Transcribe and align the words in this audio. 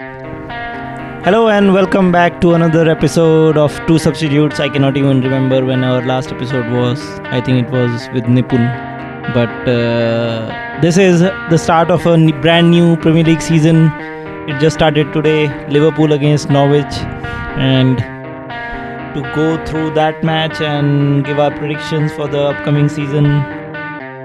Hello 0.00 1.48
and 1.48 1.74
welcome 1.74 2.12
back 2.12 2.40
to 2.40 2.54
another 2.54 2.88
episode 2.88 3.56
of 3.58 3.76
Two 3.88 3.98
Substitutes. 3.98 4.60
I 4.60 4.68
cannot 4.68 4.96
even 4.96 5.20
remember 5.20 5.64
when 5.64 5.82
our 5.82 6.06
last 6.06 6.30
episode 6.30 6.70
was. 6.70 7.00
I 7.24 7.40
think 7.40 7.66
it 7.66 7.72
was 7.72 8.08
with 8.14 8.22
Nipun. 8.26 8.62
But 9.34 9.50
uh, 9.68 10.80
this 10.80 10.98
is 10.98 11.22
the 11.22 11.56
start 11.56 11.90
of 11.90 12.06
a 12.06 12.16
brand 12.40 12.70
new 12.70 12.96
Premier 12.98 13.24
League 13.24 13.42
season. 13.42 13.90
It 14.48 14.60
just 14.60 14.76
started 14.76 15.12
today. 15.12 15.48
Liverpool 15.66 16.12
against 16.12 16.48
Norwich. 16.48 16.94
And 17.58 17.98
to 19.16 19.22
go 19.34 19.64
through 19.66 19.94
that 19.94 20.22
match 20.22 20.60
and 20.60 21.24
give 21.24 21.40
our 21.40 21.50
predictions 21.50 22.12
for 22.12 22.28
the 22.28 22.40
upcoming 22.40 22.88
season 22.88 23.26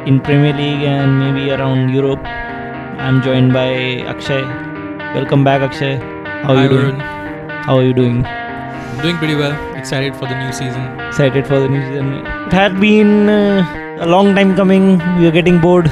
in 0.05 0.21
Premier 0.21 0.53
League 0.53 0.83
and 0.83 1.19
maybe 1.19 1.49
around 1.49 1.89
Europe, 1.89 2.23
I'm 2.23 3.23
joined 3.23 3.53
by 3.53 4.03
Akshay. 4.05 4.72
Welcome 5.15 5.43
back, 5.43 5.61
Akshay. 5.61 5.97
How 5.97 6.53
are 6.53 6.55
Hi, 6.57 6.63
you 6.63 6.69
doing? 6.69 6.95
Varun. 6.95 7.65
How 7.65 7.77
are 7.77 7.83
you 7.83 7.93
doing? 7.93 8.25
I'm 8.25 9.01
doing 9.01 9.17
pretty 9.17 9.35
well. 9.35 9.53
Excited 9.75 10.15
for 10.15 10.27
the 10.27 10.35
new 10.43 10.51
season. 10.51 10.99
Excited 11.07 11.45
for 11.47 11.59
the 11.59 11.67
new 11.69 11.81
season. 11.87 12.13
It 12.47 12.53
had 12.53 12.79
been 12.79 13.29
uh, 13.29 13.97
a 14.01 14.07
long 14.07 14.33
time 14.35 14.55
coming. 14.55 14.97
We 15.19 15.27
are 15.27 15.31
getting 15.31 15.59
bored 15.59 15.85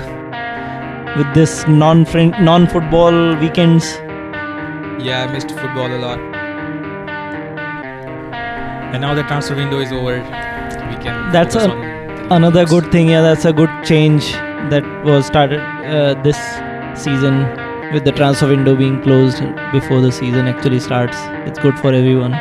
with 1.18 1.34
this 1.36 1.68
non 1.68 2.04
non 2.50 2.68
football 2.68 3.36
weekends. 3.38 3.92
Yeah, 5.08 5.26
I 5.28 5.32
missed 5.32 5.52
football 5.52 5.88
a 5.88 6.00
lot. 6.06 6.20
And 8.94 9.02
now 9.02 9.14
the 9.14 9.24
transfer 9.24 9.56
window 9.56 9.80
is 9.80 9.92
over. 9.92 10.16
We 10.90 10.98
can. 11.06 11.32
That's 11.32 11.56
a- 11.56 11.70
on 11.70 11.70
the 11.70 11.76
league 11.76 12.32
Another 12.32 12.66
games. 12.66 12.72
good 12.72 12.92
thing, 12.92 13.10
yeah, 13.10 13.22
that's 13.22 13.46
a 13.46 13.54
good 13.54 13.70
change 13.84 14.32
that 14.74 14.84
was 15.04 15.26
started 15.26 15.60
uh, 15.60 16.14
this 16.24 16.38
season 17.02 17.46
with 17.94 18.06
the 18.06 18.12
transfer 18.12 18.48
window 18.48 18.76
being 18.76 19.02
closed 19.02 19.42
before 19.72 20.02
the 20.02 20.12
season 20.12 20.48
actually 20.48 20.80
starts. 20.80 21.18
It's 21.48 21.60
good 21.60 21.78
for 21.80 21.94
everyone. 21.94 22.34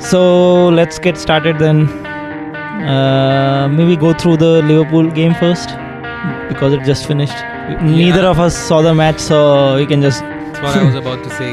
So 0.00 0.68
let's 0.68 0.98
get 0.98 1.18
started 1.18 1.58
then. 1.58 1.88
Uh, 2.88 3.68
maybe 3.70 3.96
go 3.96 4.14
through 4.14 4.36
the 4.38 4.62
Liverpool 4.62 5.10
game 5.10 5.34
first 5.34 5.68
because 6.48 6.72
it 6.72 6.82
just 6.84 7.06
finished. 7.06 7.36
Neither 7.82 8.24
of 8.26 8.38
us 8.40 8.56
saw 8.56 8.80
the 8.80 8.94
match, 8.94 9.18
so 9.18 9.76
we 9.76 9.86
can 9.86 10.00
just 10.00 10.20
That's 10.22 10.60
what 10.60 10.76
I 10.76 10.84
was 10.84 10.94
about 11.02 11.22
to 11.24 11.30
say. 11.30 11.52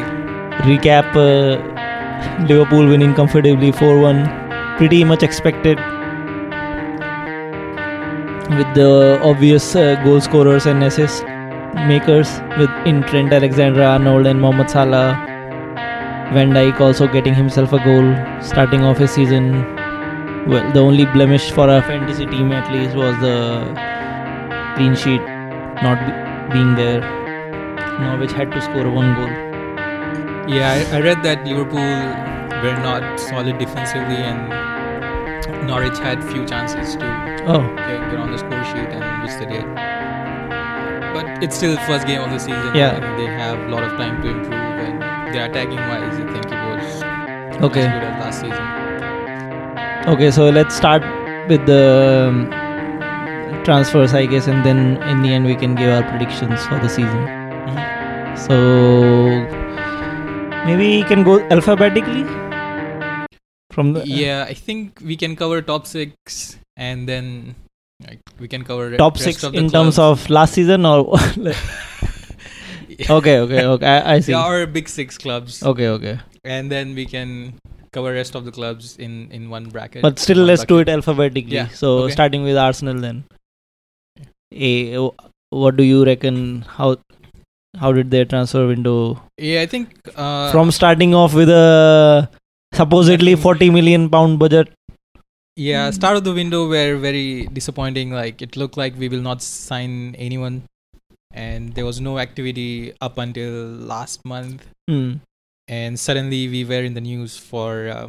recap 0.70 1.10
uh, 1.16 2.46
Liverpool 2.46 2.88
winning 2.88 3.14
comfortably 3.14 3.72
4 3.72 4.00
1. 4.00 4.78
Pretty 4.78 5.04
much 5.04 5.24
expected. 5.24 5.78
With 8.58 8.74
the 8.76 9.20
obvious 9.24 9.76
uh, 9.76 9.96
goal 10.04 10.22
scorers 10.22 10.66
and 10.68 10.84
assist 10.84 11.24
makers, 11.76 12.30
with 12.58 12.70
in 12.86 13.04
Trent 13.04 13.34
Alexander 13.34 13.84
Arnold 13.84 14.26
and 14.28 14.40
Mohamed 14.42 14.70
Salah. 14.70 15.16
Van 16.34 16.52
Dijk 16.52 16.80
also 16.80 17.08
getting 17.08 17.34
himself 17.36 17.72
a 17.74 17.80
goal, 17.84 18.08
starting 18.42 18.84
off 18.84 18.98
his 18.98 19.12
season. 19.12 19.52
Well, 20.48 20.72
the 20.74 20.80
only 20.80 21.06
blemish 21.06 21.52
for 21.52 21.70
our 21.70 21.82
fantasy 21.82 22.26
team 22.26 22.52
at 22.52 22.72
least 22.72 22.96
was 22.96 23.16
the 23.20 23.38
clean 24.76 24.96
sheet 24.96 25.22
not 25.84 26.00
be- 26.06 26.54
being 26.54 26.76
there. 26.76 27.02
Norwich 28.00 28.32
had 28.32 28.52
to 28.52 28.62
score 28.62 28.90
one 28.90 29.14
goal. 29.16 29.30
Yeah, 30.48 30.72
I, 30.92 30.98
I 30.98 31.02
read 31.02 31.24
that 31.24 31.46
Liverpool 31.46 31.80
were 32.64 32.78
not 32.84 33.20
solid 33.20 33.58
defensively, 33.58 34.18
and 34.18 35.68
Norwich 35.68 35.98
had 36.00 36.24
few 36.24 36.46
chances 36.46 36.96
to 36.96 37.06
Oh, 37.48 37.62
get, 37.76 38.10
get 38.12 38.20
on 38.20 38.32
the 38.32 38.38
score 38.38 38.64
sheet, 38.66 38.90
and 38.90 39.24
which 39.24 39.34
they 39.40 39.46
did. 39.46 39.66
But 41.16 41.44
it's 41.44 41.56
still 41.56 41.72
the 41.72 41.82
first 41.90 42.06
game 42.08 42.22
of 42.22 42.30
the 42.30 42.40
season. 42.40 42.76
Yeah. 42.76 42.96
and 42.96 43.20
they 43.20 43.28
have 43.28 43.60
a 43.68 43.70
lot 43.74 43.84
of 43.84 43.92
time 44.00 44.22
to 44.24 44.30
improve, 44.30 44.54
and 44.54 45.02
their 45.34 45.46
attacking 45.50 45.78
wise, 45.92 46.20
I 46.20 46.26
think 46.34 46.46
it 46.46 46.60
was 46.72 47.64
Okay. 47.70 47.86
as 47.88 47.94
good 47.94 48.04
as 48.04 48.16
last 48.24 48.42
season. 48.42 48.66
Okay, 50.14 50.30
so 50.32 50.50
let's 50.50 50.76
start 50.76 51.02
with 51.50 51.66
the 51.66 52.28
um, 52.28 53.64
transfers, 53.64 54.14
I 54.14 54.26
guess, 54.26 54.48
and 54.48 54.66
then 54.66 55.02
in 55.04 55.22
the 55.22 55.30
end 55.30 55.46
we 55.46 55.56
can 55.56 55.74
give 55.76 55.90
our 55.90 56.04
predictions 56.04 56.66
for 56.68 56.80
the 56.80 56.90
season. 56.90 57.24
So 58.38 58.56
maybe 60.66 60.98
we 60.98 61.04
can 61.04 61.24
go 61.24 61.40
alphabetically 61.50 62.24
from 63.72 63.94
the 63.94 64.04
yeah, 64.06 64.46
I 64.48 64.54
think 64.54 65.02
we 65.04 65.16
can 65.16 65.36
cover 65.36 65.62
top 65.62 65.88
six, 65.88 66.58
and 66.76 67.08
then 67.10 67.56
like, 68.04 68.20
we 68.40 68.48
can 68.48 68.64
cover 68.64 68.96
top 68.98 69.18
six 69.18 69.44
in 69.44 69.70
terms 69.70 69.96
clubs. 69.96 70.00
of 70.00 70.30
last 70.30 70.54
season 70.54 70.86
or 70.86 71.18
okay, 73.10 73.40
okay, 73.40 73.64
okay. 73.66 73.86
I, 73.88 74.16
I 74.16 74.20
see. 74.26 74.32
Yeah, 74.32 74.40
our 74.40 74.66
big 74.66 74.90
six 74.90 75.18
clubs, 75.18 75.64
Okay, 75.64 75.88
okay. 75.90 76.20
and 76.44 76.72
then 76.72 76.96
we 76.96 77.06
can 77.06 77.56
cover 77.92 78.14
rest 78.14 78.36
of 78.36 78.44
the 78.46 78.52
clubs 78.52 78.98
in 78.98 79.32
in 79.32 79.50
one 79.50 79.70
bracket. 79.70 80.02
But 80.02 80.20
still, 80.20 80.38
let's 80.44 80.66
do 80.66 80.80
it 80.80 80.90
alphabetically. 80.90 81.56
Yeah, 81.56 81.68
So 81.70 82.00
okay. 82.00 82.14
starting 82.14 82.44
with 82.44 82.58
Arsenal 82.58 83.00
then. 83.00 83.24
A, 84.54 84.98
what 85.50 85.76
do 85.76 85.84
you 85.84 86.06
reckon? 86.06 86.62
How 86.62 86.98
how 87.80 87.92
did 87.92 88.10
their 88.12 88.24
transfer 88.26 88.68
window 88.68 89.22
Yeah, 89.38 89.62
I 89.62 89.66
think 89.66 89.90
uh, 90.16 90.52
from 90.52 90.72
starting 90.72 91.14
off 91.14 91.34
with 91.34 91.50
a 91.50 92.30
supposedly 92.74 93.36
40 93.36 93.70
million 93.70 94.10
pound 94.10 94.40
budget 94.40 94.70
yeah 95.56 95.90
start 95.92 96.18
of 96.18 96.24
the 96.24 96.34
window 96.34 96.68
were 96.68 96.98
very 96.98 97.48
disappointing. 97.48 98.12
Like 98.12 98.42
it 98.42 98.56
looked 98.58 98.78
like 98.78 98.98
we 98.98 99.10
will 99.10 99.22
not 99.22 99.42
sign 99.42 100.16
anyone, 100.18 100.64
and 101.34 101.74
there 101.74 101.86
was 101.86 102.00
no 102.02 102.20
activity 102.20 102.94
up 103.02 103.18
until 103.18 103.52
last 103.94 104.24
month. 104.26 104.66
hmm. 104.90 105.14
And 105.68 106.00
suddenly 106.00 106.48
we 106.48 106.64
were 106.64 106.84
in 106.84 106.94
the 106.94 107.02
news 107.02 107.38
for 107.38 107.88
uh, 107.90 108.08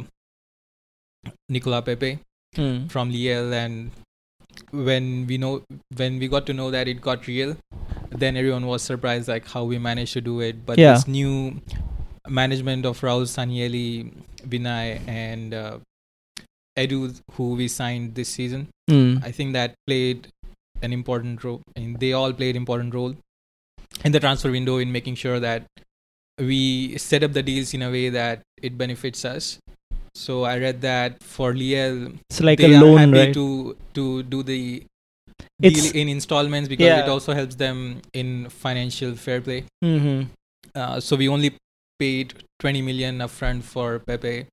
Nicola 1.49 1.81
Pepe. 1.81 2.19
Hmm. 2.55 2.87
from 2.87 3.11
Lille 3.11 3.53
and 3.53 3.91
when 4.71 5.27
we 5.27 5.37
know 5.37 5.61
when 5.95 6.17
we 6.17 6.27
got 6.27 6.47
to 6.47 6.53
know 6.53 6.71
that 6.71 6.87
it 6.87 7.01
got 7.01 7.27
real 7.27 7.55
then 8.09 8.35
everyone 8.37 8.65
was 8.65 8.81
surprised 8.81 9.27
like 9.27 9.45
how 9.47 9.63
we 9.63 9.77
managed 9.77 10.13
to 10.13 10.21
do 10.21 10.39
it 10.39 10.65
but 10.65 10.79
Yeah. 10.79 10.93
this 10.93 11.07
new 11.07 11.61
management 12.27 12.85
of 12.85 13.01
Raul 13.01 13.27
Sanllehi 13.33 14.11
Vinai 14.47 15.01
and 15.07 15.53
uh, 15.53 15.77
Edu 16.77 16.99
who 17.33 17.45
we 17.61 17.67
signed 17.67 18.15
this 18.15 18.29
season 18.29 18.67
Hmm. 18.89 19.17
I 19.29 19.31
think 19.31 19.53
that 19.53 19.73
played 19.87 20.27
an 20.81 20.93
important 20.93 21.43
role 21.43 21.61
and 21.75 21.99
they 21.99 22.13
all 22.13 22.31
played 22.33 22.55
important 22.55 22.93
role 22.93 23.15
in 24.05 24.11
the 24.11 24.19
transfer 24.19 24.51
window 24.51 24.77
in 24.77 24.91
making 24.91 25.15
sure 25.15 25.39
that 25.39 25.65
we 26.39 26.97
set 26.97 27.23
up 27.23 27.33
the 27.33 27.43
deals 27.43 27.73
in 27.73 27.81
a 27.81 27.89
way 27.91 28.09
that 28.09 28.41
it 28.61 28.77
benefits 28.77 29.25
us 29.25 29.57
so 30.15 30.43
I 30.43 30.57
read 30.59 30.81
that 30.81 31.21
for 31.23 31.53
Lille 31.53 32.13
it's 32.29 32.39
like 32.41 32.59
they 32.59 32.73
a 32.73 32.77
are 32.77 32.83
loan 32.83 32.97
happy 32.99 33.19
right 33.19 33.33
to 33.33 33.75
to 33.95 34.05
do 34.23 34.43
the 34.43 34.61
It's- 35.61 35.91
deal 35.91 36.01
in 36.01 36.09
installments 36.09 36.69
because 36.69 36.85
Yeah. 36.85 37.03
it 37.03 37.09
also 37.09 37.33
helps 37.33 37.55
them 37.55 38.01
in 38.13 38.49
financial 38.49 39.15
fair 39.27 39.41
play. 39.41 39.63
hmm 39.83 40.21
Uh, 40.75 40.99
so 40.99 41.15
we 41.19 41.27
only 41.35 41.49
paid 42.01 42.33
20 42.63 42.81
million 42.87 43.17
upfront 43.25 43.63
for 43.63 43.87
Pepe, 44.09 44.45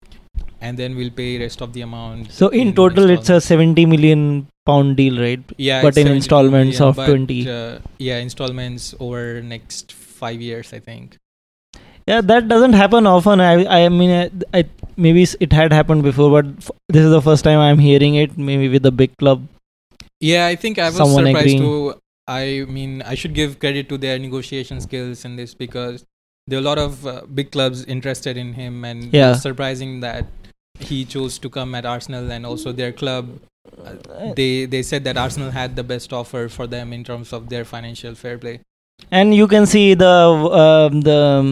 and 0.67 0.79
then 0.83 0.95
we'll 0.99 1.15
pay 1.21 1.31
rest 1.45 1.63
of 1.67 1.73
the 1.77 1.83
amount. 1.87 2.31
so 2.41 2.49
in 2.61 2.69
total 2.81 3.11
it's 3.15 3.31
a 3.37 3.41
70 3.47 3.85
million 3.93 4.23
pound 4.71 4.97
deal 5.01 5.21
right 5.25 5.43
yeah, 5.69 5.83
but 5.87 5.99
in 6.03 6.09
installments 6.13 6.79
million, 6.81 6.89
of 6.91 6.97
but, 7.03 7.07
20. 7.07 7.37
Uh, 7.57 7.79
yeah, 8.09 8.19
installments 8.29 8.95
over 9.09 9.21
next 9.55 9.93
five 10.23 10.41
years, 10.51 10.73
I 10.73 10.81
think. 10.89 11.19
yeah 12.11 12.21
that 12.31 12.49
doesn't 12.53 12.75
happen 12.79 13.07
often 13.11 13.41
i 13.45 13.53
i 13.75 13.83
mean 13.99 14.11
I, 14.17 14.25
I 14.59 14.63
maybe 15.05 15.23
it 15.47 15.55
had 15.59 15.73
happened 15.77 16.03
before 16.07 16.27
but 16.35 16.49
f- 16.65 16.71
this 16.97 17.05
is 17.11 17.13
the 17.15 17.21
first 17.29 17.47
time 17.47 17.61
i'm 17.67 17.81
hearing 17.85 18.17
it 18.23 18.35
maybe 18.49 18.67
with 18.75 18.89
a 18.91 18.93
big 19.03 19.15
club 19.23 19.47
Yeah, 20.31 20.43
I 20.51 20.57
think 20.65 20.79
I 20.83 20.85
was 20.91 20.99
Someone 21.01 21.25
surprised 21.29 21.55
agreeing. 21.55 21.63
too. 21.63 21.95
I 22.35 22.45
mean, 22.75 22.93
I 23.13 23.15
should 23.23 23.35
give 23.39 23.57
credit 23.65 23.89
to 23.93 23.97
their 24.05 24.19
negotiation 24.27 24.79
skills 24.85 25.25
in 25.29 25.33
this 25.41 25.51
because 25.63 26.05
there 26.53 26.59
are 26.59 26.63
a 26.63 26.67
lot 26.69 26.81
of 26.85 27.03
uh, 27.13 27.15
big 27.41 27.51
clubs 27.57 27.83
interested 27.97 28.41
in 28.45 28.53
him, 28.61 28.79
and 28.91 29.13
Yeah. 29.19 29.35
surprising 29.47 29.93
that 30.07 30.31
he 30.81 31.05
chose 31.05 31.39
to 31.39 31.49
come 31.49 31.75
at 31.75 31.85
Arsenal 31.87 32.31
and 32.31 32.45
also 32.47 32.73
their 32.73 32.93
club. 32.93 33.29
Uh, 33.87 34.33
they 34.37 34.67
they 34.67 34.83
said 34.83 35.05
that 35.05 35.17
Arsenal 35.17 35.51
had 35.51 35.77
the 35.77 35.83
best 35.83 36.13
offer 36.13 36.49
for 36.49 36.67
them 36.67 36.93
in 36.93 37.05
terms 37.05 37.33
of 37.33 37.49
their 37.49 37.65
financial 37.65 38.15
fair 38.15 38.39
play. 38.39 38.61
and 39.11 39.35
you 39.37 39.47
can 39.53 39.67
see 39.71 39.95
the 40.01 40.11
um, 40.63 41.01
the 41.07 41.17
um, 41.21 41.49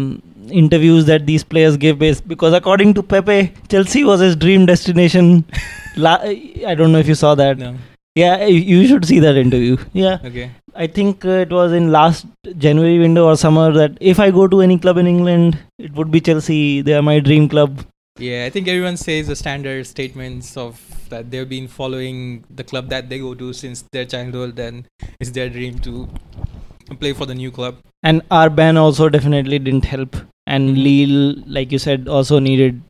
interviews 0.51 1.07
that 1.07 1.25
these 1.31 1.45
players 1.55 1.77
give 1.85 1.99
based 2.03 2.27
because 2.33 2.53
according 2.59 2.93
to 2.99 3.03
Pepe, 3.03 3.53
Chelsea 3.69 4.05
was 4.05 4.21
his 4.21 4.37
dream 4.45 4.67
destination. 4.67 5.33
La- 5.97 6.21
I 6.73 6.75
don't 6.75 6.93
know 6.93 6.99
if 7.07 7.09
you 7.13 7.17
saw 7.23 7.35
that. 7.43 7.59
No, 7.65 7.73
Yeah, 8.21 8.45
you 8.45 8.61
you 8.83 8.87
should 8.93 9.05
see 9.11 9.19
that 9.25 9.37
interview. 9.43 9.77
Yeah, 10.03 10.19
okay, 10.31 10.51
I 10.85 10.87
think 10.99 11.25
uh, 11.25 11.39
it 11.47 11.51
was 11.59 11.73
in 11.81 11.91
last 11.97 12.27
January 12.67 12.99
window 13.07 13.25
or 13.33 13.37
summer 13.45 13.67
that 13.79 13.97
if 14.15 14.21
I 14.27 14.31
go 14.41 14.47
to 14.55 14.61
any 14.69 14.79
club 14.87 14.99
in 15.05 15.11
England, 15.15 15.59
it 15.89 15.95
would 16.01 16.11
be 16.17 16.21
Chelsea. 16.31 16.61
They 16.91 16.95
are 17.01 17.03
my 17.11 17.19
dream 17.31 17.49
club. 17.57 17.83
Yeah. 18.19 18.45
I 18.45 18.51
think 18.51 18.69
everyone 18.69 18.97
says 18.97 19.27
the 19.29 19.37
standard 19.37 19.87
statements 19.87 20.57
of 20.57 20.81
that 21.09 21.31
they've 21.31 21.49
been 21.49 21.69
following 21.69 22.45
the 22.51 22.65
club 22.65 22.89
that 22.89 23.09
they 23.09 23.19
go 23.19 23.35
to 23.35 23.53
since 23.53 23.83
their 23.93 24.05
childhood, 24.05 24.59
and 24.59 24.85
it's 25.21 25.31
their 25.31 25.49
dream 25.49 25.79
to 25.81 26.09
play 27.01 27.13
for 27.13 27.27
the 27.27 27.35
new 27.35 27.51
club. 27.51 27.77
And 28.03 28.23
our 28.31 28.51
ban 28.51 28.77
also 28.77 29.09
definitely 29.09 29.59
didn't 29.59 29.85
help. 29.85 30.17
And 30.47 30.71
Mhm. 30.77 30.83
Lille, 30.85 31.43
like 31.47 31.73
you 31.73 31.79
said, 31.79 32.09
also 32.09 32.39
needed 32.39 32.81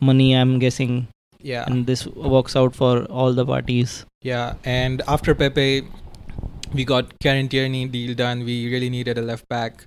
money. 0.00 0.32
I'm 0.40 0.58
guessing, 0.58 1.08
Yeah, 1.42 1.64
and 1.66 1.86
this 1.86 2.06
works 2.06 2.54
out 2.56 2.74
for 2.76 3.04
all 3.06 3.32
the 3.32 3.46
parties. 3.46 4.04
yeah. 4.22 4.54
And 4.64 5.02
after 5.16 5.34
Pepe, 5.34 5.82
we 6.74 6.84
got 6.84 7.18
Kieran 7.20 7.48
Tierney 7.48 7.86
deal 7.86 8.14
done. 8.14 8.44
We 8.44 8.56
really 8.72 8.90
needed 8.90 9.18
a 9.18 9.22
left 9.22 9.48
back. 9.48 9.84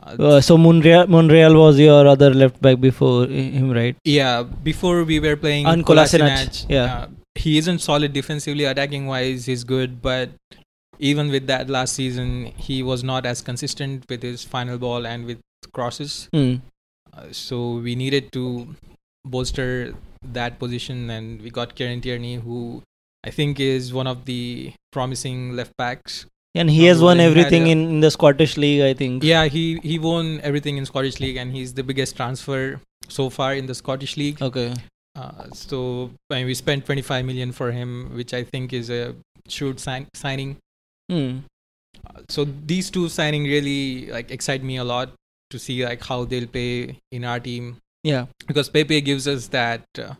Uh, 0.00 0.16
Uh, 0.18 0.40
so 0.40 0.56
Monreal, 0.56 1.06
Monreal 1.06 1.54
was 1.54 1.78
your 1.78 2.06
other 2.06 2.32
left 2.32 2.60
back 2.62 2.80
before 2.80 3.26
him, 3.26 3.70
right? 3.70 3.96
yeah, 4.04 4.42
before 4.42 5.04
we 5.04 5.18
were 5.20 5.36
playing 5.36 5.66
And 5.66 5.84
Kolasinac, 5.84 6.66
yeah. 6.68 6.84
uh, 6.84 7.06
he 7.34 7.58
isn't 7.58 7.80
solid 7.80 8.12
defensively. 8.12 8.64
Attacking 8.64 9.06
wise, 9.06 9.46
he's 9.46 9.64
good, 9.64 10.00
but 10.02 10.30
even 10.98 11.30
with 11.30 11.46
that 11.46 11.68
last 11.68 11.94
season, 11.94 12.52
he 12.56 12.82
was 12.82 13.04
not 13.04 13.26
as 13.26 13.42
consistent 13.42 14.04
with 14.08 14.22
his 14.22 14.44
final 14.44 14.78
ball 14.78 15.06
and 15.06 15.26
with 15.26 15.38
crosses. 15.72 16.28
Hmm. 16.32 16.56
Uh, 17.12 17.26
so 17.32 17.74
we 17.76 17.94
needed 17.94 18.32
to 18.32 18.74
bolster 19.24 19.94
that 20.22 20.58
position, 20.58 21.10
and 21.10 21.42
we 21.42 21.50
got 21.50 21.74
Kieran 21.74 22.00
Tierney, 22.00 22.36
who 22.36 22.82
I 23.24 23.30
think 23.30 23.60
is 23.60 23.92
one 23.92 24.06
of 24.06 24.24
the 24.24 24.72
promising 24.92 25.56
left 25.56 25.76
backs. 25.76 26.26
And 26.56 26.70
he 26.70 26.84
has 26.86 27.00
won 27.02 27.12
and 27.12 27.20
he 27.20 27.24
had 27.26 27.30
everything 27.38 27.66
in, 27.68 27.80
in 27.88 28.00
the 28.00 28.10
Scottish 28.10 28.56
league, 28.56 28.82
I 28.82 28.94
think. 28.94 29.22
Yeah, 29.22 29.44
he 29.46 29.78
he 29.82 29.98
won 29.98 30.40
everything 30.42 30.76
in 30.78 30.86
Scottish 30.86 31.20
League, 31.20 31.36
and 31.36 31.52
he's 31.52 31.74
the 31.74 31.82
biggest 31.82 32.16
transfer 32.16 32.80
so 33.08 33.30
far 33.30 33.54
in 33.54 33.66
the 33.66 33.74
Scottish 33.74 34.16
League. 34.16 34.40
Okay. 34.42 34.74
Uh, 35.14 35.48
so 35.52 36.10
I 36.30 36.36
mean, 36.36 36.46
we 36.46 36.54
spent 36.54 36.84
25 36.86 37.24
million 37.24 37.52
for 37.52 37.72
him, 37.72 38.10
which 38.14 38.34
I 38.34 38.42
think 38.44 38.72
is 38.72 38.90
a 38.90 39.14
shrewd 39.48 39.80
sign- 39.80 40.08
signing. 40.14 40.56
Hmm. 41.10 41.38
Uh, 42.06 42.20
so 42.28 42.44
these 42.44 42.90
two 42.90 43.08
signing 43.08 43.44
really 43.44 44.06
like 44.10 44.30
excite 44.30 44.62
me 44.62 44.76
a 44.76 44.84
lot 44.84 45.10
to 45.50 45.58
see 45.58 45.84
like 45.84 46.02
how 46.04 46.24
they'll 46.24 46.46
play 46.46 46.98
in 47.12 47.24
our 47.24 47.38
team 47.40 47.76
Yeah. 48.02 48.26
because 48.46 48.68
Pepe 48.68 49.00
gives 49.00 49.28
us 49.28 49.46
that 49.48 49.84
uh, 49.98 50.14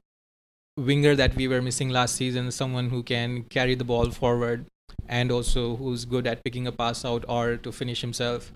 winger 0.78 1.14
that 1.16 1.34
we 1.34 1.48
were 1.48 1.60
missing 1.60 1.90
last 1.90 2.14
season, 2.16 2.50
someone 2.52 2.88
who 2.90 3.02
can 3.02 3.42
carry 3.44 3.74
the 3.74 3.84
ball 3.84 4.10
forward 4.10 4.66
and 5.08 5.30
also 5.30 5.76
who's 5.76 6.04
good 6.04 6.26
at 6.26 6.42
picking 6.44 6.66
a 6.66 6.72
pass 6.72 7.04
out 7.04 7.24
or 7.28 7.56
to 7.58 7.72
finish 7.72 8.00
himself. 8.00 8.52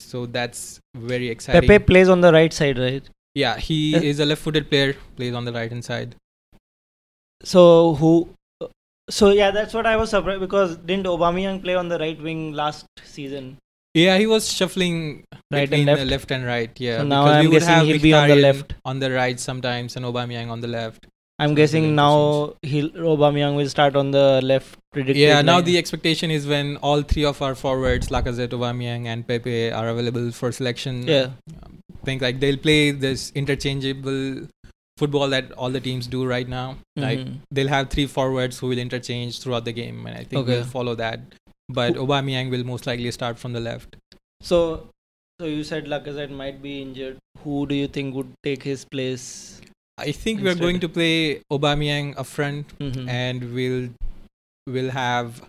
So 0.00 0.26
that's 0.26 0.80
very 0.94 1.28
exciting. 1.30 1.68
Pepe 1.68 1.84
plays 1.84 2.08
on 2.08 2.20
the 2.20 2.32
right 2.32 2.52
side, 2.52 2.78
right? 2.78 3.02
yeah, 3.34 3.56
he 3.56 3.94
Uh, 3.96 4.00
is 4.02 4.20
a 4.20 4.26
left-footed 4.26 4.68
player, 4.68 4.94
plays 5.16 5.32
on 5.34 5.44
the 5.46 5.52
right 5.52 5.70
hand 5.70 5.84
side. 5.84 6.14
So 7.42 7.94
who? 7.94 8.28
So 9.10 9.30
yeah, 9.30 9.50
that's 9.50 9.74
what 9.74 9.86
I 9.86 9.96
was 9.96 10.10
surprised 10.10 10.40
because 10.40 10.76
didn't 10.76 11.06
Aubameyang 11.06 11.62
play 11.62 11.74
on 11.74 11.88
the 11.88 11.98
right 11.98 12.20
wing 12.22 12.52
last 12.52 12.86
season? 13.04 13.56
Yeah, 13.94 14.16
he 14.18 14.26
was 14.26 14.50
shuffling 14.50 15.24
Right 15.50 15.62
and 15.62 15.70
between 15.70 15.86
the 15.86 15.92
left? 15.96 16.10
left 16.10 16.30
and 16.30 16.46
right. 16.46 16.70
Yeah, 16.80 16.98
So 16.98 17.04
now 17.04 17.24
because 17.24 17.36
I'm 17.36 17.40
we 17.44 17.48
would 17.48 17.52
guessing 17.60 17.74
have 17.74 17.86
he'll 17.86 18.02
be 18.02 18.12
on 18.14 18.28
the 18.28 18.36
left. 18.36 18.74
on 18.84 19.00
the 19.00 19.10
right 19.10 19.40
sometimes, 19.40 19.96
and 19.96 20.04
Aubameyang 20.06 20.50
on 20.50 20.60
the 20.60 20.68
left. 20.68 21.06
I'm 21.42 21.54
guessing 21.58 21.94
now 21.96 22.54
he'll 22.62 22.90
Aubameyang 23.12 23.56
will 23.60 23.68
start 23.68 23.96
on 24.00 24.10
the 24.16 24.40
left. 24.50 24.78
Predicted 24.92 25.16
Yeah, 25.16 25.40
now 25.42 25.54
line. 25.56 25.64
the 25.64 25.76
expectation 25.78 26.30
is 26.30 26.46
when 26.46 26.76
all 26.88 27.02
three 27.12 27.24
of 27.24 27.40
our 27.42 27.54
forwards, 27.54 28.08
Lacazette, 28.16 28.54
Aubameyang, 28.58 29.06
and 29.06 29.26
Pepe, 29.26 29.72
are 29.72 29.88
available 29.88 30.30
for 30.40 30.52
selection. 30.52 31.02
yeah. 31.14 31.30
think 32.04 32.20
like 32.22 32.38
they'll 32.40 32.56
play 32.62 32.90
this 32.90 33.30
interchangeable 33.40 34.48
football 35.02 35.28
that 35.34 35.52
all 35.52 35.70
the 35.70 35.80
teams 35.80 36.08
do 36.14 36.24
right 36.30 36.48
now. 36.54 36.64
Like 36.96 37.20
Mhm. 37.20 37.36
they'll 37.58 37.68
have 37.74 37.90
three 37.94 38.06
forwards 38.14 38.58
who 38.62 38.70
will 38.72 38.80
interchange 38.84 39.38
throughout 39.42 39.64
the 39.70 39.74
game, 39.76 40.00
and 40.06 40.16
I 40.22 40.24
think 40.24 40.40
Okay. 40.42 40.56
we'll 40.56 40.70
follow 40.72 40.94
that. 41.02 41.20
But 41.80 41.94
Aubameyang 42.06 42.50
will 42.54 42.64
most 42.72 42.88
likely 42.88 43.12
start 43.18 43.38
from 43.44 43.52
the 43.58 43.60
left. 43.68 43.94
So, 44.40 44.58
so 45.40 45.46
you 45.52 45.62
said 45.70 45.86
Lacazette 45.94 46.34
might 46.42 46.60
be 46.66 46.74
injured. 46.82 47.18
Who 47.44 47.66
do 47.72 47.78
you 47.82 47.86
think 47.98 48.16
would 48.16 48.32
take 48.48 48.64
his 48.72 48.84
place? 48.96 49.60
I 50.02 50.12
think 50.12 50.42
we're 50.42 50.54
going 50.66 50.80
to 50.80 50.88
play 50.88 51.40
Aubameyang 51.50 52.14
up 52.18 52.26
front, 52.26 52.66
Mhm. 52.78 53.08
and 53.08 53.52
we'll 53.54 53.88
we'll 54.66 54.90
have 54.90 55.42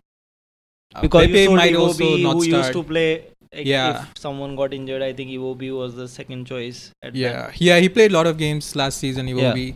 uh, 0.95 1.01
because 1.01 1.27
Pepe 1.27 1.47
might 1.49 1.73
Iwobi, 1.73 1.79
also 1.79 2.17
not 2.17 2.33
who 2.35 2.43
start. 2.43 2.63
used 2.65 2.73
to 2.73 2.83
play. 2.83 3.09
Like, 3.55 3.65
Yeah. 3.67 4.03
If 4.11 4.17
someone 4.17 4.55
got 4.55 4.73
injured, 4.73 5.01
I 5.07 5.13
think 5.13 5.29
Iwobi 5.29 5.71
was 5.77 5.95
the 5.95 6.07
second 6.07 6.45
choice. 6.45 6.91
At 7.03 7.15
Yeah, 7.15 7.51
yeah, 7.57 7.79
he 7.79 7.89
played 7.89 8.11
a 8.11 8.13
lot 8.15 8.25
of 8.27 8.37
games 8.37 8.75
last 8.75 8.97
season. 8.97 9.27
He 9.27 9.33
Yeah. 9.33 9.71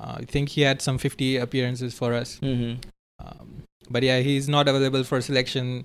Uh, 0.00 0.16
I 0.20 0.24
think 0.24 0.48
he 0.50 0.62
had 0.62 0.82
some 0.82 0.98
50 0.98 1.36
appearances 1.36 1.94
for 1.94 2.12
us. 2.14 2.38
That. 2.40 2.56
hmm 2.56 2.72
Um, 3.24 3.62
but 3.88 4.02
yeah, 4.02 4.20
he's 4.20 4.48
not 4.48 4.68
available 4.68 5.04
for 5.04 5.20
selection. 5.20 5.84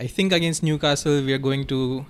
I 0.00 0.06
think 0.06 0.32
against 0.32 0.62
Newcastle, 0.62 1.20
we 1.28 1.32
are 1.32 1.42
going 1.48 1.66
to 1.72 2.06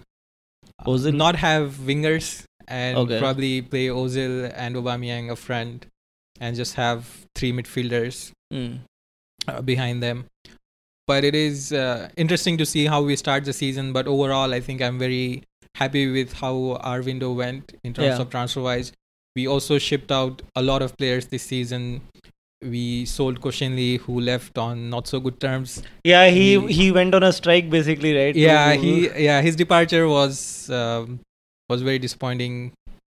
uh, 0.87 1.11
not 1.25 1.37
have 1.37 1.79
wingers 1.91 2.45
and 2.69 2.97
Okay. 2.99 3.19
probably 3.19 3.63
play 3.63 3.87
Ozil 3.87 4.53
and 4.55 4.77
Aubameyang 4.77 5.31
up 5.31 5.39
front 5.39 5.87
and 6.41 6.55
just 6.57 6.75
have 6.75 7.27
three 7.35 7.53
midfielders 7.53 8.31
Mm. 8.53 8.81
uh, 9.49 9.61
behind 9.63 10.03
them. 10.03 10.27
But 11.07 11.25
it 11.25 11.35
is 11.35 11.73
uh, 11.73 12.11
interesting 12.17 12.59
to 12.59 12.67
see 12.67 12.85
how 12.87 13.03
we 13.03 13.17
start 13.17 13.45
the 13.47 13.53
season. 13.53 13.93
But 13.93 14.07
overall, 14.07 14.53
I 14.53 14.61
think 14.61 14.83
I'm 14.83 14.99
very 14.99 15.43
happy 15.75 16.11
with 16.11 16.35
how 16.35 16.79
our 16.83 17.01
window 17.03 17.33
went 17.33 17.73
in 17.83 17.95
terms 17.95 18.09
Yeah. 18.17 18.21
of 18.21 18.31
transfer 18.31 18.61
wise. 18.61 18.93
We 19.37 19.47
also 19.49 19.79
shipped 19.79 20.13
out 20.13 20.43
a 20.57 20.63
lot 20.63 20.83
of 20.83 20.97
players 20.99 21.27
this 21.27 21.43
season. 21.45 22.03
We 22.61 23.05
sold 23.07 23.41
Koscielny, 23.41 24.01
who 24.01 24.21
left 24.21 24.59
on 24.59 24.91
not 24.91 25.07
so 25.07 25.21
good 25.21 25.39
terms. 25.41 25.83
Yeah, 26.05 26.29
he 26.29 26.59
He- 26.61 26.73
he 26.79 26.93
went 26.93 27.15
on 27.15 27.23
a 27.23 27.33
strike 27.33 27.71
basically, 27.71 28.15
right? 28.15 28.35
Yeah, 28.37 28.75
he 28.75 29.09
yeah 29.27 29.41
his 29.41 29.55
departure 29.57 30.09
was 30.09 30.69
um, 30.71 31.21
was 31.69 31.83
very 31.83 31.99
disappointing. 31.99 32.73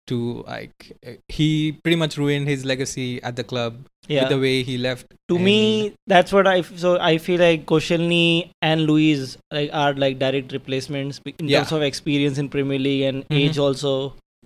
To 0.08 0.44
like, 0.46 0.92
he 1.30 1.72
pretty 1.82 1.96
much 1.96 2.18
ruined 2.18 2.46
his 2.46 2.66
legacy 2.66 3.22
at 3.22 3.36
the 3.36 3.42
club 3.42 3.86
yeah. 4.06 4.20
with 4.24 4.28
the 4.32 4.38
way 4.38 4.62
he 4.62 4.76
left. 4.76 5.06
to 5.28 5.36
and- 5.36 5.44
me 5.46 5.94
that's 6.06 6.30
what 6.30 6.46
I 6.46 6.60
so 6.60 6.98
i 7.00 7.16
feel 7.16 7.40
like 7.40 7.64
Koscielny 7.64 8.50
and 8.60 8.82
Luiz 8.82 9.38
like 9.50 9.70
are 9.72 9.94
like 9.94 10.18
direct 10.18 10.52
replacements 10.52 11.22
in 11.38 11.48
Yeah. 11.48 11.60
terms 11.60 11.72
of 11.72 11.80
experience 11.88 12.36
in 12.36 12.50
premier 12.50 12.78
league 12.78 13.04
and 13.10 13.24
Mhm. 13.30 13.38
age 13.44 13.56
also 13.56 13.94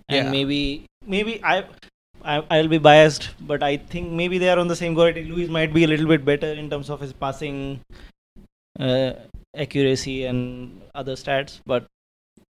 and 0.07 0.25
Yeah. 0.27 0.31
maybe 0.31 0.85
maybe 1.05 1.35
I, 1.43 1.65
I 2.23 2.39
i'll 2.51 2.71
be 2.77 2.77
biased 2.77 3.29
but 3.51 3.61
i 3.61 3.75
think 3.75 4.11
maybe 4.23 4.37
they 4.37 4.49
are 4.55 4.59
on 4.59 4.69
the 4.69 4.79
same 4.85 4.95
quality 4.95 5.25
Luiz 5.25 5.49
might 5.59 5.73
be 5.73 5.83
a 5.83 5.87
little 5.93 6.07
bit 6.07 6.23
better 6.23 6.53
in 6.63 6.69
terms 6.69 6.89
of 6.89 7.01
his 7.01 7.11
passing 7.11 7.81
uh, 8.79 9.11
accuracy 9.55 10.23
and 10.23 10.81
other 10.95 11.15
stats 11.15 11.59
but 11.65 11.85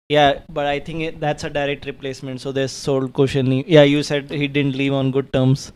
yeah 0.10 0.40
but 0.50 0.66
i 0.66 0.80
think 0.80 1.02
it, 1.02 1.20
that's 1.20 1.44
a 1.44 1.50
direct 1.50 1.86
replacement 1.86 2.42
so 2.42 2.52
they 2.52 2.68
sold 2.68 3.14
Koscielny 3.14 3.64
yeah 3.68 3.84
you 3.84 4.04
said 4.04 4.30
he 4.30 4.48
didn't 4.48 4.76
leave 4.76 4.94
on 4.94 5.12
good 5.12 5.32
terms 5.34 5.72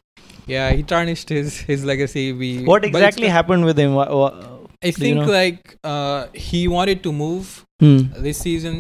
Yeah, 0.52 0.68
he 0.78 0.84
tarnished 0.90 1.32
his 1.34 1.56
his 1.70 1.82
legacy. 1.88 2.22
We 2.38 2.48
what 2.68 2.86
exactly 2.88 3.28
happened 3.34 3.66
with 3.70 3.80
him 3.82 3.92
Wha- 3.98 4.06
wha- 4.20 4.30
I 4.86 4.88
you 4.88 4.94
think 5.02 5.18
know? 5.20 5.26
like 5.34 5.74
uh, 5.90 6.22
he 6.46 6.62
wanted 6.76 7.04
to 7.08 7.12
move 7.18 7.52
Hmm. 7.84 8.00
this 8.28 8.40
season, 8.46 8.80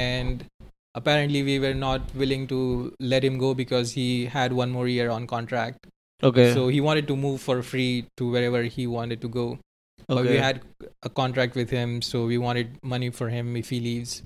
and 0.00 0.44
apparently 1.00 1.40
we 1.46 1.54
were 1.64 1.72
not 1.84 2.12
willing 2.22 2.44
to 2.52 2.58
let 3.14 3.24
him 3.28 3.38
go 3.44 3.54
because 3.62 3.94
he 4.00 4.08
had 4.34 4.52
one 4.60 4.74
more 4.76 4.84
year 4.96 5.08
on 5.16 5.26
contract. 5.32 5.88
Okay. 6.32 6.46
So 6.58 6.66
he 6.76 6.82
wanted 6.88 7.08
to 7.12 7.16
move 7.24 7.40
for 7.48 7.56
free 7.72 7.88
to 8.22 8.28
wherever 8.36 8.62
he 8.76 8.86
wanted 8.98 9.24
to 9.26 9.32
go. 9.40 9.46
But 10.08 10.22
we 10.34 10.36
had 10.48 10.60
a 11.10 11.14
contract 11.22 11.60
with 11.62 11.74
him, 11.78 11.96
so 12.10 12.26
we 12.34 12.38
wanted 12.46 12.76
money 12.96 13.10
for 13.22 13.30
him 13.38 13.56
if 13.64 13.72
he 13.76 13.80
leaves. 13.88 14.22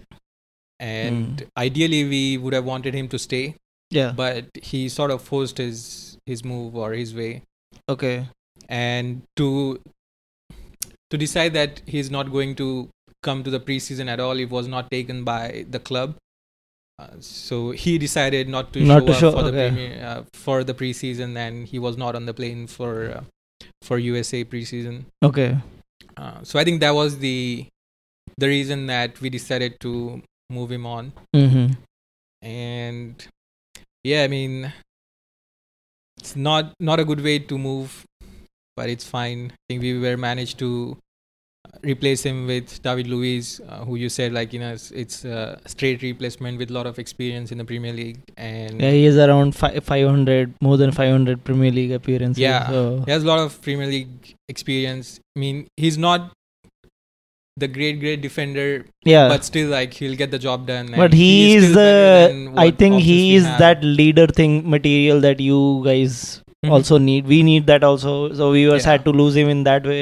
And 0.81 1.47
ideally, 1.59 2.05
we 2.05 2.39
would 2.39 2.55
have 2.55 2.65
wanted 2.65 2.95
him 2.95 3.09
to 3.09 3.19
stay, 3.19 3.55
yeah. 3.91 4.13
but 4.17 4.47
he 4.63 4.89
sort 4.89 5.11
of 5.11 5.23
forced 5.23 5.59
his 5.59 6.17
his 6.27 6.45
move 6.45 6.77
or 6.77 6.93
his 6.93 7.15
way. 7.15 7.43
Okay. 7.89 8.29
and 8.69 9.23
to 9.37 9.47
to 11.11 11.19
decide 11.21 11.53
that 11.55 11.81
he's 11.87 12.11
not 12.17 12.31
going 12.33 12.55
to 12.61 12.67
come 13.29 13.43
to 13.47 13.51
the 13.55 13.59
preseason 13.69 14.09
at 14.15 14.21
all 14.21 14.39
it 14.43 14.51
was 14.57 14.69
not 14.75 14.91
taken 14.91 15.25
by 15.25 15.65
the 15.77 15.79
club 15.89 16.15
uh, 16.99 17.09
so 17.21 17.71
he 17.73 17.97
decided 17.99 18.49
not 18.49 18.73
to 18.75 18.81
Not 18.91 19.01
show 19.01 19.07
to 19.07 19.13
up 19.13 19.19
show- 19.23 19.33
for 19.33 19.43
the 19.43 19.49
okay. 19.49 19.69
premier, 19.71 20.05
uh, 20.11 20.23
for 20.45 20.63
the 20.71 20.75
preseason 20.75 21.37
and 21.47 21.67
he 21.73 21.79
was 21.87 21.97
not 21.97 22.15
on 22.21 22.27
the 22.27 22.35
plane 22.35 22.67
for 22.77 22.93
uh, 23.17 23.25
for 23.83 23.99
USA 23.99 24.45
preseason 24.45 25.05
Okay. 25.31 25.51
uh, 26.17 26.39
so 26.43 26.59
i 26.59 26.65
think 26.65 26.81
that 26.81 26.95
was 27.03 27.19
the 27.19 27.67
the 28.39 28.47
reason 28.57 28.87
that 28.87 29.21
we 29.21 29.31
decided 29.39 29.81
to 29.81 30.23
move 30.51 30.71
him 30.71 30.85
on 30.87 31.13
Mm-hmm. 31.35 31.67
and 32.43 33.27
yeah 34.05 34.23
i 34.23 34.29
mean 34.29 34.73
it's 36.19 36.37
not 36.37 36.73
not 36.81 36.99
a 37.01 37.05
good 37.05 37.21
way 37.29 37.39
to 37.39 37.59
move 37.59 38.05
but 38.77 38.89
it's 38.89 39.05
fine 39.05 39.53
i 39.53 39.57
think 39.69 39.83
we 39.83 39.99
were 39.99 40.17
managed 40.17 40.59
to 40.59 40.97
replace 41.85 42.23
him 42.29 42.47
with 42.47 42.83
david 42.83 43.07
luiz 43.07 43.61
uh, 43.69 43.85
who 43.85 43.95
you 43.97 44.09
said 44.09 44.33
like 44.33 44.53
you 44.53 44.59
know 44.63 44.73
it's, 44.73 44.91
it's 44.91 45.25
a 45.25 45.61
straight 45.67 46.03
replacement 46.03 46.59
with 46.59 46.71
a 46.71 46.73
lot 46.73 46.87
of 46.87 46.99
experience 46.99 47.53
in 47.53 47.59
the 47.59 47.65
premier 47.65 47.93
league 47.93 48.19
and 48.37 48.81
Yeah, 48.81 48.91
he 48.91 49.05
is 49.07 49.17
around 49.17 49.55
fi- 49.55 49.79
500, 49.79 50.55
more 50.61 50.77
than 50.77 50.91
500 50.93 51.45
Premier 51.45 51.71
League 51.71 51.93
appearances. 51.93 52.39
Yeah. 52.41 52.69
So. 52.69 53.03
he 53.07 53.11
has 53.13 53.23
a 53.23 53.27
lot 53.27 53.39
of 53.39 53.61
premier 53.63 53.87
league 53.87 54.35
experience 54.49 55.21
i 55.37 55.41
mean 55.41 55.69
he's 55.77 55.97
not 55.99 56.33
the 57.61 57.69
great 57.69 58.01
great 58.01 58.21
defender, 58.27 58.67
Yeah. 59.05 59.29
but 59.29 59.45
still 59.45 59.69
like 59.69 59.95
he'll 59.95 60.17
get 60.21 60.31
the 60.35 60.39
job 60.45 60.67
done. 60.67 60.93
But 60.97 61.13
he 61.21 61.55
is 61.57 61.65
still 61.65 61.75
better 61.81 62.29
than 62.35 62.45
the. 62.55 62.61
I 62.67 62.71
think 62.83 63.01
he 63.09 63.19
is 63.37 63.45
that 63.65 63.85
leader 63.85 64.27
thing 64.27 64.55
material 64.77 65.21
that 65.27 65.41
you 65.49 65.59
guys 65.89 66.15
Mhm. 66.67 66.73
also 66.79 66.99
need. 67.09 67.27
We 67.35 67.43
need 67.51 67.67
that 67.73 67.85
also. 67.91 68.15
So 68.41 68.51
we 68.59 68.67
were 68.71 68.79
Yeah. 68.81 68.87
sad 68.91 69.05
to 69.11 69.13
lose 69.23 69.37
him 69.43 69.49
in 69.57 69.65
that 69.71 69.87
way, 69.93 69.99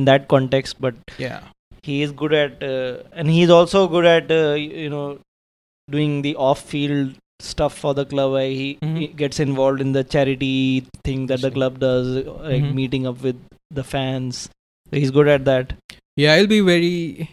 in 0.00 0.06
that 0.10 0.28
context. 0.36 0.80
But 0.86 0.94
yeah. 1.18 1.40
he 1.82 2.00
is 2.06 2.12
good 2.22 2.34
at, 2.40 2.62
uh, 2.62 2.94
and 3.12 3.30
he's 3.36 3.50
also 3.58 3.86
good 3.94 4.08
at, 4.14 4.30
uh, 4.30 4.54
you 4.54 4.90
know, 4.96 5.06
doing 5.94 6.22
the 6.26 6.34
off-field 6.48 7.14
stuff 7.40 7.78
for 7.84 7.94
the 7.94 8.04
club. 8.10 8.36
He, 8.40 8.68
Mhm. 8.82 8.98
he 8.98 9.06
gets 9.22 9.40
involved 9.46 9.80
in 9.86 9.92
the 9.96 10.04
charity 10.16 10.84
thing 11.08 11.26
that 11.32 11.42
the 11.46 11.50
club 11.56 11.78
does, 11.78 12.12
like 12.50 12.62
Mhm. 12.62 12.74
meeting 12.82 13.06
up 13.12 13.22
with 13.28 13.40
the 13.80 13.84
fans. 13.94 14.48
He's 14.90 15.10
good 15.10 15.28
at 15.28 15.44
that. 15.46 15.74
Yeah, 16.16 16.34
it'll 16.36 16.46
be 16.48 16.60
very 16.60 17.30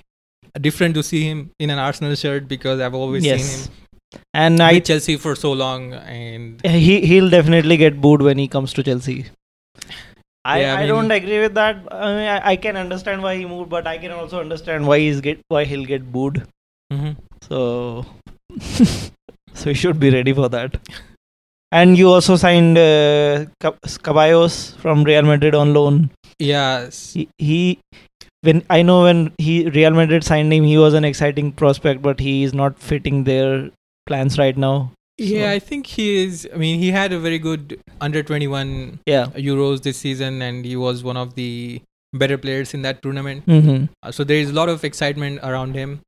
different 0.59 0.95
to 0.95 1.03
see 1.03 1.23
him 1.23 1.51
in 1.59 1.69
an 1.69 1.79
Arsenal 1.79 2.15
shirt 2.15 2.47
because 2.47 2.79
I've 2.79 2.93
always 2.95 3.23
yes. 3.25 3.43
seen 3.43 3.61
him 3.65 3.71
And 4.33 4.53
with 4.55 4.61
I 4.61 4.79
Chelsea 4.79 5.17
for 5.17 5.35
so 5.35 5.51
long, 5.53 5.93
and 5.93 6.61
he 6.65 7.01
he'll 7.11 7.29
definitely 7.29 7.77
get 7.77 8.01
booed 8.01 8.21
when 8.21 8.37
he 8.37 8.47
comes 8.47 8.73
to 8.73 8.83
Chelsea. 8.83 9.25
I, 10.43 10.61
Yeah, 10.61 10.73
I 10.73 10.75
I, 10.75 10.79
mean- 10.79 10.87
don't 10.89 11.11
agree 11.11 11.39
with 11.39 11.53
that. 11.53 11.77
I, 11.91 12.05
mean, 12.15 12.27
I, 12.35 12.47
I 12.51 12.55
can 12.55 12.75
understand 12.75 13.21
why 13.21 13.35
he 13.37 13.45
moved, 13.45 13.69
but 13.69 13.85
I 13.87 13.97
can 13.99 14.11
also 14.11 14.39
understand 14.41 14.87
why 14.87 14.99
he's 14.99 15.21
get 15.21 15.39
why 15.49 15.63
he'll 15.65 15.85
get 15.85 16.11
booed. 16.11 16.41
Mm-hmm. 16.91 17.11
So 17.47 18.05
so 19.53 19.69
he 19.69 19.73
should 19.73 19.99
be 19.99 20.09
ready 20.09 20.33
for 20.33 20.49
that. 20.49 20.77
And 21.71 21.97
you 21.97 22.09
also 22.09 22.35
signed 22.35 22.77
uh, 22.77 23.45
Ceballos 23.87 24.75
from 24.77 25.03
Real 25.05 25.21
Madrid 25.23 25.55
on 25.55 25.73
loan. 25.73 26.09
yes, 26.39 27.13
He, 27.13 27.29
he 27.37 27.79
when 28.41 28.63
I 28.69 28.81
know 28.81 29.03
when 29.03 29.33
he 29.37 29.69
Real 29.69 29.91
Madrid 29.91 30.23
signed 30.23 30.51
him, 30.53 30.63
he 30.63 30.77
was 30.77 30.93
an 30.93 31.05
exciting 31.05 31.51
prospect, 31.51 32.01
but 32.01 32.19
he 32.19 32.43
is 32.43 32.53
not 32.53 32.79
fitting 32.79 33.23
their 33.23 33.69
plans 34.07 34.37
right 34.37 34.57
now. 34.57 34.91
yeah, 35.17 35.41
So- 35.47 35.55
I 35.55 35.59
think 35.59 35.85
he 35.87 36.05
is. 36.23 36.47
I 36.53 36.57
mean, 36.57 36.79
he 36.79 36.91
had 36.91 37.13
a 37.13 37.19
very 37.19 37.39
good 37.39 37.79
under 37.99 38.23
twenty 38.23 38.47
one 38.47 38.99
Yeah. 39.05 39.27
Euros 39.49 39.81
this 39.83 39.97
season, 39.97 40.41
and 40.41 40.65
he 40.65 40.75
was 40.75 41.03
one 41.03 41.17
of 41.17 41.35
the 41.35 41.81
better 42.13 42.37
players 42.37 42.73
in 42.73 42.81
that 42.81 43.01
tournament. 43.03 43.45
Mm-hmm. 43.45 43.85
Uh, 44.03 44.11
so 44.11 44.23
there 44.23 44.37
is 44.37 44.49
a 44.49 44.53
lot 44.53 44.69
of 44.69 44.83
excitement 44.83 45.39
around 45.43 45.75
him, 45.75 45.99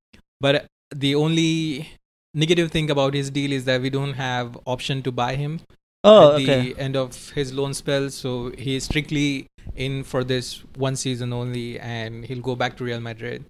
but 0.41 0.65
the 1.05 1.13
only 1.15 1.89
negative 2.33 2.71
thing 2.71 2.89
about 2.89 3.13
his 3.13 3.29
deal 3.29 3.51
is 3.51 3.65
that 3.65 3.81
we 3.81 3.89
don't 3.89 4.13
have 4.13 4.57
option 4.65 5.01
to 5.03 5.11
buy 5.11 5.35
him 5.35 5.59
Oh, 6.03 6.35
at 6.35 6.45
the 6.45 6.75
end 6.77 6.95
of 6.97 7.29
his 7.31 7.53
loan 7.53 7.73
spell. 7.73 8.09
So 8.09 8.51
he 8.57 8.75
is 8.75 8.83
strictly 8.85 9.47
in 9.75 10.03
for 10.03 10.23
this 10.23 10.63
one 10.75 10.95
season 10.95 11.33
only, 11.33 11.79
and 11.79 12.25
he'll 12.25 12.41
go 12.41 12.55
back 12.55 12.77
to 12.77 12.83
Real 12.83 12.99
Madrid, 12.99 13.45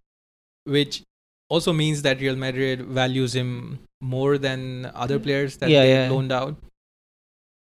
which 0.65 1.03
also 1.49 1.73
means 1.73 2.01
that 2.03 2.19
Real 2.19 2.35
Madrid 2.35 2.81
values 2.81 3.35
him 3.35 3.79
more 4.01 4.37
than 4.37 4.91
other 4.95 5.19
players 5.19 5.57
that 5.57 5.69
Yeah, 5.69 5.81
they 5.83 5.91
yeah. 5.93 6.09
loaned 6.09 6.31
out. 6.31 6.55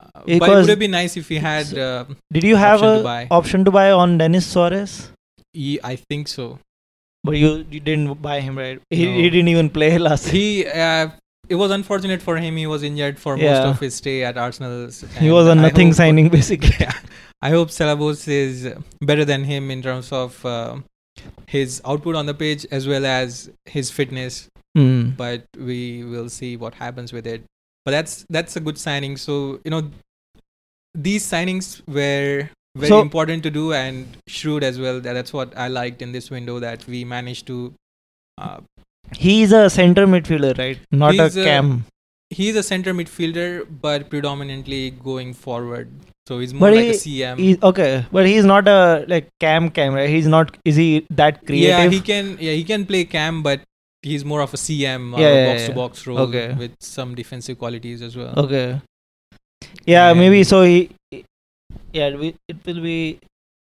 Uh, 0.01 0.21
but 0.27 0.33
it 0.33 0.41
would 0.55 0.69
have 0.69 0.79
been 0.79 0.91
nice 0.91 1.17
if 1.17 1.29
he 1.29 1.37
had. 1.37 1.77
Uh, 1.77 2.05
Did 2.33 2.45
you 2.45 2.57
have 2.57 2.83
option 2.83 2.95
to 2.95 3.01
a 3.01 3.03
buy. 3.03 3.29
option 3.31 3.65
to 3.65 3.71
buy 3.71 3.91
on 3.91 4.19
Denis 4.19 4.47
Suarez? 4.47 5.11
he, 5.53 5.81
I 5.83 5.97
think 5.97 6.29
so. 6.29 6.59
But 7.25 7.37
you 7.39 7.65
you 7.71 7.81
didn't 7.81 8.21
buy 8.21 8.41
him, 8.41 8.59
right? 8.59 8.81
He, 8.91 9.07
No. 9.07 9.13
he 9.17 9.31
didn't 9.31 9.49
even 9.49 9.71
play 9.71 9.97
last. 10.07 10.29
He. 10.29 10.67
Uh, 10.67 11.09
it 11.49 11.55
was 11.55 11.71
unfortunate 11.71 12.23
for 12.23 12.37
him. 12.37 12.57
He 12.57 12.67
was 12.67 12.83
injured 12.83 13.19
for 13.19 13.37
most 13.37 13.63
of 13.63 13.81
his 13.81 13.95
stay 13.95 14.25
at 14.25 14.37
Arsenal. 14.37 14.91
He 15.19 15.31
was 15.31 15.47
a 15.47 15.55
nothing 15.55 15.93
signing, 15.93 16.29
basically. 16.29 16.75
Yeah. 16.81 16.93
I 17.43 17.51
hope 17.51 17.69
Ceballos 17.69 18.27
is 18.29 18.73
better 19.01 19.25
than 19.25 19.45
him 19.45 19.71
in 19.71 19.83
terms 19.83 20.11
of 20.11 20.45
uh, 20.45 20.79
his 21.47 21.83
output 21.85 22.15
on 22.17 22.27
the 22.27 22.35
pitch 22.35 22.67
as 22.71 22.89
well 22.89 23.05
as 23.05 23.51
his 23.67 23.91
fitness. 23.91 24.49
Hmm. 24.75 25.11
But 25.11 25.45
we 25.59 26.05
will 26.05 26.29
see 26.29 26.57
what 26.57 26.75
happens 26.75 27.13
with 27.13 27.27
it. 27.27 27.43
But 27.85 27.91
that's 27.93 28.27
that's 28.31 28.57
a 28.57 28.61
good 28.61 28.79
signing. 28.79 29.17
So 29.17 29.61
you 29.65 29.71
know, 29.71 29.91
these 30.95 31.25
signings 31.31 31.83
were 31.87 32.49
very 32.75 32.89
So- 32.89 33.01
important 33.01 33.43
to 33.45 33.51
do 33.51 33.73
and 33.73 34.17
shrewd 34.27 34.65
as 34.65 34.79
well. 34.79 35.01
That's 35.01 35.33
what 35.33 35.57
I 35.57 35.69
liked 35.69 36.03
in 36.03 36.13
this 36.13 36.31
window 36.31 36.59
that 36.61 36.87
we 36.87 37.05
managed 37.05 37.47
to. 37.49 37.75
Uh, 38.39 38.61
He's 39.13 39.53
a 39.53 39.69
center 39.71 40.07
midfielder, 40.07 40.57
right? 40.59 40.79
Not 40.91 41.15
He's 41.15 41.37
a 41.37 41.41
a- 41.41 41.45
cam. 41.45 41.85
he's 42.31 42.57
a 42.57 42.63
center 42.63 42.93
midfielder, 42.95 43.67
but 43.81 44.11
predominantly 44.11 44.91
going 44.91 45.33
forward. 45.35 45.91
So 46.29 46.41
he's 46.41 46.53
But 46.53 46.59
more 46.61 46.71
like 46.73 46.85
he- 46.85 46.91
a 46.91 46.95
CM. 46.95 47.39
He's 47.39 47.63
okay, 47.63 48.05
but 48.11 48.27
he's 48.27 48.45
not 48.45 48.67
a 48.67 49.05
like 49.09 49.29
cam 49.41 49.71
cam, 49.71 49.95
right? 49.95 50.09
He's 50.11 50.27
not. 50.27 50.57
Is 50.65 50.75
he 50.77 51.07
that 51.11 51.47
creative? 51.47 51.69
Yeah, 51.69 51.89
he 51.89 52.01
can. 52.01 52.37
Yeah, 52.41 52.53
he 52.53 52.65
can 52.65 52.85
play 52.85 53.05
cam, 53.05 53.43
but 53.45 53.61
he's 54.03 54.25
more 54.25 54.41
of 54.41 54.53
a 54.53 54.57
CM 54.57 55.13
Yeah, 55.17 55.33
yeah, 55.35 55.47
box 55.53 55.67
to 55.67 55.73
box 55.73 56.07
role 56.07 56.19
Okay. 56.27 56.53
with 56.55 56.73
some 56.81 57.15
defensive 57.15 57.59
qualities 57.59 58.03
as 58.03 58.17
well. 58.17 58.35
Okay. 58.37 58.81
Yeah, 59.85 60.13
maybe 60.15 60.43
so. 60.43 60.63
He, 60.65 60.91
yeah, 61.93 62.15
we, 62.17 62.35
it 62.49 62.57
will 62.67 62.81
be. 62.81 63.19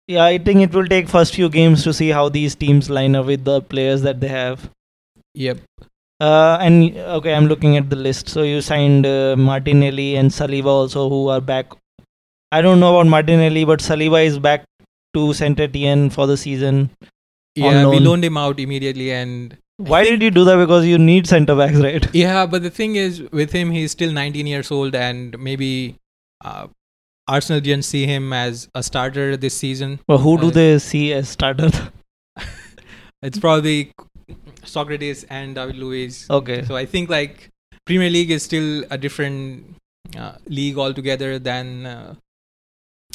Yeah, 0.08 0.24
I 0.24 0.36
think 0.36 0.60
it 0.60 0.74
will 0.74 0.86
take 0.86 1.08
first 1.08 1.34
few 1.34 1.48
games 1.48 1.84
to 1.84 1.94
see 1.94 2.10
how 2.10 2.28
these 2.28 2.54
teams 2.54 2.90
line 2.90 3.14
up 3.16 3.26
with 3.26 3.44
the 3.44 3.62
players 3.62 4.02
that 4.02 4.20
they 4.20 4.28
have. 4.28 4.68
Yep. 5.34 5.60
Uh, 6.20 6.58
and 6.60 6.96
okay, 6.96 7.34
I'm 7.34 7.46
looking 7.46 7.76
at 7.76 7.90
the 7.90 7.96
list. 7.96 8.28
So 8.28 8.42
you 8.42 8.60
signed 8.60 9.06
uh, 9.06 9.34
Martinelli 9.36 10.16
and 10.16 10.30
Saliba 10.30 10.66
also, 10.66 11.08
who 11.08 11.28
are 11.28 11.40
back. 11.40 11.72
I 12.52 12.60
don't 12.62 12.80
know 12.80 12.94
about 12.96 13.08
Martinelli, 13.08 13.64
but 13.64 13.80
Saliba 13.80 14.24
is 14.24 14.38
back 14.38 14.64
to 15.14 15.32
Saint 15.32 15.58
Etienne 15.58 16.10
for 16.10 16.26
the 16.26 16.36
season. 16.36 16.90
Yeah, 17.54 17.86
we 17.88 17.98
loaned 17.98 18.24
him 18.24 18.36
out 18.36 18.60
immediately, 18.60 19.10
and 19.12 19.56
Why 19.78 20.04
did 20.04 20.22
you 20.22 20.30
do 20.30 20.44
that? 20.44 20.56
Because 20.56 20.86
you 20.86 20.96
need 20.98 21.26
centre 21.26 21.56
backs, 21.56 21.76
right? 21.76 22.06
yeah, 22.14 22.46
but 22.46 22.62
the 22.62 22.70
thing 22.70 22.96
is, 22.96 23.20
with 23.32 23.52
him, 23.52 23.70
he's 23.70 23.90
still 23.90 24.12
19 24.12 24.46
years 24.46 24.70
old, 24.70 24.94
and 24.94 25.38
maybe 25.38 25.96
uh, 26.44 26.68
Arsenal 27.26 27.60
didn't 27.60 27.84
see 27.84 28.06
him 28.06 28.32
as 28.32 28.68
a 28.74 28.82
starter 28.82 29.36
this 29.36 29.54
season. 29.54 29.98
But 30.06 30.18
who 30.18 30.38
do 30.38 30.48
Uh, 30.48 30.50
they 30.50 30.78
see 30.78 31.12
as 31.12 31.28
starter? 31.28 31.70
It's 33.22 33.38
probably 33.38 33.92
Sokratis 34.64 35.24
and 35.30 35.54
David 35.54 35.76
Luiz. 35.76 36.26
okay. 36.30 36.64
So 36.64 36.76
I 36.76 36.86
think 36.86 37.10
like 37.10 37.48
Premier 37.86 38.10
League 38.10 38.30
is 38.30 38.42
still 38.42 38.84
a 38.90 38.98
different 38.98 39.76
uh, 40.16 40.36
league 40.46 40.78
altogether 40.78 41.38
than 41.38 41.86
uh, 41.86 42.14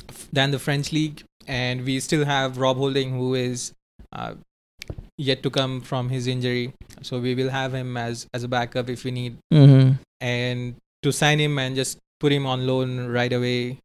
f- 0.10 0.27
than 0.34 0.51
the 0.51 0.60
French 0.60 0.92
league, 0.92 1.24
and 1.48 1.86
we 1.86 2.00
still 2.00 2.25
have 2.25 2.58
Rob 2.58 2.77
Holding 2.77 3.12
who 3.12 3.34
is 3.36 3.72
uh, 4.12 4.34
yet 5.18 5.42
to 5.44 5.50
come 5.50 5.82
from 5.82 6.10
his 6.10 6.27
injury. 6.27 6.74
So 7.01 7.20
we 7.20 7.36
will 7.36 7.50
have 7.50 7.74
him 7.74 7.96
as 7.98 8.27
as 8.34 8.44
a 8.44 8.48
backup 8.48 8.89
if 8.89 9.04
we 9.04 9.12
need, 9.12 9.38
Mm-hmm. 9.54 9.94
and 10.20 10.75
to 11.04 11.12
sign 11.12 11.39
him 11.39 11.58
and 11.60 11.75
just 11.75 12.00
put 12.20 12.32
him 12.32 12.46
on 12.46 12.66
loan 12.68 13.08
right 13.08 13.32
away 13.32 13.77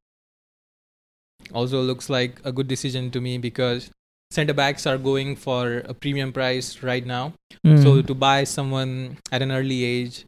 also 1.53 1.83
looks 1.83 2.09
like 2.09 2.41
a 2.45 2.53
good 2.53 2.67
decision 2.69 3.11
to 3.11 3.21
me 3.21 3.37
because 3.37 3.91
centre 4.33 4.55
backs 4.55 4.87
are 4.87 4.99
going 4.99 5.37
for 5.37 5.83
a 5.85 5.95
premium 5.95 6.33
price 6.33 6.83
right 6.83 7.05
now. 7.05 7.35
Mm-hmm. 7.67 7.83
So 7.83 8.03
to 8.03 8.15
buy 8.15 8.45
someone 8.45 9.19
at 9.31 9.43
an 9.43 9.53
early 9.53 9.85
age 9.85 10.25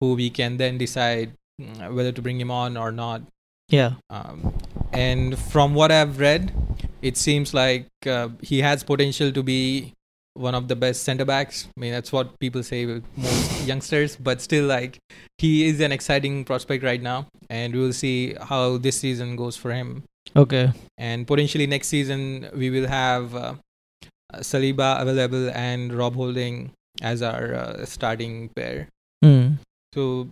who 0.00 0.14
we 0.14 0.28
can 0.28 0.56
then 0.56 0.76
decide 0.76 1.32
mm, 1.60 1.94
whether 1.94 2.10
to 2.10 2.20
bring 2.20 2.40
him 2.40 2.50
on 2.50 2.76
or 2.76 2.90
not. 2.90 3.22
yeah. 3.68 3.92
Um, 4.10 4.54
and 4.92 5.38
from 5.38 5.74
what 5.74 5.90
I've 5.90 6.18
read, 6.20 6.52
it 7.02 7.16
seems 7.16 7.54
like 7.54 7.86
uh, 8.06 8.28
he 8.40 8.60
has 8.60 8.82
potential 8.82 9.32
to 9.32 9.42
be 9.42 9.92
one 10.34 10.54
of 10.54 10.68
the 10.68 10.76
best 10.76 11.02
centre 11.02 11.24
backs. 11.24 11.68
I 11.76 11.80
mean, 11.80 11.92
that's 11.92 12.12
what 12.12 12.38
people 12.40 12.62
say 12.62 12.86
with 12.86 13.04
most 13.16 13.66
youngsters, 13.66 14.16
but 14.16 14.40
still, 14.40 14.66
like, 14.66 14.98
he 15.38 15.66
is 15.66 15.80
an 15.80 15.92
exciting 15.92 16.44
prospect 16.44 16.82
right 16.84 17.00
now, 17.00 17.26
and 17.48 17.74
we 17.74 17.80
will 17.80 17.92
see 17.92 18.34
how 18.40 18.78
this 18.78 18.98
season 18.98 19.36
goes 19.36 19.56
for 19.56 19.72
him. 19.72 20.02
Okay. 20.36 20.72
And 20.98 21.26
potentially 21.26 21.66
next 21.66 21.88
season, 21.88 22.48
we 22.54 22.70
will 22.70 22.86
have 22.88 23.34
uh, 23.34 23.54
Saliba 24.36 25.00
available 25.00 25.50
and 25.50 25.92
Rob 25.92 26.14
Holding 26.14 26.70
as 27.02 27.22
our 27.22 27.54
uh, 27.54 27.84
starting 27.84 28.48
pair. 28.56 28.88
Mm. 29.24 29.58
So 29.94 30.28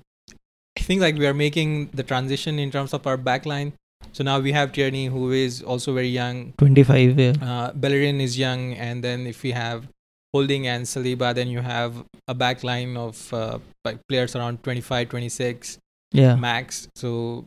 I 0.78 0.80
think 0.82 1.00
like 1.00 1.16
we 1.16 1.26
are 1.26 1.34
making 1.34 1.90
the 1.94 2.02
transition 2.02 2.58
in 2.58 2.70
terms 2.70 2.92
of 2.92 3.06
our 3.06 3.16
backline. 3.18 3.72
So 4.12 4.24
now 4.24 4.40
we 4.40 4.52
have 4.52 4.72
Tierney, 4.72 5.06
who 5.06 5.30
is 5.30 5.62
also 5.62 5.94
very 5.94 6.08
young. 6.08 6.52
25. 6.58 7.18
Yeah. 7.18 7.32
Uh, 7.40 7.72
Bellerin 7.72 8.20
is 8.20 8.36
young, 8.36 8.74
and 8.74 9.02
then 9.02 9.26
if 9.26 9.42
we 9.42 9.52
have 9.52 9.86
Holding 10.34 10.66
and 10.66 10.84
Saliba, 10.84 11.34
then 11.34 11.48
you 11.48 11.60
have 11.60 11.94
a 12.26 12.34
backline 12.34 12.96
of 12.96 13.32
uh, 13.32 13.58
like 13.84 13.98
players 14.08 14.34
around 14.34 14.62
25, 14.64 15.08
26 15.08 15.78
Yeah. 16.12 16.34
max. 16.36 16.88
So 16.96 17.46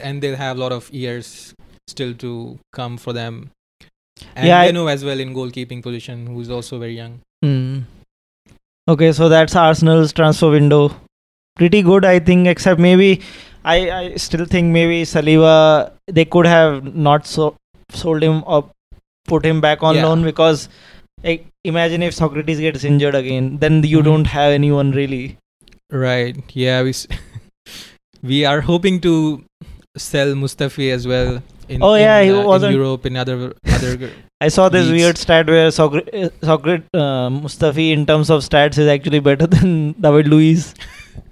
and 0.00 0.22
they'll 0.22 0.36
have 0.36 0.56
a 0.56 0.60
lot 0.60 0.72
of 0.72 0.90
years 0.92 1.54
still 1.88 2.14
to 2.14 2.58
come 2.72 2.96
for 2.96 3.12
them. 3.12 3.50
And 4.36 4.46
Yeah, 4.46 4.60
I- 4.60 4.66
Leno 4.66 4.86
as 4.86 5.04
well 5.04 5.18
in 5.20 5.34
goalkeeping 5.34 5.82
position, 5.82 6.26
who's 6.26 6.50
also 6.50 6.78
very 6.78 6.94
young. 6.96 7.20
Mm. 7.44 7.84
Okay, 8.88 9.12
so 9.12 9.28
that's 9.28 9.54
Arsenal's 9.56 10.12
transfer 10.12 10.50
window. 10.50 10.94
Pretty 11.56 11.82
good, 11.82 12.04
I 12.04 12.18
think. 12.18 12.46
Except 12.48 12.80
maybe, 12.80 13.20
I, 13.64 13.90
I 13.90 14.14
still 14.16 14.44
think 14.44 14.72
maybe 14.72 15.02
Saliba 15.02 15.92
they 16.08 16.24
could 16.24 16.46
have 16.46 16.94
not 16.94 17.26
so 17.26 17.56
sold 17.90 18.22
him 18.22 18.42
or 18.46 18.68
put 19.26 19.44
him 19.44 19.60
back 19.60 19.82
on 19.82 19.96
Yeah. 19.96 20.06
loan 20.06 20.22
because 20.24 20.68
like 21.22 21.46
imagine 21.64 22.02
if 22.02 22.14
Sokratis 22.14 22.58
gets 22.58 22.82
injured 22.84 23.14
again, 23.14 23.58
then 23.58 23.82
you 23.84 24.00
Mhm. 24.00 24.04
don't 24.04 24.24
have 24.26 24.52
anyone 24.52 24.90
really. 24.92 25.36
Right. 25.90 26.36
Yeah. 26.54 26.82
We 26.82 26.90
s- 26.90 27.06
we 28.22 28.44
are 28.44 28.60
hoping 28.62 29.00
to 29.02 29.44
sell 29.96 30.28
Mustafi 30.34 30.90
as 30.92 31.06
well. 31.06 31.42
In, 31.68 31.82
Oh, 31.82 31.94
yeah, 31.94 32.18
in, 32.20 32.34
he 32.34 32.40
uh, 32.40 32.44
wasn't- 32.46 32.74
Europe 32.74 33.06
in 33.06 33.16
other 33.16 33.54
other. 33.66 34.10
I 34.40 34.48
saw 34.48 34.68
this 34.68 34.90
weird 34.90 35.16
stat 35.18 35.46
where 35.46 35.68
Sokratis, 35.68 36.30
Sokratis 36.40 36.84
uh, 36.94 37.28
Mustafi 37.30 37.92
in 37.92 38.04
terms 38.06 38.28
of 38.28 38.42
stats 38.42 38.76
is 38.76 38.88
actually 38.88 39.20
better 39.20 39.46
than 39.56 39.92
David 39.92 40.26
Luiz, 40.26 40.74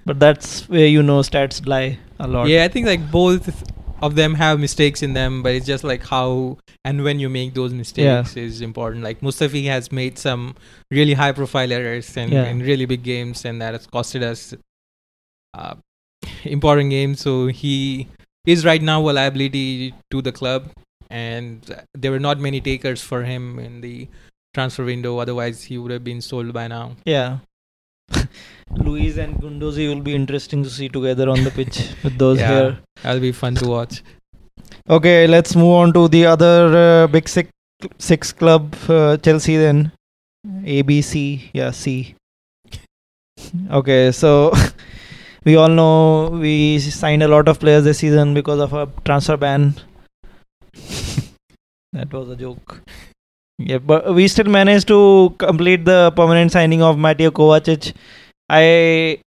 but 0.06 0.20
that's 0.20 0.68
where 0.68 0.86
you 0.86 1.02
know 1.02 1.18
stats 1.20 1.66
lie 1.66 1.98
a 2.20 2.28
lot. 2.28 2.46
yeah, 2.48 2.62
I 2.64 2.68
think 2.68 2.86
like 2.86 3.10
both 3.10 3.64
of 4.00 4.14
them 4.14 4.34
have 4.34 4.60
mistakes 4.60 5.02
in 5.02 5.12
them, 5.14 5.42
but 5.42 5.52
it's 5.54 5.66
just 5.66 5.82
like 5.84 6.06
how 6.06 6.56
and 6.84 7.02
when 7.02 7.18
you 7.18 7.28
make 7.28 7.52
those 7.54 7.72
mistakes 7.74 8.36
is 8.36 8.60
important. 8.60 9.02
Like 9.02 9.20
Mustafi 9.20 9.64
has 9.66 9.90
made 9.90 10.16
some 10.16 10.54
really 10.90 11.14
high 11.14 11.32
profile 11.32 11.72
errors 11.72 12.16
and 12.16 12.32
Yeah. 12.32 12.44
in 12.46 12.60
really 12.60 12.86
big 12.86 13.02
games, 13.02 13.44
and 13.44 13.60
that 13.60 13.74
has 13.74 13.86
costed 13.88 14.22
us 14.22 14.54
uh, 15.54 15.74
important 16.44 16.90
games. 16.90 17.20
So 17.20 17.48
he 17.48 18.06
is 18.46 18.64
right 18.64 18.82
now 18.82 19.08
a 19.08 19.12
liability 19.12 19.94
to 20.10 20.22
the 20.22 20.32
club, 20.32 20.70
and 21.10 21.84
there 21.94 22.10
were 22.10 22.20
not 22.20 22.38
many 22.38 22.60
takers 22.60 23.02
for 23.02 23.22
him 23.24 23.58
in 23.58 23.80
the 23.80 24.08
transfer 24.54 24.84
window. 24.84 25.18
Otherwise, 25.18 25.64
he 25.64 25.78
would 25.78 25.90
have 25.90 26.04
been 26.04 26.20
sold 26.20 26.52
by 26.52 26.66
now. 26.68 26.96
Yeah. 27.04 27.38
Luiz 28.76 29.18
and 29.18 29.36
Guendouzi 29.36 29.88
will 29.94 30.02
be 30.02 30.14
interesting 30.14 30.62
to 30.62 30.70
see 30.70 30.88
together 30.88 31.28
on 31.28 31.44
the 31.44 31.50
pitch 31.50 31.90
with 32.02 32.18
those 32.18 32.38
Yeah. 32.38 32.46
hair. 32.48 32.78
That'll 33.02 33.20
be 33.20 33.32
fun 33.32 33.54
to 33.56 33.66
watch. 33.68 34.02
Okay, 34.88 35.26
let's 35.26 35.54
move 35.54 35.72
on 35.74 35.92
to 35.92 36.08
the 36.08 36.26
other 36.26 36.76
uh, 36.76 37.06
big 37.06 37.28
six, 37.28 37.50
six 37.98 38.32
club, 38.32 38.74
uh, 38.88 39.16
Chelsea 39.18 39.56
then. 39.56 39.92
A, 40.64 40.82
B, 40.82 41.02
C. 41.02 41.50
Yeah, 41.52 41.70
C. 41.70 42.14
Okay, 43.70 44.10
so 44.12 44.52
we 45.44 45.56
all 45.56 45.68
know 45.68 46.28
we 46.30 46.78
signed 46.78 47.22
a 47.22 47.28
lot 47.28 47.48
of 47.48 47.58
players 47.60 47.84
this 47.84 47.98
season 47.98 48.34
because 48.34 48.60
of 48.60 48.72
a 48.72 48.88
transfer 49.04 49.36
ban. 49.36 49.74
that 51.92 52.12
was 52.12 52.28
a 52.28 52.36
joke. 52.36 52.80
Yeah, 53.58 53.78
but 53.78 54.14
we 54.14 54.26
still 54.28 54.46
managed 54.46 54.88
to 54.88 55.34
complete 55.38 55.84
the 55.84 56.12
permanent 56.16 56.52
signing 56.52 56.82
of 56.82 56.96
Mateo 56.98 57.30
Kovacic. 57.30 57.92
I 58.48 59.18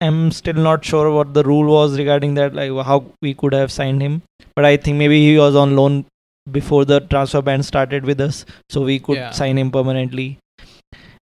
am 0.00 0.30
still 0.30 0.54
not 0.54 0.84
sure 0.84 1.10
what 1.10 1.34
the 1.34 1.42
rule 1.42 1.72
was 1.72 1.98
regarding 1.98 2.34
that, 2.34 2.54
like 2.54 2.70
how 2.86 3.04
we 3.20 3.34
could 3.34 3.52
have 3.52 3.72
signed 3.72 4.00
him. 4.02 4.22
But 4.54 4.64
I 4.64 4.76
think 4.76 4.98
maybe 4.98 5.20
he 5.20 5.36
was 5.38 5.56
on 5.56 5.74
loan 5.76 6.06
before 6.50 6.84
the 6.84 7.00
transfer 7.00 7.42
ban 7.42 7.62
started 7.62 8.04
with 8.04 8.20
us, 8.20 8.44
so 8.70 8.82
we 8.82 8.98
could 8.98 9.16
Yeah. 9.16 9.30
sign 9.30 9.58
him 9.58 9.70
permanently. 9.70 10.38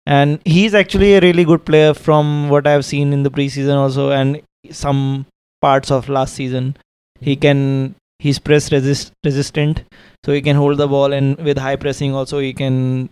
And 0.08 0.40
he's 0.46 0.74
actually 0.74 1.16
a 1.16 1.20
really 1.20 1.44
good 1.44 1.66
player 1.66 1.94
from 1.94 2.48
what 2.50 2.66
I've 2.66 2.86
seen 2.86 3.12
in 3.12 3.24
the 3.24 3.30
preseason 3.30 3.76
also, 3.76 4.12
and 4.12 4.42
some 4.72 5.26
parts 5.62 5.92
of 5.92 6.08
last 6.08 6.34
season. 6.34 6.78
He 7.20 7.36
can 7.36 7.96
he's 8.20 8.40
press 8.40 8.72
resist 8.72 9.12
resistant, 9.26 9.82
so 10.26 10.32
he 10.32 10.42
can 10.42 10.56
hold 10.56 10.78
the 10.78 10.88
ball, 10.88 11.12
and 11.12 11.38
with 11.40 11.58
high 11.58 11.76
pressing 11.76 12.14
also 12.14 12.40
he 12.40 12.54
can 12.54 13.10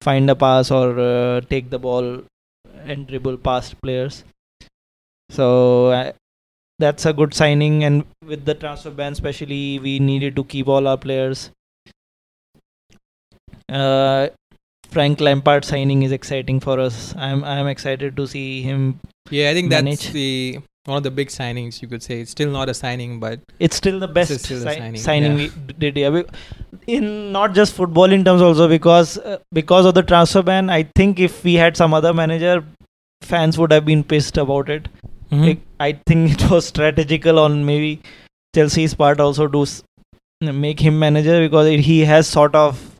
find 0.00 0.30
a 0.30 0.36
pass 0.36 0.70
or 0.70 0.98
uh, 0.98 1.40
take 1.40 1.70
the 1.70 1.80
ball 1.80 2.22
and 2.84 3.08
dribble 3.08 3.38
past 3.38 3.74
players. 3.82 4.22
So 5.30 5.88
uh, 5.88 6.12
that's 6.78 7.04
a 7.04 7.12
good 7.12 7.34
signing, 7.34 7.82
and 7.82 8.04
with 8.24 8.44
the 8.44 8.54
transfer 8.54 8.90
ban, 8.90 9.12
especially, 9.12 9.80
we 9.80 9.98
needed 9.98 10.36
to 10.36 10.44
keep 10.44 10.68
all 10.68 10.86
our 10.86 10.98
players. 10.98 11.50
Uh, 13.68 14.28
Frank 14.92 15.20
Lampard 15.20 15.64
signing 15.64 16.02
is 16.02 16.12
exciting 16.12 16.60
for 16.60 16.78
us. 16.80 17.14
I'm 17.16 17.44
I'm 17.44 17.66
excited 17.66 18.16
to 18.16 18.26
see 18.26 18.62
him. 18.62 19.00
Yeah, 19.30 19.50
I 19.50 19.54
think 19.54 19.70
Manage. 19.70 20.00
that's 20.02 20.12
the 20.12 20.58
one 20.84 20.96
of 20.98 21.02
the 21.04 21.10
big 21.10 21.28
signings 21.28 21.80
you 21.80 21.88
could 21.88 22.02
say. 22.02 22.20
It's 22.20 22.30
still 22.32 22.50
not 22.50 22.68
a 22.68 22.74
signing, 22.74 23.20
but 23.20 23.40
It's 23.58 23.76
still 23.76 24.00
the 24.00 24.08
best 24.08 24.32
still 24.40 24.58
si- 24.58 24.64
signing, 24.64 24.96
signing 24.96 25.38
yeah. 25.38 25.48
we 25.66 25.72
did. 25.74 25.96
Yeah, 25.96 26.22
in 26.86 27.30
not 27.32 27.54
just 27.54 27.74
football 27.74 28.10
in 28.12 28.24
terms 28.24 28.42
also 28.42 28.68
because 28.68 29.18
uh, 29.18 29.38
because 29.52 29.86
of 29.86 29.94
the 29.94 30.02
transfer 30.02 30.42
ban. 30.42 30.68
I 30.70 30.82
think 30.96 31.20
if 31.20 31.42
we 31.44 31.54
had 31.54 31.76
some 31.76 31.94
other 31.94 32.12
manager, 32.12 32.64
fans 33.22 33.58
would 33.58 33.72
have 33.72 33.84
been 33.84 34.02
pissed 34.04 34.36
about 34.36 34.68
it. 34.68 34.88
Mm-hmm. 35.30 35.44
Like, 35.44 35.60
I 35.80 35.92
think 36.06 36.32
it 36.42 36.50
was 36.50 36.66
strategical 36.66 37.38
on 37.38 37.64
maybe 37.64 38.02
Chelsea's 38.54 38.94
part 38.94 39.20
also 39.20 39.48
to 39.48 39.62
s- 39.62 39.82
make 40.40 40.80
him 40.80 40.98
manager 40.98 41.40
because 41.40 41.68
it, 41.68 41.80
he 41.80 42.00
has 42.00 42.26
sort 42.26 42.54
of 42.54 42.91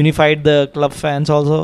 unified 0.00 0.44
the 0.50 0.58
club 0.74 0.92
fans 1.04 1.30
also 1.38 1.58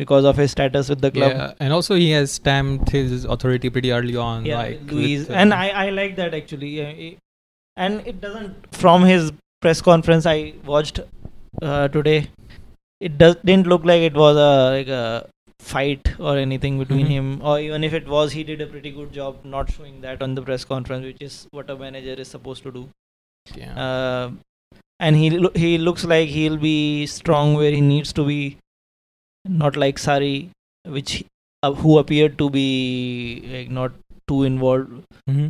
because 0.00 0.24
of 0.30 0.36
his 0.42 0.50
status 0.56 0.88
with 0.94 1.00
the 1.06 1.10
club. 1.10 1.32
yeah, 1.36 1.52
and 1.60 1.72
also 1.78 1.94
he 2.02 2.10
has 2.16 2.32
stamped 2.40 2.90
his 2.96 3.24
authority 3.36 3.70
pretty 3.76 3.92
early 4.00 4.16
on. 4.26 4.44
Yeah, 4.50 4.58
like 4.58 4.92
Luiz, 4.98 5.20
with, 5.22 5.30
uh, 5.30 5.40
and 5.44 5.54
I 5.62 5.64
I 5.86 5.88
like 6.02 6.16
that 6.22 6.34
actually. 6.42 6.74
And 7.86 8.06
it 8.12 8.20
doesn't 8.20 8.68
from 8.84 9.04
his 9.08 9.32
press 9.64 9.80
conference 9.88 10.26
I 10.34 10.36
watched 10.74 11.00
uh, 11.62 11.88
today. 11.96 12.18
It 13.08 13.18
does 13.18 13.36
didn't 13.50 13.68
look 13.72 13.84
like 13.90 14.02
it 14.12 14.16
was 14.22 14.36
a 14.44 14.48
like 14.76 14.88
a 14.88 15.02
fight 15.72 16.08
or 16.30 16.32
anything 16.46 16.78
between 16.80 17.06
Mhm. 17.06 17.10
him, 17.16 17.28
or 17.50 17.54
even 17.60 17.84
if 17.88 17.92
it 17.98 18.08
was, 18.16 18.32
he 18.38 18.42
did 18.50 18.60
a 18.64 18.66
pretty 18.72 18.90
good 18.98 19.12
job 19.18 19.44
not 19.54 19.70
showing 19.76 20.00
that 20.06 20.22
on 20.26 20.34
the 20.40 20.42
press 20.48 20.64
conference, 20.72 21.04
which 21.10 21.22
is 21.28 21.38
what 21.58 21.70
a 21.74 21.76
manager 21.84 22.14
is 22.26 22.28
supposed 22.36 22.62
to 22.68 22.72
do. 22.78 22.84
yeah. 23.56 23.74
Uh, 23.86 24.30
and 25.00 25.16
he 25.16 25.30
lo- 25.30 25.52
he 25.54 25.78
looks 25.78 26.04
like 26.04 26.28
he'll 26.28 26.56
be 26.56 27.06
strong 27.06 27.54
where 27.54 27.70
he 27.70 27.80
needs 27.80 28.12
to 28.14 28.24
be, 28.24 28.58
not 29.46 29.76
like 29.76 29.96
Sarri, 29.96 30.50
which 30.86 31.24
uh, 31.62 31.72
who 31.72 31.98
appeared 31.98 32.38
to 32.38 32.50
be 32.50 33.42
like 33.52 33.70
not 33.70 33.92
too 34.26 34.42
involved 34.44 34.90
mm-hmm. 35.28 35.48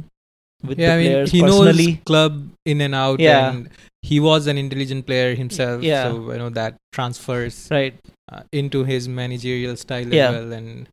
with 0.66 0.78
yeah, 0.78 0.88
the 0.88 0.92
I 0.94 0.96
mean, 0.98 1.10
players 1.12 1.32
he 1.32 1.40
personally. 1.42 1.86
knows 1.86 1.98
club 2.04 2.48
in 2.64 2.80
and 2.80 2.94
out. 2.94 3.20
Yeah. 3.20 3.50
and 3.50 3.68
he 4.02 4.20
was 4.20 4.46
an 4.46 4.56
intelligent 4.58 5.06
player 5.06 5.34
himself. 5.34 5.82
Yeah. 5.82 6.04
so 6.04 6.32
you 6.32 6.38
know 6.38 6.50
that 6.50 6.76
transfers 6.92 7.68
Right. 7.70 7.94
uh, 8.32 8.42
into 8.52 8.84
his 8.84 9.08
managerial 9.08 9.76
style 9.76 10.06
Yeah. 10.12 10.28
as 10.30 10.34
well, 10.34 10.52
and 10.52 10.88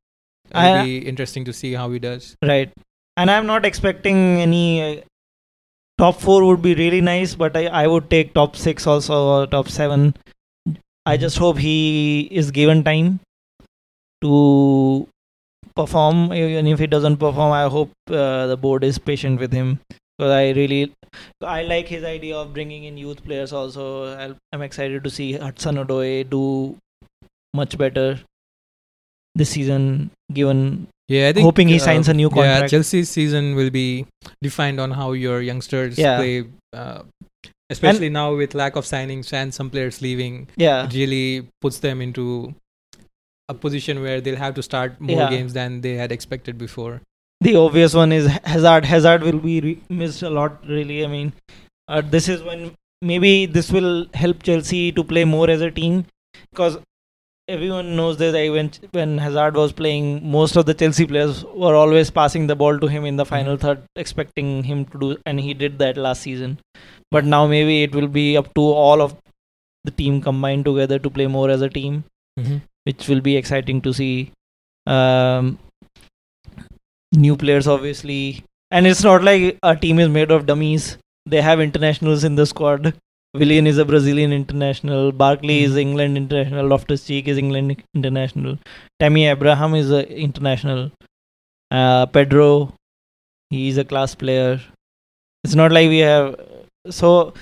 it'll 0.50 0.84
be 0.84 0.98
interesting 1.00 1.46
to 1.46 1.54
see 1.54 1.74
how 1.74 1.92
he 1.92 2.00
does. 2.00 2.36
Right. 2.42 2.72
And 3.18 3.32
I'm 3.32 3.46
not 3.46 3.66
expecting 3.66 4.42
any 4.42 4.98
uh, 5.00 5.02
top 5.98 6.20
four 6.20 6.46
would 6.46 6.62
be 6.62 6.76
really 6.76 7.02
nice, 7.02 7.36
but 7.36 7.56
I, 7.56 7.68
I 7.68 7.88
would 7.88 8.10
take 8.10 8.34
top 8.34 8.56
six 8.56 8.88
also 8.88 9.28
or 9.28 9.48
top 9.48 9.70
seven. 9.70 10.16
I 11.06 11.18
just 11.18 11.38
hope 11.38 11.58
he 11.58 12.28
is 12.32 12.52
given 12.52 12.84
time 12.84 13.20
to 14.22 15.08
perform. 15.76 16.34
Even 16.34 16.68
if 16.68 16.80
he 16.80 16.88
doesn't 16.88 17.18
perform, 17.18 17.52
I 17.52 17.70
hope 17.70 17.92
uh, 18.10 18.48
the 18.48 18.58
board 18.58 18.84
is 18.84 18.98
patient 18.98 19.40
with 19.40 19.54
him. 19.54 19.80
Because 20.18 20.32
I 20.32 20.50
really, 20.52 20.94
I 21.42 21.64
like 21.64 21.88
his 21.88 22.04
idea 22.04 22.38
of 22.38 22.54
bringing 22.54 22.86
in 22.86 22.98
youth 22.98 23.24
players. 23.24 23.54
Also, 23.54 24.16
I'll, 24.16 24.36
I'm 24.52 24.62
excited 24.62 25.04
to 25.04 25.10
see 25.10 25.34
Hudson 25.34 25.76
Odoi 25.76 26.30
do 26.30 26.78
much 27.54 27.78
better 27.78 28.20
this 29.36 29.50
season. 29.50 30.12
Given 30.34 30.88
Yeah, 31.08 31.28
I 31.30 31.34
think 31.34 31.46
Hoping 31.46 31.68
he 31.68 31.78
signs 31.80 32.08
a 32.10 32.14
new 32.14 32.30
contract. 32.30 32.62
Yeah. 32.64 32.68
Chelsea's 32.68 33.10
season 33.10 33.56
will 33.56 33.70
be 33.70 34.08
defined 34.42 34.80
on 34.80 34.92
how 34.92 35.12
your 35.12 35.42
youngsters 35.42 35.98
Yeah. 35.98 36.18
play. 36.18 36.46
Uh, 36.74 37.04
especially 37.70 38.10
now 38.10 38.36
with 38.36 38.54
lack 38.56 38.76
of 38.76 38.86
signings 38.86 39.32
and 39.34 39.54
some 39.54 39.70
players 39.70 40.02
leaving, 40.02 40.48
yeah, 40.58 40.88
really 40.94 41.48
puts 41.62 41.80
them 41.80 42.02
into 42.02 42.54
a 43.50 43.54
position 43.54 44.02
where 44.02 44.20
they'll 44.22 44.36
have 44.36 44.56
to 44.56 44.64
start 44.64 45.00
more 45.00 45.18
Yeah. 45.22 45.30
games 45.30 45.54
than 45.54 45.82
they 45.82 45.94
had 45.94 46.12
expected 46.12 46.58
before. 46.58 47.02
the 47.42 47.54
obvious 47.56 47.94
one 47.94 48.12
is 48.12 48.26
Hazard. 48.46 48.86
Hazard 48.86 49.22
will 49.22 49.40
be 49.40 49.62
re- 49.62 49.80
missed 49.90 50.24
a 50.24 50.30
lot. 50.30 50.54
Really, 50.68 51.04
I 51.06 51.08
mean, 51.08 51.34
uh, 51.88 52.02
this 52.02 52.28
is 52.30 52.42
when 52.42 52.72
maybe 53.02 53.46
this 53.46 53.72
will 53.72 54.06
help 54.16 54.42
Chelsea 54.42 54.92
to 54.94 55.04
play 55.04 55.26
more 55.26 55.50
as 55.50 55.62
a 55.62 55.70
team 55.70 56.06
because 56.52 56.78
everyone 57.48 57.96
knows 57.96 58.18
that 58.18 58.34
like, 58.34 58.48
eh, 58.48 58.50
when 58.50 58.72
when 58.92 59.18
Hazard 59.18 59.56
was 59.56 59.72
playing, 59.74 60.30
most 60.30 60.56
of 60.56 60.66
the 60.66 60.74
Chelsea 60.74 61.06
players 61.06 61.44
were 61.44 61.76
always 61.76 62.10
passing 62.10 62.48
the 62.48 62.56
ball 62.56 62.80
to 62.80 62.88
him 62.88 63.06
in 63.06 63.16
the 63.16 63.24
mm-hmm. 63.24 63.36
final 63.36 63.58
third, 63.58 63.84
expecting 63.96 64.64
him 64.64 64.86
to 64.86 65.00
do, 65.00 65.18
and 65.26 65.40
he 65.40 65.54
did 65.54 65.80
that 65.80 65.98
last 65.98 66.22
season. 66.22 66.60
But 67.12 67.26
now 67.26 67.46
maybe 67.48 67.84
it 67.84 67.94
will 67.94 68.08
be 68.08 68.36
up 68.38 68.54
to 68.56 68.62
all 68.62 69.02
of 69.02 69.16
the 69.84 69.92
team 69.92 70.22
combined 70.22 70.66
together 70.66 71.00
to 71.00 71.10
play 71.10 71.28
more 71.28 71.50
as 71.50 71.62
a 71.62 71.70
team 71.70 72.04
mm-hmm. 72.40 72.58
which 72.84 73.08
will 73.08 73.22
be 73.22 73.38
exciting 73.38 73.82
to 73.82 73.94
see. 73.94 74.32
Um, 74.88 75.58
new 77.12 77.36
players, 77.36 77.68
obviously, 77.68 78.44
and 78.72 78.86
it's 78.86 79.04
not 79.04 79.24
like 79.24 79.58
a 79.64 79.76
team 79.76 80.00
is 80.00 80.10
made 80.10 80.32
of 80.32 80.46
dummies. 80.46 80.98
They 81.26 81.42
have 81.42 81.60
internationals 81.60 82.24
in 82.24 82.36
the 82.36 82.46
squad. 82.46 82.94
Willian 83.40 83.68
is 83.68 83.78
a 83.78 83.86
Brazilian 83.86 84.32
international. 84.34 85.12
Barkley 85.24 85.58
is 85.64 85.74
Mhm. 85.74 85.82
England 85.86 86.18
international. 86.22 86.68
Loftus 86.74 87.06
Cheek 87.08 87.28
is 87.34 87.38
England 87.44 87.76
international. 87.94 88.58
Tammy 89.00 89.26
Abraham 89.34 89.76
is 89.76 89.92
a 89.92 90.02
international. 90.28 90.92
Uh, 91.72 92.06
Pedro, 92.18 92.74
is 93.52 93.78
a 93.78 93.86
class 93.86 94.16
player. 94.16 94.60
It's 95.44 95.56
not 95.56 95.72
like 95.72 95.90
we 95.90 96.00
have. 96.00 96.36
So, 96.90 97.34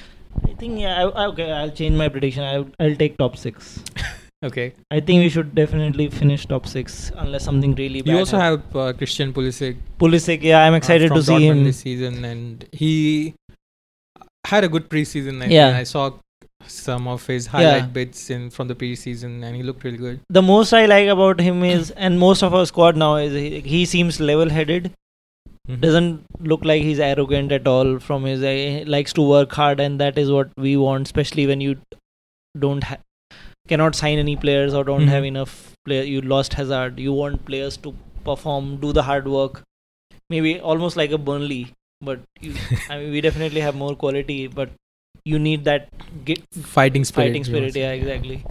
I 0.49 0.53
think 0.63 0.79
yeah. 0.79 1.03
I, 1.03 1.25
okay, 1.27 1.51
I'll 1.51 1.71
change 1.71 1.95
my 2.03 2.09
prediction. 2.09 2.43
I'll 2.43 2.67
I'll 2.79 2.95
take 3.05 3.17
top 3.17 3.37
six. 3.45 3.79
Okay. 4.45 4.63
I 4.91 4.99
think 4.99 5.21
we 5.23 5.29
should 5.33 5.51
definitely 5.57 6.05
finish 6.09 6.41
top 6.45 6.65
six 6.67 6.95
unless 7.15 7.45
something 7.45 7.75
really 7.75 8.01
bad. 8.01 8.11
You 8.11 8.17
also 8.21 8.37
happens. 8.37 8.65
have 8.73 8.75
uh, 8.75 8.91
Christian 9.01 9.31
Pulisic. 9.37 9.77
Pulisic. 10.01 10.43
Yeah, 10.43 10.63
I'm 10.65 10.73
uh, 10.73 10.79
excited 10.81 11.07
from 11.11 11.19
to 11.19 11.23
see 11.23 11.31
Dortmund 11.35 11.59
him. 11.59 11.63
this 11.67 11.77
season, 11.77 12.25
and 12.25 12.65
he 12.73 13.35
had 14.47 14.63
a 14.63 14.69
good 14.69 14.89
preseason. 14.89 15.41
I 15.41 15.47
Yeah. 15.47 15.67
think. 15.69 15.77
I 15.81 15.83
saw 15.83 16.11
some 16.67 17.07
of 17.07 17.25
his 17.27 17.45
Yeah. 17.45 17.51
highlight 17.51 17.93
bits 17.93 18.29
in 18.29 18.49
from 18.49 18.67
the 18.67 18.75
preseason, 18.75 19.43
and 19.43 19.55
he 19.55 19.63
looked 19.63 19.83
really 19.83 19.97
good. 19.97 20.19
The 20.29 20.41
most 20.41 20.73
I 20.73 20.85
like 20.85 21.07
about 21.07 21.39
him 21.41 21.63
is, 21.63 21.91
and 21.91 22.19
most 22.19 22.41
of 22.43 22.53
our 22.53 22.65
squad 22.65 22.95
now 22.97 23.15
is 23.15 23.33
he, 23.33 23.59
he 23.61 23.85
seems 23.85 24.19
level-headed. 24.19 24.91
Mhm. 25.69 25.79
Doesn't 25.81 26.23
look 26.51 26.63
like 26.65 26.81
he's 26.83 26.99
arrogant 26.99 27.51
at 27.51 27.67
all. 27.67 27.99
From 27.99 28.25
his, 28.25 28.41
he 28.41 28.85
likes 28.85 29.13
to 29.13 29.21
work 29.21 29.53
hard, 29.53 29.79
and 29.79 29.99
that 29.99 30.17
is 30.17 30.31
what 30.31 30.49
we 30.57 30.75
want, 30.77 31.07
especially 31.07 31.47
when 31.47 31.61
you 31.61 31.75
don't 32.65 32.83
ha- 32.83 32.97
cannot 33.67 33.95
sign 33.95 34.17
any 34.19 34.35
players 34.35 34.73
or 34.73 34.83
don't 34.83 35.05
Mhm. 35.05 35.13
have 35.17 35.23
enough 35.25 35.53
player. 35.85 36.03
You 36.03 36.21
lost 36.21 36.53
Hazard. 36.55 36.99
You 36.99 37.13
want 37.13 37.45
players 37.45 37.77
to 37.85 37.93
perform, 38.25 38.75
do 38.77 38.91
the 38.93 39.03
hard 39.03 39.27
work. 39.27 39.61
Maybe 40.29 40.59
almost 40.59 40.97
like 40.97 41.11
a 41.11 41.17
Burnley, 41.17 41.61
but 42.03 42.19
you, 42.41 42.53
I 42.89 42.97
mean, 42.99 43.11
we 43.11 43.21
definitely 43.21 43.61
have 43.61 43.75
more 43.75 43.95
quality, 43.95 44.47
but 44.47 44.69
you 45.25 45.39
need 45.39 45.63
that 45.65 45.89
Fighting 46.75 47.03
spirit. 47.05 47.27
fighting 47.27 47.43
spirit. 47.43 47.75
Yeah, 47.75 47.91
exactly. 47.91 48.43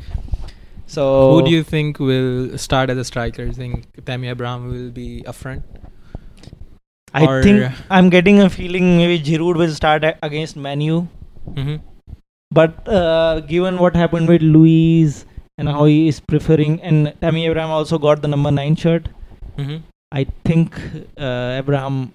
So 0.86 1.04
Who 1.36 1.44
do 1.46 1.50
you 1.50 1.62
think 1.62 1.98
will 1.98 2.56
start 2.58 2.90
as 2.90 2.98
a 2.98 3.04
striker? 3.04 3.42
Do 3.44 3.48
You 3.48 3.52
think 3.54 4.04
Tammy 4.04 4.28
Abraham 4.28 4.68
will 4.70 4.90
be 4.90 5.24
up 5.26 5.34
front? 5.34 5.64
I 7.14 7.26
or- 7.26 7.42
think 7.42 7.72
I'm 7.90 8.08
getting 8.10 8.40
a 8.40 8.48
feeling 8.50 8.96
maybe 8.96 9.18
Giroud 9.22 9.56
will 9.56 9.74
start 9.74 10.04
a- 10.04 10.16
against 10.22 10.56
Manu. 10.56 11.06
Mm-hmm. 11.50 11.76
But 12.50 12.86
uh, 12.88 13.40
given 13.40 13.78
what 13.78 13.96
happened 13.96 14.28
with 14.28 14.42
Luiz 14.42 15.24
and 15.58 15.68
how 15.68 15.84
he 15.84 16.08
is 16.08 16.20
preferring, 16.20 16.80
and 16.82 17.14
Tammy 17.20 17.46
Abraham 17.46 17.70
also 17.70 17.98
got 17.98 18.20
the 18.22 18.28
number 18.28 18.50
nine 18.50 18.76
shirt. 18.76 19.08
Mm-hmm. 19.58 19.78
I 20.10 20.26
think 20.44 20.78
uh, 21.18 21.56
Abraham 21.60 22.12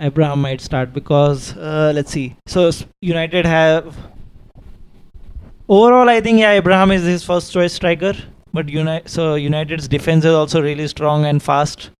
Abraham 0.00 0.40
might 0.40 0.60
start 0.60 0.92
because 0.92 1.56
uh, 1.56 1.92
let's 1.94 2.10
see. 2.10 2.36
So 2.46 2.70
United 3.00 3.46
have 3.46 3.96
overall. 5.68 6.08
I 6.08 6.20
think 6.20 6.40
yeah, 6.40 6.52
Abraham 6.52 6.90
is 6.90 7.04
his 7.04 7.24
first 7.24 7.52
choice 7.52 7.72
striker. 7.72 8.14
But 8.52 8.68
United, 8.68 9.08
so 9.08 9.34
United's 9.34 9.88
defense 9.88 10.24
is 10.24 10.32
also 10.32 10.62
really 10.62 10.86
strong 10.88 11.24
and 11.26 11.42
fast 11.42 11.90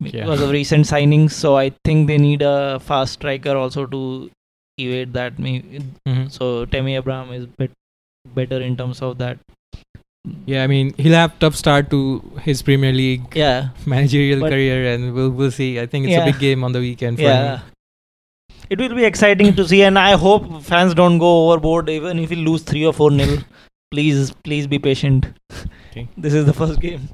Yeah. 0.00 0.10
because 0.24 0.40
of 0.40 0.50
recent 0.50 0.86
signings. 0.86 1.32
So 1.32 1.56
I 1.56 1.72
think 1.84 2.06
they 2.06 2.16
need 2.18 2.42
a 2.42 2.80
fast 2.80 3.14
striker 3.14 3.56
also 3.56 3.86
to 3.86 4.30
evade 4.78 5.12
that. 5.14 5.38
Maybe 5.38 5.82
Mm-hmm. 6.08 6.28
so. 6.28 6.64
Tammy 6.66 6.96
Abraham 6.96 7.32
is 7.32 7.46
bit 7.46 7.70
better 8.34 8.60
in 8.60 8.76
terms 8.76 9.02
of 9.02 9.18
that. 9.18 9.38
Yeah, 10.46 10.62
I 10.64 10.66
mean 10.66 10.94
he'll 10.96 11.12
have 11.12 11.38
tough 11.38 11.54
start 11.54 11.90
to 11.90 12.22
his 12.42 12.62
Premier 12.62 12.92
League 12.92 13.36
Yeah, 13.36 13.68
managerial 13.86 14.40
But- 14.40 14.50
career, 14.52 14.92
and 14.94 15.12
we'll 15.14 15.30
we'll 15.30 15.50
see. 15.50 15.78
I 15.80 15.86
think 15.86 16.06
it's 16.06 16.12
Yeah. 16.12 16.22
a 16.26 16.32
big 16.32 16.38
game 16.40 16.64
on 16.64 16.72
the 16.72 16.80
weekend 16.80 17.18
for 17.18 17.22
yeah. 17.24 17.56
him. 17.58 17.62
It 18.70 18.78
will 18.78 18.94
be 18.94 19.04
exciting 19.04 19.54
to 19.56 19.66
see, 19.68 19.82
and 19.82 19.98
I 19.98 20.12
hope 20.16 20.46
fans 20.62 20.94
don't 20.94 21.18
go 21.18 21.32
overboard. 21.50 21.90
Even 21.90 22.18
if 22.18 22.30
we 22.30 22.36
lose 22.36 22.62
three 22.62 22.86
or 22.86 22.94
four 22.94 23.10
nil, 23.10 23.38
please, 23.90 24.30
please 24.48 24.66
be 24.66 24.78
patient. 24.78 25.26
Okay. 25.90 26.08
This 26.16 26.32
is 26.32 26.46
the 26.46 26.54
first 26.54 26.80
game. 26.80 27.08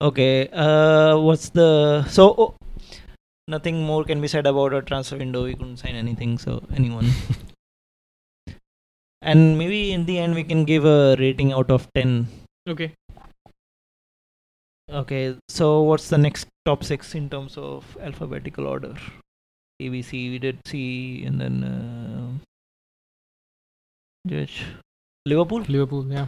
Okay. 0.00 0.48
Uh, 0.52 1.18
what's 1.18 1.48
the 1.50 2.04
so? 2.08 2.28
Oh, 2.38 2.54
nothing 3.48 3.82
more 3.82 4.04
can 4.04 4.20
be 4.20 4.28
said 4.28 4.46
about 4.46 4.72
a 4.72 4.82
transfer 4.82 5.16
window. 5.16 5.44
We 5.44 5.54
couldn't 5.54 5.78
sign 5.78 5.96
anything, 5.96 6.38
so 6.38 6.62
anyone. 6.74 7.10
and 9.26 9.58
maybe 9.58 9.92
in 9.92 10.06
the 10.06 10.18
end 10.18 10.34
we 10.34 10.44
can 10.44 10.64
give 10.64 10.84
a 10.84 11.16
rating 11.18 11.52
out 11.52 11.70
of 11.70 11.86
ten. 11.94 12.26
Okay. 12.68 12.92
Okay. 15.02 15.36
So 15.48 15.82
what's 15.82 16.08
the 16.08 16.18
next 16.18 16.46
top 16.64 16.84
six 16.84 17.14
in 17.14 17.28
terms 17.28 17.58
of 17.58 17.96
alphabetical 18.00 18.66
order? 18.66 18.94
ABC 19.82 20.30
we 20.30 20.38
did 20.38 20.58
C 20.66 21.24
and 21.26 21.40
then 21.40 21.64
uh, 21.64 22.28
Judge 24.26 24.64
Liverpool. 25.26 25.64
Liverpool, 25.68 26.06
yeah. 26.10 26.26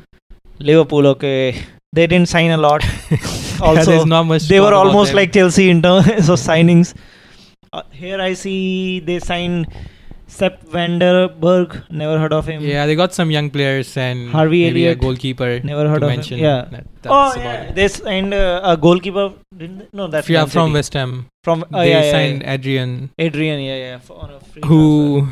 Liverpool. 0.59 1.07
Okay, 1.07 1.65
they 1.93 2.07
didn't 2.07 2.29
sign 2.29 2.51
a 2.51 2.57
lot. 2.57 2.85
Also, 3.61 4.05
much. 4.07 4.47
they 4.47 4.61
were 4.61 4.73
almost 4.73 5.15
like 5.15 5.33
Chelsea 5.33 5.69
in 5.69 5.83
terms 5.83 6.29
of 6.33 6.39
signings. 6.39 6.95
Uh, 7.73 7.83
here 7.91 8.21
I 8.21 8.35
see 8.35 9.01
they 9.01 9.19
signed 9.19 9.67
Sepp 10.29 10.63
van 10.73 10.99
den 11.01 11.31
Berg. 11.41 11.83
Never 11.91 12.19
heard 12.19 12.33
of 12.33 12.47
him. 12.47 12.63
Yeah, 12.63 12.87
they 12.87 12.95
got 12.95 13.15
some 13.15 13.31
young 13.31 13.51
players 13.51 13.97
and 13.97 14.31
Harvey 14.31 14.65
maybe 14.65 14.85
Elliott. 14.85 14.99
a 14.99 15.01
goalkeeper. 15.01 15.61
Never 15.65 15.89
heard 15.89 16.03
of 16.03 16.11
him. 16.11 16.39
Yeah. 16.39 16.69
That, 16.71 16.87
Oh 17.07 17.33
yeah, 17.37 17.73
they 17.73 17.89
signed 17.89 18.35
uh, 18.35 18.61
a 18.63 18.77
goalkeeper. 18.77 19.33
Didn't 19.57 19.79
they? 19.79 19.89
no? 19.93 20.07
That's 20.07 20.29
yeah, 20.29 20.45
from. 20.45 20.75
West 20.75 20.93
Ham. 20.93 21.27
From 21.43 21.65
oh, 21.73 21.81
they 21.81 21.91
yeah, 21.91 22.05
yeah, 22.05 22.13
signed 22.13 22.43
yeah. 22.43 22.53
Adrian, 22.53 23.11
Adrian. 23.19 23.61
Yeah, 23.61 23.77
yeah. 23.77 23.99
For, 23.99 24.21
on 24.21 24.31
a 24.31 24.41
free 24.41 24.63
who. 24.67 25.29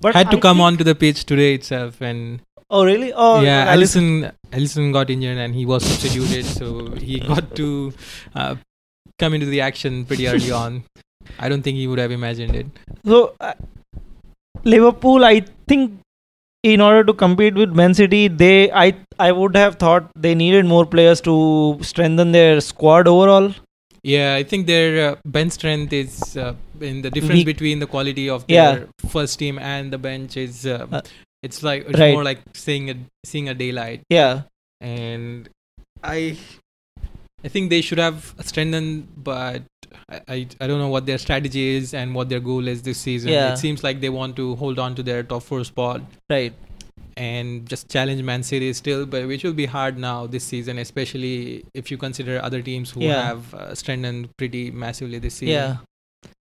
But 0.00 0.14
had 0.14 0.30
to 0.30 0.38
I 0.38 0.40
come 0.40 0.60
onto 0.60 0.84
the 0.84 0.94
pitch 0.94 1.24
today 1.24 1.54
itself. 1.54 2.00
And 2.00 2.40
Oh 2.72 2.86
really? 2.86 3.12
Oh 3.12 3.42
yeah, 3.42 3.74
Alisson 3.74 4.32
Alisson 4.50 4.92
got 4.94 5.10
injured 5.10 5.36
and 5.36 5.54
he 5.54 5.66
was 5.66 5.84
substituted, 5.84 6.46
so 6.46 6.92
he 6.92 7.20
got 7.32 7.54
to 7.56 7.92
uh, 8.34 8.54
come 9.18 9.34
into 9.34 9.44
the 9.44 9.60
action 9.60 10.06
pretty 10.06 10.26
early 10.26 10.50
on. 10.50 10.84
I 11.38 11.50
don't 11.50 11.62
think 11.62 11.76
he 11.76 11.86
would 11.86 11.98
have 11.98 12.10
imagined 12.10 12.56
it. 12.56 12.66
So 13.04 13.34
uh, 13.40 13.52
Liverpool, 14.64 15.24
I 15.24 15.40
think, 15.68 15.98
in 16.62 16.80
order 16.80 17.02
to 17.04 17.12
compete 17.12 17.54
with 17.54 17.70
Man 17.70 17.94
City, 17.94 18.28
they 18.28 18.70
I 18.70 18.94
I 19.18 19.32
would 19.32 19.56
have 19.56 19.76
thought 19.76 20.10
they 20.16 20.34
needed 20.34 20.64
more 20.66 20.86
players 20.86 21.20
to 21.22 21.78
strengthen 21.82 22.32
their 22.32 22.60
squad 22.60 23.08
overall. 23.08 23.52
Yeah, 24.04 24.34
I 24.34 24.42
think 24.42 24.66
their 24.66 25.10
uh, 25.12 25.16
bench 25.24 25.52
strength 25.52 25.92
is 25.92 26.36
uh, 26.36 26.54
in 26.80 27.02
the 27.02 27.10
difference 27.10 27.34
Weak. 27.40 27.46
between 27.46 27.78
the 27.78 27.86
quality 27.86 28.28
of 28.28 28.44
Yeah. 28.48 28.72
their 28.74 28.88
first 29.08 29.38
team 29.38 29.58
and 29.58 29.92
the 29.92 29.98
bench 29.98 30.36
is 30.36 30.66
uh, 30.66 30.86
Uh, 30.90 31.02
it's 31.42 31.62
like 31.62 31.86
it's 31.88 31.98
right. 31.98 32.12
more 32.14 32.24
like 32.24 32.40
seeing 32.54 32.90
a 32.90 32.96
seeing 33.24 33.48
a 33.48 33.54
daylight. 33.54 34.02
Yeah, 34.10 34.42
and 34.80 35.48
I 36.02 36.36
I 37.44 37.48
think 37.48 37.70
they 37.70 37.80
should 37.80 37.98
have 37.98 38.34
strengthened, 38.40 39.08
but 39.16 39.62
I, 40.08 40.20
I 40.28 40.46
I 40.60 40.66
don't 40.66 40.78
know 40.78 40.88
what 40.88 41.06
their 41.06 41.18
strategy 41.18 41.76
is 41.76 41.94
and 41.94 42.14
what 42.14 42.28
their 42.28 42.40
goal 42.40 42.68
is 42.68 42.82
this 42.82 42.98
season. 42.98 43.30
Yeah. 43.32 43.52
It 43.52 43.58
seems 43.58 43.82
like 43.84 44.00
they 44.00 44.08
want 44.10 44.36
to 44.36 44.54
hold 44.56 44.78
on 44.78 44.94
to 44.96 45.02
their 45.02 45.22
top 45.22 45.42
four 45.42 45.64
spot 45.64 46.02
right. 46.30 46.52
and 47.16 47.68
just 47.68 47.88
challenge 47.90 48.22
Man 48.22 48.42
City 48.42 48.72
still, 48.72 49.04
but 49.06 49.26
which 49.26 49.44
will 49.44 49.52
be 49.52 49.66
hard 49.66 49.98
now 49.98 50.26
this 50.26 50.44
season, 50.44 50.78
especially 50.78 51.64
if 51.74 51.90
you 51.90 51.98
consider 51.98 52.40
other 52.42 52.62
teams 52.62 52.90
who 52.90 53.00
Yeah. 53.02 53.22
have 53.30 53.54
uh, 53.54 53.74
strengthened 53.74 54.28
pretty 54.36 54.70
massively 54.70 55.18
this 55.18 55.34
season. 55.34 55.54
Yeah. 55.54 55.76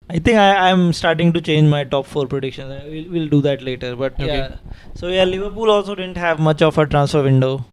I 0.10 0.20
think 0.20 0.38
I, 0.38 0.70
I'm 0.70 0.94
starting 0.94 1.34
to 1.34 1.42
change 1.42 1.70
my 1.70 1.84
top 1.84 2.06
four 2.06 2.28
predictions. 2.28 2.72
I- 2.72 2.88
We'll, 2.90 3.10
we'll 3.12 3.28
do 3.30 3.42
that 3.42 3.62
later. 3.62 3.96
But 3.96 4.14
Okay. 4.14 4.28
yeah. 4.28 4.56
So 4.96 5.08
yeah, 5.08 5.24
Liverpool 5.26 5.70
also 5.70 5.96
didn't 5.96 6.18
have 6.18 6.40
much 6.40 6.62
of 6.62 6.78
a 6.78 6.86
transfer 6.86 7.24
window. 7.24 7.66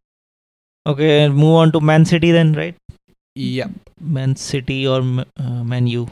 Okay, 0.87 1.29
move 1.29 1.55
on 1.63 1.73
to 1.73 1.81
Man 1.81 2.05
City 2.05 2.31
then, 2.33 2.53
right? 2.55 2.75
Yeah. 3.35 3.69
Man 4.01 4.37
City 4.37 4.87
or 4.87 5.01
uh, 5.39 5.65
Man 5.65 5.87
U? 5.87 6.09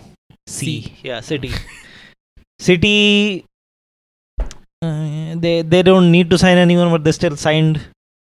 C. 0.46 0.82
C. 0.82 0.92
Yeah, 1.02 1.20
City. 1.20 1.52
City. 2.58 3.44
Uh, 4.82 5.34
they 5.36 5.62
they 5.62 5.82
don't 5.82 6.10
need 6.10 6.30
to 6.30 6.38
sign 6.38 6.56
anyone, 6.58 6.90
but 6.90 7.04
they 7.04 7.12
still 7.12 7.36
signed. 7.36 7.80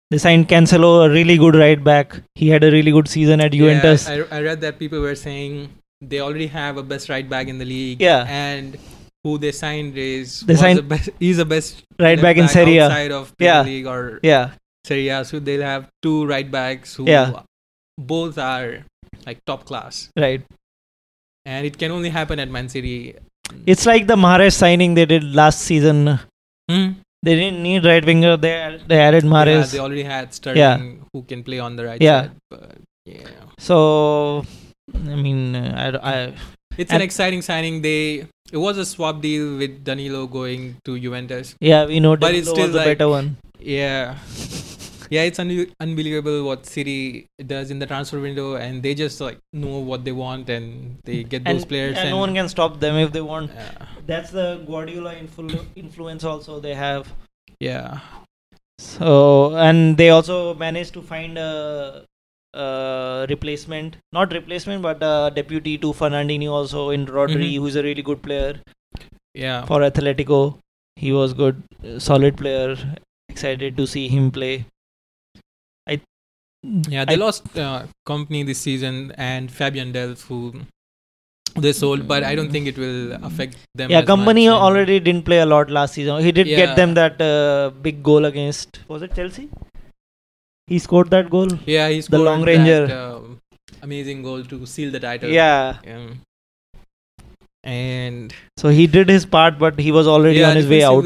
They 0.10 0.18
signed 0.18 0.48
Cancelo, 0.48 1.06
a 1.06 1.10
really 1.10 1.38
good 1.38 1.56
right 1.56 1.82
back. 1.84 2.20
He 2.36 2.48
had 2.50 2.64
a 2.64 2.72
really 2.72 2.92
good 2.92 3.08
season 3.08 3.42
at 3.42 3.52
Juventus. 3.52 4.08
Yeah, 4.10 4.24
I, 4.32 4.38
I 4.38 4.42
read 4.42 4.62
that 4.62 4.80
people 4.80 5.00
were 5.02 5.16
saying 5.16 5.70
they 6.02 6.20
already 6.22 6.48
have 6.48 6.78
a 6.78 6.84
best 6.84 7.10
right 7.10 7.28
back 7.30 7.48
in 7.48 7.58
the 7.60 7.66
league. 7.66 8.02
Yeah. 8.02 8.26
And 8.28 8.78
who 9.24 9.38
they 9.38 9.52
signed 9.52 9.98
is 9.98 10.42
They 10.42 10.56
signed- 10.56 10.80
the 10.80 10.84
best, 10.84 11.10
he's 11.20 11.38
the 11.38 11.46
best 11.46 11.84
right 12.00 12.22
back 12.22 12.38
in 12.38 12.48
Serie 12.48 12.78
A. 12.78 12.86
outside 12.86 13.12
of 13.12 13.36
Premier 13.38 13.54
Yeah. 13.54 13.62
League 13.64 13.86
or 13.88 14.20
Yeah, 14.24 14.52
Serie 14.86 15.10
A. 15.10 15.26
So 15.26 15.40
they'll 15.40 15.62
have 15.64 15.90
two 16.02 16.26
right 16.26 16.50
backs 16.50 16.96
who 16.96 17.06
Yeah. 17.06 17.42
Both 17.98 18.38
are 18.38 18.84
like 19.26 19.40
top 19.46 19.66
class, 19.66 20.10
right. 20.18 20.42
and 21.46 21.66
it 21.66 21.78
can 21.78 21.92
only 21.92 22.10
happen 22.10 22.40
at 22.40 22.50
Man 22.50 22.70
City. 22.70 23.16
It's 23.66 23.86
like 23.86 24.08
the 24.08 24.16
Mahrez 24.16 24.54
signing 24.54 24.94
they 24.94 25.06
did 25.06 25.24
last 25.24 25.62
season. 25.62 26.20
Hmm. 26.70 26.88
They 27.24 27.36
didn't 27.36 27.64
need 27.64 27.86
right 27.86 28.06
winger. 28.06 28.38
They 28.38 28.80
they 28.88 29.00
added 29.00 29.24
Yeah, 29.24 29.30
Mahrez. 29.32 29.72
they 29.72 29.80
already 29.80 30.04
had 30.04 30.34
Sterling 30.34 30.58
Yeah. 30.60 30.78
who 31.14 31.24
can 31.24 31.44
play 31.44 31.60
on 31.60 31.76
the 31.76 31.86
right 31.86 32.02
Yeah. 32.02 32.22
side. 32.24 32.32
But 32.50 32.78
yeah, 33.06 33.30
so 33.58 34.46
I 34.94 35.16
mean, 35.16 35.56
uh, 35.56 36.00
I, 36.04 36.12
I 36.12 36.34
it's 36.78 36.92
an 36.92 37.02
exciting 37.02 37.42
signing. 37.42 37.82
They 37.82 38.28
it 38.52 38.58
was 38.58 38.78
a 38.78 38.86
swap 38.86 39.22
deal 39.22 39.58
with 39.58 39.84
Danilo 39.84 40.28
going 40.28 40.78
to 40.86 41.00
Juventus. 41.00 41.56
yeah 41.60 41.86
we 41.86 42.00
know 42.00 42.16
But 42.16 42.36
it's 42.36 42.48
Danilo 42.48 42.54
still 42.54 42.66
was 42.68 42.74
the 42.74 42.78
like- 42.86 42.98
better 42.98 43.10
one. 43.10 43.38
Yeah. 43.60 44.18
Yeah, 45.16 45.24
it's 45.24 45.40
un- 45.40 45.72
unbelievable 45.80 46.44
what 46.46 46.66
City 46.66 47.28
does 47.46 47.72
in 47.72 47.80
the 47.80 47.86
transfer 47.86 48.20
window, 48.20 48.56
and 48.56 48.84
they 48.84 48.94
just 48.94 49.22
like 49.22 49.38
know 49.54 49.80
what 49.80 50.04
they 50.06 50.12
want, 50.12 50.50
and 50.50 50.98
they 51.06 51.24
get 51.24 51.46
those 51.46 51.66
players. 51.66 51.96
yeah, 51.96 52.02
and 52.04 52.10
no 52.12 52.18
one 52.18 52.34
can 52.34 52.50
stop 52.50 52.80
them 52.80 52.96
if 52.96 53.12
they 53.14 53.22
want. 53.22 53.52
Yeah. 53.54 53.86
That's 54.06 54.32
the 54.32 54.64
Guardiola 54.68 55.16
influ- 55.16 55.66
influence 55.76 56.24
also 56.24 56.60
they 56.60 56.74
have. 56.76 57.12
Yeah. 57.60 58.00
So 58.80 59.56
and 59.56 59.98
they 59.98 60.10
also 60.10 60.54
managed 60.54 60.94
to 60.94 61.02
find 61.02 61.38
a, 61.38 62.06
a 62.54 63.26
replacement, 63.30 63.98
not 64.14 64.32
replacement, 64.34 64.82
but 64.82 65.02
a 65.02 65.32
deputy 65.34 65.78
to 65.80 65.94
Fernandinho 65.94 66.52
also 66.52 66.90
in 66.92 67.06
Rodri, 67.06 67.52
Mhm. 67.54 67.58
who's 67.60 67.76
a 67.76 67.84
really 67.84 68.02
good 68.02 68.22
player 68.22 68.60
Yeah. 69.34 69.66
for 69.66 69.80
Atletico. 69.82 70.58
He 70.96 71.12
was 71.12 71.34
good, 71.34 71.62
solid 72.00 72.38
player. 72.38 72.76
Excited 73.30 73.78
to 73.78 73.86
see 73.88 74.08
him 74.08 74.32
play. 74.32 74.66
Yeah, 76.90 77.06
they 77.06 77.14
I- 77.14 77.18
lost 77.26 77.58
uh, 77.58 77.84
Kompany 78.08 78.46
this 78.46 78.60
season 78.60 79.14
and 79.18 79.52
Fabian 79.52 79.94
Delph, 79.94 80.26
who 80.28 80.40
they 81.56 81.72
sold, 81.74 82.08
but 82.08 82.24
I 82.24 82.36
don't 82.36 82.52
think 82.52 82.68
it 82.68 82.78
will 82.78 83.14
affect 83.30 83.56
them. 83.74 83.90
yeah, 83.92 84.02
Kompany 84.02 84.46
much, 84.50 84.62
already 84.68 85.00
didn't 85.00 85.24
play 85.24 85.40
a 85.40 85.46
lot 85.46 85.70
last 85.70 85.94
season. 85.94 86.22
He 86.24 86.32
did 86.32 86.48
Yeah. 86.48 86.58
get 86.58 86.76
them 86.76 86.94
that 86.96 87.22
uh, 87.22 87.72
big 87.88 88.04
goal 88.04 88.26
against 88.26 88.80
was 88.88 89.02
it 89.02 89.16
Chelsea? 89.16 89.50
He 90.68 90.80
scored 90.80 91.10
that 91.12 91.30
goal. 91.30 91.48
Yeah, 91.66 91.88
he 91.90 92.02
scored 92.02 92.20
the 92.20 92.24
long 92.26 92.42
that, 92.42 92.48
ranger. 92.48 92.82
um, 92.96 93.40
amazing 93.82 94.22
goal 94.24 94.44
to 94.44 94.66
seal 94.66 94.92
the 94.92 95.00
title. 95.00 95.30
Yeah. 95.30 95.78
Um, 95.96 96.22
and 97.64 98.34
So 98.58 98.70
he 98.70 98.88
did 98.88 99.10
his 99.10 99.26
part, 99.26 99.58
but 99.60 99.80
he 99.80 99.92
was 99.92 100.08
already 100.08 100.40
yeah, 100.40 100.50
on 100.50 100.56
his 100.58 100.68
way 100.68 100.84
out. 100.84 101.04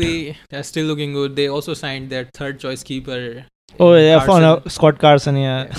They're 0.50 0.64
still 0.64 0.86
looking 0.86 1.14
good. 1.14 1.36
They 1.36 1.48
also 1.48 1.74
signed 1.74 2.10
their 2.10 2.26
third 2.34 2.60
choice 2.60 2.84
keeper. 2.84 3.46
Oh 3.80 3.94
yeah, 3.96 4.20
for 4.20 4.26
Carson. 4.28 4.42
now, 4.42 4.62
Scott 4.68 5.00
Carson. 5.00 5.38
Yeah. 5.38 5.74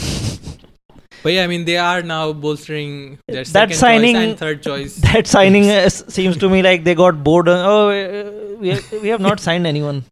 But 1.23 1.33
yeah, 1.35 1.45
I 1.45 1.47
mean 1.47 1.65
they 1.65 1.77
are 1.77 2.03
now 2.03 2.33
bolstering 2.33 3.19
their 3.29 3.45
That 3.45 3.47
second 3.47 3.77
signing- 3.77 4.15
choice 4.17 4.25
and 4.31 4.39
third 4.39 4.63
choice. 4.63 4.97
that 5.13 5.27
signing 5.27 5.71
uh, 5.71 5.89
seems 5.89 6.37
to 6.39 6.49
me 6.49 6.63
like 6.63 6.83
they 6.85 6.95
got 6.97 7.23
bored. 7.23 7.49
Oh, 7.49 7.91
uh, 7.91 8.57
we 8.59 8.71
have, 8.71 8.93
we 9.03 9.09
have 9.09 9.21
not 9.21 9.39
signed 9.39 9.67
anyone. 9.67 10.05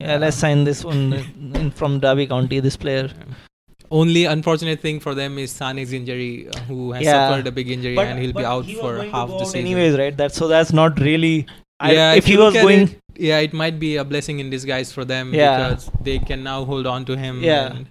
Yeah, 0.00 0.16
let's 0.16 0.36
sign 0.36 0.64
this 0.64 0.84
one 0.84 1.70
from 1.76 2.00
Derby 2.00 2.26
County. 2.26 2.60
This 2.60 2.76
player. 2.76 3.08
Only 3.90 4.24
unfortunate 4.26 4.80
thing 4.80 5.00
for 5.00 5.14
them 5.14 5.36
is 5.38 5.50
Sane's 5.50 5.92
injury, 5.92 6.48
uh, 6.48 6.58
who 6.60 6.92
has 6.92 7.02
Yeah. 7.04 7.28
suffered 7.28 7.46
a 7.46 7.52
big 7.52 7.70
injury 7.70 7.98
and 7.98 8.18
he'll 8.20 8.32
be 8.32 8.44
out 8.44 8.64
for 8.66 9.02
half 9.04 9.28
the 9.28 9.44
season. 9.44 9.60
Anyways, 9.60 9.98
right? 9.98 10.16
That 10.16 10.32
so 10.32 10.46
that's 10.46 10.72
not 10.72 11.00
really. 11.00 11.46
I, 11.80 11.92
Yeah, 11.92 12.12
if 12.12 12.18
if 12.18 12.26
he 12.26 12.36
was 12.36 12.52
going, 12.54 12.80
it, 12.88 12.99
yeah, 13.16 13.38
it 13.38 13.52
might 13.52 13.78
be 13.78 13.96
a 13.96 14.04
blessing 14.04 14.38
in 14.40 14.50
disguise 14.50 14.92
for 14.92 15.04
them 15.04 15.32
Yeah. 15.34 15.56
because 15.70 15.90
they 16.02 16.18
can 16.18 16.42
now 16.42 16.64
hold 16.64 16.86
on 16.86 17.04
to 17.06 17.16
him. 17.16 17.42
Yeah. 17.42 17.72
And, 17.76 17.86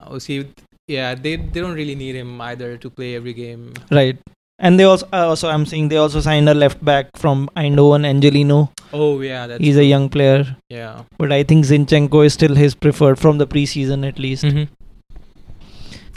oh, 0.00 0.18
see, 0.18 0.46
yeah, 0.88 1.14
they 1.14 1.36
they 1.36 1.60
don't 1.60 1.74
really 1.74 1.94
need 1.94 2.14
him 2.14 2.40
either 2.40 2.76
to 2.78 2.90
play 2.90 3.14
every 3.16 3.32
game. 3.32 3.72
right? 3.90 4.18
And 4.60 4.78
they 4.78 4.84
also, 4.84 5.06
uh, 5.12 5.26
also 5.28 5.48
I'm 5.50 5.66
seeing 5.66 5.88
they 5.88 5.96
also 5.96 6.20
signed 6.20 6.48
a 6.48 6.54
left 6.54 6.82
back 6.84 7.08
from 7.16 7.48
Eindhoven, 7.56 8.04
Angelino. 8.06 8.70
Oh 8.92 9.20
yeah, 9.20 9.48
that's 9.48 9.60
He's 9.64 9.76
a 9.76 9.84
young 9.84 10.08
player, 10.08 10.56
yeah. 10.70 11.02
but 11.18 11.32
I 11.32 11.42
think 11.42 11.64
Zinchenko 11.66 12.24
is 12.24 12.34
still 12.34 12.54
his 12.54 12.74
preferred 12.76 13.18
from 13.18 13.38
the 13.38 13.46
preseason 13.48 14.06
at 14.06 14.18
least. 14.18 14.44
Mhm. 14.44 14.68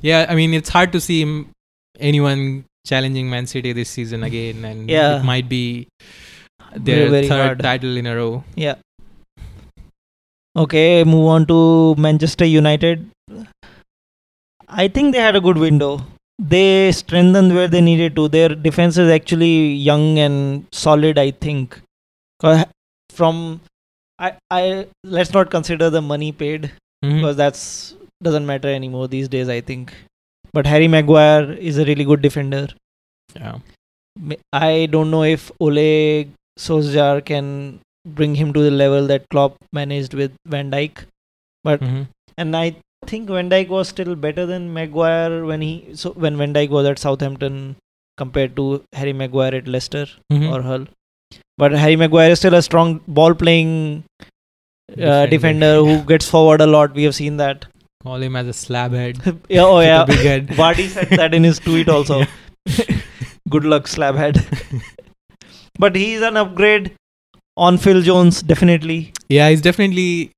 Yeah, 0.02 0.26
I 0.30 0.36
mean 0.36 0.54
it's 0.54 0.70
hard 0.70 0.91
to 0.91 1.02
see 1.02 1.46
anyone 2.00 2.65
challenging 2.86 3.30
Man 3.30 3.48
City 3.48 3.74
this 3.74 3.89
season 3.89 4.24
again, 4.30 4.63
and 4.65 4.89
Yeah. 4.89 5.20
it 5.20 5.24
might 5.24 5.50
be 5.50 5.88
their 6.78 7.10
third 7.24 7.30
hard. 7.32 7.60
title 7.60 7.98
in 7.98 8.06
a 8.06 8.16
row. 8.16 8.44
Yeah. 8.56 8.76
Okay, 10.56 11.04
move 11.04 11.28
on 11.28 11.46
to 11.48 11.96
Manchester 11.96 12.46
United. 12.46 13.10
I 14.68 14.88
think 14.88 15.13
they 15.13 15.20
had 15.22 15.36
a 15.36 15.42
good 15.42 15.58
window. 15.58 16.02
They 16.40 16.92
strengthened 16.92 17.54
where 17.54 17.68
they 17.68 17.82
needed 17.82 18.16
to. 18.16 18.28
Their 18.28 18.50
defense 18.50 18.98
is 18.98 19.10
actually 19.10 19.74
young 19.74 20.20
and 20.20 20.66
solid, 20.72 21.18
I 21.18 21.32
think. 21.32 21.80
From 23.12 23.62
I, 24.20 24.34
I 24.50 24.88
let's 25.04 25.34
not 25.34 25.50
consider 25.52 25.90
the 25.90 26.02
money 26.02 26.32
paid 26.32 26.72
Mhm. 27.06 27.16
because 27.16 27.36
that's 27.38 27.96
doesn't 28.24 28.46
matter 28.46 28.68
anymore 28.68 29.08
these 29.08 29.28
days, 29.28 29.50
I 29.50 29.62
think. 29.62 29.94
But 30.54 30.66
Harry 30.66 30.88
Maguire 30.88 31.52
is 31.54 31.78
a 31.78 31.86
really 31.86 32.04
good 32.04 32.22
defender. 32.22 32.68
Yeah. 33.36 33.60
I 34.52 34.88
don't 34.92 35.12
know 35.12 35.24
if 35.24 35.52
Ole 35.60 36.26
Solskjaer 36.65 37.24
can 37.26 37.80
bring 38.20 38.36
him 38.36 38.52
to 38.54 38.62
the 38.62 38.72
level 38.72 39.08
that 39.08 39.30
Klopp 39.30 39.56
managed 39.74 40.13
with 40.13 40.32
Van 40.46 40.72
Dijk. 40.72 41.06
Mhm. 41.65 42.08
And 42.38 42.56
I 42.56 42.76
think 43.06 43.30
Van 43.30 43.50
Dijk 43.50 43.67
was 43.67 43.89
still 43.89 44.15
better 44.15 44.46
than 44.46 44.74
Maguire 44.74 45.46
when 45.46 45.62
he 45.62 45.72
so 45.93 46.12
when 46.26 46.38
Van 46.38 46.54
Dijk 46.54 46.70
was 46.70 46.86
at 46.91 47.00
Southampton 47.00 47.76
compared 48.17 48.56
to 48.60 48.82
Harry 48.93 49.13
Maguire 49.13 49.56
at 49.62 49.67
Leicester 49.67 50.06
Mhm. 50.34 50.52
or 50.54 50.62
Hull. 50.70 50.86
But 51.58 51.74
Harry 51.84 51.96
Maguire 51.96 52.32
is 52.32 52.39
still 52.39 52.54
a 52.60 52.62
strong 52.62 53.02
ball 53.08 53.34
playing 53.43 53.72
uh, 54.22 54.96
Defender. 54.96 55.28
defender 55.36 55.72
who 55.88 55.96
gets 56.13 56.30
forward 56.36 56.62
a 56.62 56.67
lot. 56.67 56.93
We 56.93 57.04
have 57.04 57.15
seen 57.15 57.38
that. 57.38 57.65
Call 58.04 58.22
him 58.28 58.36
as 58.41 58.48
a 58.48 58.54
slab 58.54 58.93
head. 58.93 59.17
yeah, 59.50 59.63
oh 59.63 59.80
yeah. 59.91 60.06
big 60.06 60.20
head. 60.32 60.48
Vardy 60.62 60.88
said 60.88 61.10
that 61.22 61.34
in 61.34 61.43
his 61.43 61.60
tweet 61.60 61.89
also. 61.89 62.22
Good 63.50 63.65
luck, 63.65 63.86
slabhead. 63.96 64.39
But 65.80 65.96
he's 65.96 66.22
an 66.22 66.38
upgrade 66.38 66.92
on 67.56 67.78
Phil 67.78 68.02
Jones, 68.02 68.42
definitely. 68.42 69.13
Yeah, 69.30 69.50
he's 69.50 69.62
definitely 69.62 70.32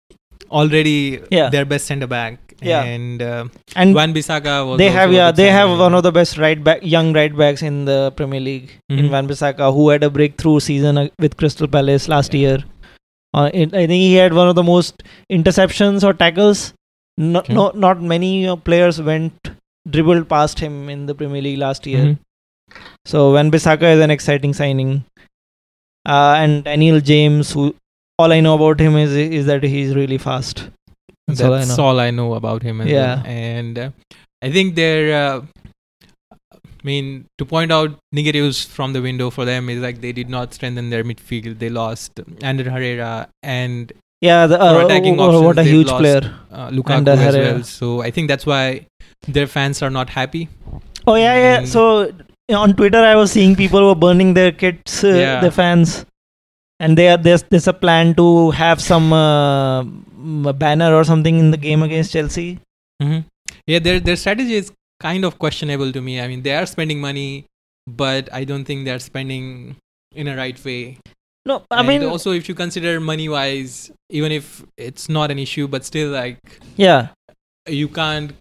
already 0.52 1.19
Yeah. 1.32 1.49
their 1.49 1.65
best 1.65 1.86
centre 1.88 2.08
back. 2.08 2.39
Yeah. 2.62 2.84
And 2.84 3.21
uh, 3.21 3.45
And 3.75 3.95
Wan 3.95 4.13
Bissaka 4.13 4.67
was 4.69 4.78
they 4.80 4.89
have 4.89 5.13
yeah 5.13 5.32
they 5.32 5.49
have 5.49 5.69
one 5.80 5.93
of 5.93 6.04
the 6.04 6.12
best 6.12 6.38
right 6.38 6.62
back 6.62 6.80
young 6.84 7.13
right 7.13 7.36
backs 7.41 7.62
in 7.62 7.86
the 7.86 8.12
Premier 8.17 8.41
League 8.41 8.71
in 8.89 9.06
Mhm. 9.06 9.12
Wan 9.12 9.28
Bissaka 9.30 9.69
who 9.73 9.88
had 9.89 10.04
a 10.04 10.10
breakthrough 10.10 10.60
season 10.60 10.97
uh, 10.97 11.08
with 11.19 11.38
Crystal 11.38 11.69
Palace 11.75 12.10
last 12.10 12.34
Yeah. 12.34 12.41
year. 12.41 12.58
Uh, 13.34 13.49
it, 13.54 13.73
I 13.73 13.86
think 13.88 14.02
he 14.02 14.15
had 14.15 14.34
one 14.34 14.49
of 14.49 14.56
the 14.56 14.63
most 14.63 15.04
interceptions 15.32 16.04
or 16.04 16.13
tackles. 16.13 16.73
No, 17.17 17.39
Okay. 17.39 17.54
no 17.54 17.71
not 17.86 18.02
many 18.02 18.32
uh, 18.47 18.58
players 18.58 19.02
went 19.02 19.52
dribbled 19.89 20.28
past 20.28 20.60
him 20.60 20.89
in 20.89 21.06
the 21.06 21.15
Premier 21.15 21.41
League 21.41 21.60
last 21.60 21.88
year. 21.88 22.04
Mhm. 22.04 22.17
So 23.06 23.32
Wan 23.38 23.52
Bissaka 23.52 23.93
is 23.95 24.02
an 24.02 24.12
exciting 24.12 24.54
signing. 24.54 24.93
Uh, 26.07 26.35
and 26.38 26.63
Daniel 26.63 26.99
James, 26.99 27.51
who 27.53 27.75
all 28.17 28.31
I 28.31 28.39
know 28.39 28.55
about 28.55 28.79
him 28.79 28.95
is 28.97 29.13
is 29.15 29.45
that 29.45 29.63
he's 29.63 29.95
really 29.95 30.17
fast. 30.17 30.69
That's 31.27 31.41
all 31.41 31.53
I 31.53 31.63
know. 31.65 31.75
all 31.83 31.99
I 31.99 32.12
know 32.12 32.33
about 32.33 32.63
him. 32.63 32.81
Yeah. 32.88 33.17
well. 33.17 33.23
And 33.27 33.79
uh, 33.79 33.89
I 34.41 34.51
think 34.51 34.75
they're. 34.75 35.13
Uh, 35.38 35.41
I 36.51 36.85
mean, 36.85 37.25
to 37.38 37.45
point 37.45 37.71
out 37.73 37.97
negatives 38.13 38.63
from 38.63 38.93
the 38.93 39.01
window 39.01 39.29
for 39.29 39.43
them 39.43 39.69
is 39.69 39.81
like 39.81 39.99
they 39.99 40.13
did 40.13 40.29
not 40.29 40.53
strengthen 40.53 40.89
their 40.89 41.03
midfield. 41.03 41.59
They 41.59 41.69
lost 41.69 42.19
Ander 42.41 42.69
Herrera 42.69 43.27
and 43.43 43.91
Yeah, 44.21 44.47
the, 44.47 44.62
uh, 44.62 44.85
attacking 44.85 45.19
options, 45.19 45.43
what 45.43 45.57
a 45.59 45.63
huge 45.63 45.88
lost. 45.88 45.99
player. 45.99 46.33
uh, 46.51 46.69
Lukaku 46.69 47.07
as 47.17 47.35
well. 47.35 47.63
So 47.63 48.01
I 48.01 48.12
think 48.12 48.29
that's 48.29 48.45
why 48.45 48.85
their 49.27 49.45
fans 49.45 49.81
are 49.81 49.89
not 49.89 50.09
happy. 50.09 50.47
Oh 51.05 51.15
yeah, 51.15 51.35
yeah. 51.35 51.62
Mm. 51.63 51.67
So 51.67 52.12
on 52.49 52.73
Twitter, 52.75 52.97
I 52.99 53.15
was 53.15 53.31
seeing 53.31 53.55
people 53.55 53.85
were 53.88 53.95
burning 53.95 54.33
their 54.33 54.51
kits, 54.51 55.03
uh, 55.03 55.07
Yeah. 55.09 55.41
the 55.41 55.51
fans, 55.51 56.05
and 56.79 56.97
they 56.97 57.09
are 57.09 57.17
there's 57.17 57.43
there's 57.49 57.67
a 57.67 57.73
plan 57.73 58.15
to 58.15 58.51
have 58.51 58.81
some 58.81 59.13
uh, 59.13 59.83
banner 60.53 60.93
or 60.95 61.03
something 61.03 61.39
in 61.39 61.51
the 61.51 61.57
game 61.57 61.83
against 61.83 62.12
Chelsea. 62.13 62.59
hmm 63.01 63.19
Yeah, 63.67 63.79
their 63.79 63.99
their 63.99 64.15
strategy 64.15 64.55
is 64.55 64.71
kind 64.99 65.25
of 65.25 65.39
questionable 65.39 65.91
to 65.91 66.01
me. 66.01 66.19
I 66.21 66.27
mean, 66.27 66.41
they 66.41 66.55
are 66.55 66.65
spending 66.65 66.99
money, 66.99 67.45
but 67.88 68.29
I 68.33 68.43
don't 68.43 68.65
think 68.65 68.85
they're 68.85 68.99
spending 68.99 69.75
in 70.15 70.27
a 70.27 70.35
right 70.35 70.59
way. 70.65 70.97
No, 71.45 71.63
I 71.71 71.79
And 71.79 71.88
mean, 71.88 72.03
also 72.03 72.31
if 72.31 72.49
you 72.49 72.55
consider 72.55 72.99
money 72.99 73.29
wise, 73.29 73.91
even 74.09 74.31
if 74.31 74.63
it's 74.77 75.07
not 75.09 75.31
an 75.31 75.39
issue, 75.39 75.67
but 75.67 75.85
still 75.85 76.09
like 76.12 76.59
yeah. 76.75 77.09
you 77.67 77.88
can't 77.88 78.33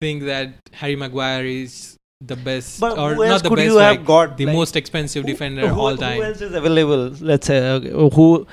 think 0.00 0.24
that 0.24 0.54
Harry 0.72 0.96
Maguire 0.96 1.44
is 1.46 1.95
the 2.20 2.36
best 2.36 2.80
But 2.80 2.98
or 2.98 3.14
who 3.14 3.26
not 3.28 3.42
the 3.42 3.50
best, 3.50 3.74
like 3.74 4.04
got? 4.04 4.36
the 4.36 4.46
Like, 4.46 4.54
most 4.54 4.76
expensive 4.76 5.24
who- 5.24 5.32
defender 5.32 5.68
who, 5.68 5.80
all 5.80 5.90
Who 5.90 5.96
time. 5.98 6.22
else 6.22 6.40
is 6.40 6.54
available? 6.54 7.08
Let's 7.20 7.46
say 7.46 7.58
who 7.90 8.46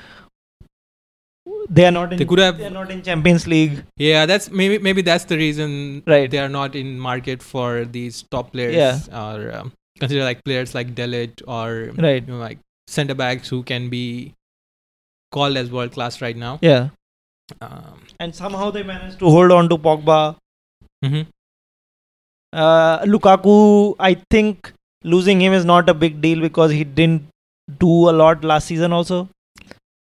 they 1.68 1.86
are 1.86 1.90
not 1.90 2.12
in. 2.12 2.18
They 2.18 2.24
could 2.26 2.38
have 2.38 2.58
they 2.58 2.66
are 2.66 2.70
not 2.70 2.90
in 2.90 3.02
Champions 3.02 3.46
League. 3.46 3.84
Yeah, 3.96 4.26
that's 4.26 4.50
maybe 4.50 4.78
maybe 4.78 5.02
that's 5.02 5.24
the 5.24 5.36
reason 5.36 6.02
Right. 6.06 6.30
they 6.30 6.38
are 6.38 6.48
not 6.48 6.74
in 6.76 6.98
market 6.98 7.42
for 7.42 7.84
these 7.84 8.22
top 8.30 8.52
players. 8.52 8.74
Yeah. 8.74 8.98
Or 9.22 9.54
um, 9.56 9.72
consider 9.98 10.24
like 10.24 10.44
players 10.44 10.74
like 10.74 10.94
De 10.94 11.06
Ligt 11.06 11.42
or 11.46 11.92
Right. 11.96 12.22
you 12.26 12.32
know, 12.32 12.38
like 12.38 12.58
centre 12.86 13.14
backs 13.14 13.48
who 13.48 13.62
can 13.62 13.88
be 13.88 14.34
called 15.32 15.56
as 15.56 15.70
world 15.70 15.92
class 15.92 16.20
right 16.20 16.36
now. 16.36 16.58
Yeah. 16.60 16.90
Um, 17.60 18.02
And 18.20 18.34
somehow 18.34 18.70
they 18.70 18.82
managed 18.82 19.18
to 19.20 19.30
hold 19.30 19.50
on 19.50 19.68
to 19.70 19.78
Pogba. 19.78 20.36
mhm. 21.04 21.26
Uh, 22.54 23.00
Lukaku, 23.04 23.96
I 23.98 24.14
think 24.30 24.72
losing 25.02 25.40
him 25.40 25.52
is 25.52 25.64
not 25.64 25.88
a 25.88 25.94
big 25.94 26.20
deal 26.20 26.40
because 26.40 26.70
he 26.70 26.84
didn't 26.84 27.22
do 27.78 28.08
a 28.10 28.12
lot 28.12 28.44
last 28.44 28.66
season 28.68 28.92
also. 28.92 29.28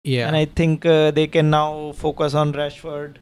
Yeah. 0.04 0.28
And 0.28 0.36
I 0.36 0.46
think 0.46 0.86
uh, 0.86 1.12
they 1.12 1.28
can 1.28 1.50
now 1.50 1.94
focus 1.94 2.34
on 2.34 2.54
Rashford. 2.54 3.18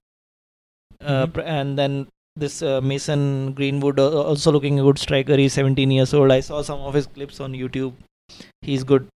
Uh, 1.01 1.27
Mhm. 1.27 1.43
And 1.45 1.77
then 1.77 2.07
this 2.35 2.61
uh, 2.61 2.81
Mason 2.81 3.53
Greenwood, 3.53 3.99
uh, 3.99 4.23
also 4.23 4.51
looking 4.51 4.79
a 4.79 4.83
good 4.83 4.97
striker. 4.97 5.37
He's 5.37 5.53
17 5.53 5.91
years 5.91 6.13
old. 6.13 6.31
I 6.31 6.39
saw 6.39 6.61
some 6.61 6.79
of 6.79 6.93
his 6.93 7.07
clips 7.07 7.39
on 7.39 7.53
YouTube. 7.53 7.93
He's 8.61 8.83
good. 8.83 9.07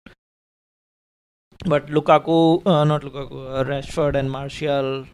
But 1.65 1.87
Lukaku, 1.87 2.65
uh, 2.65 2.83
not 2.83 3.01
Lukaku, 3.01 3.41
uh, 3.59 3.63
Rashford 3.63 4.15
and 4.15 4.31
Martial. 4.31 5.05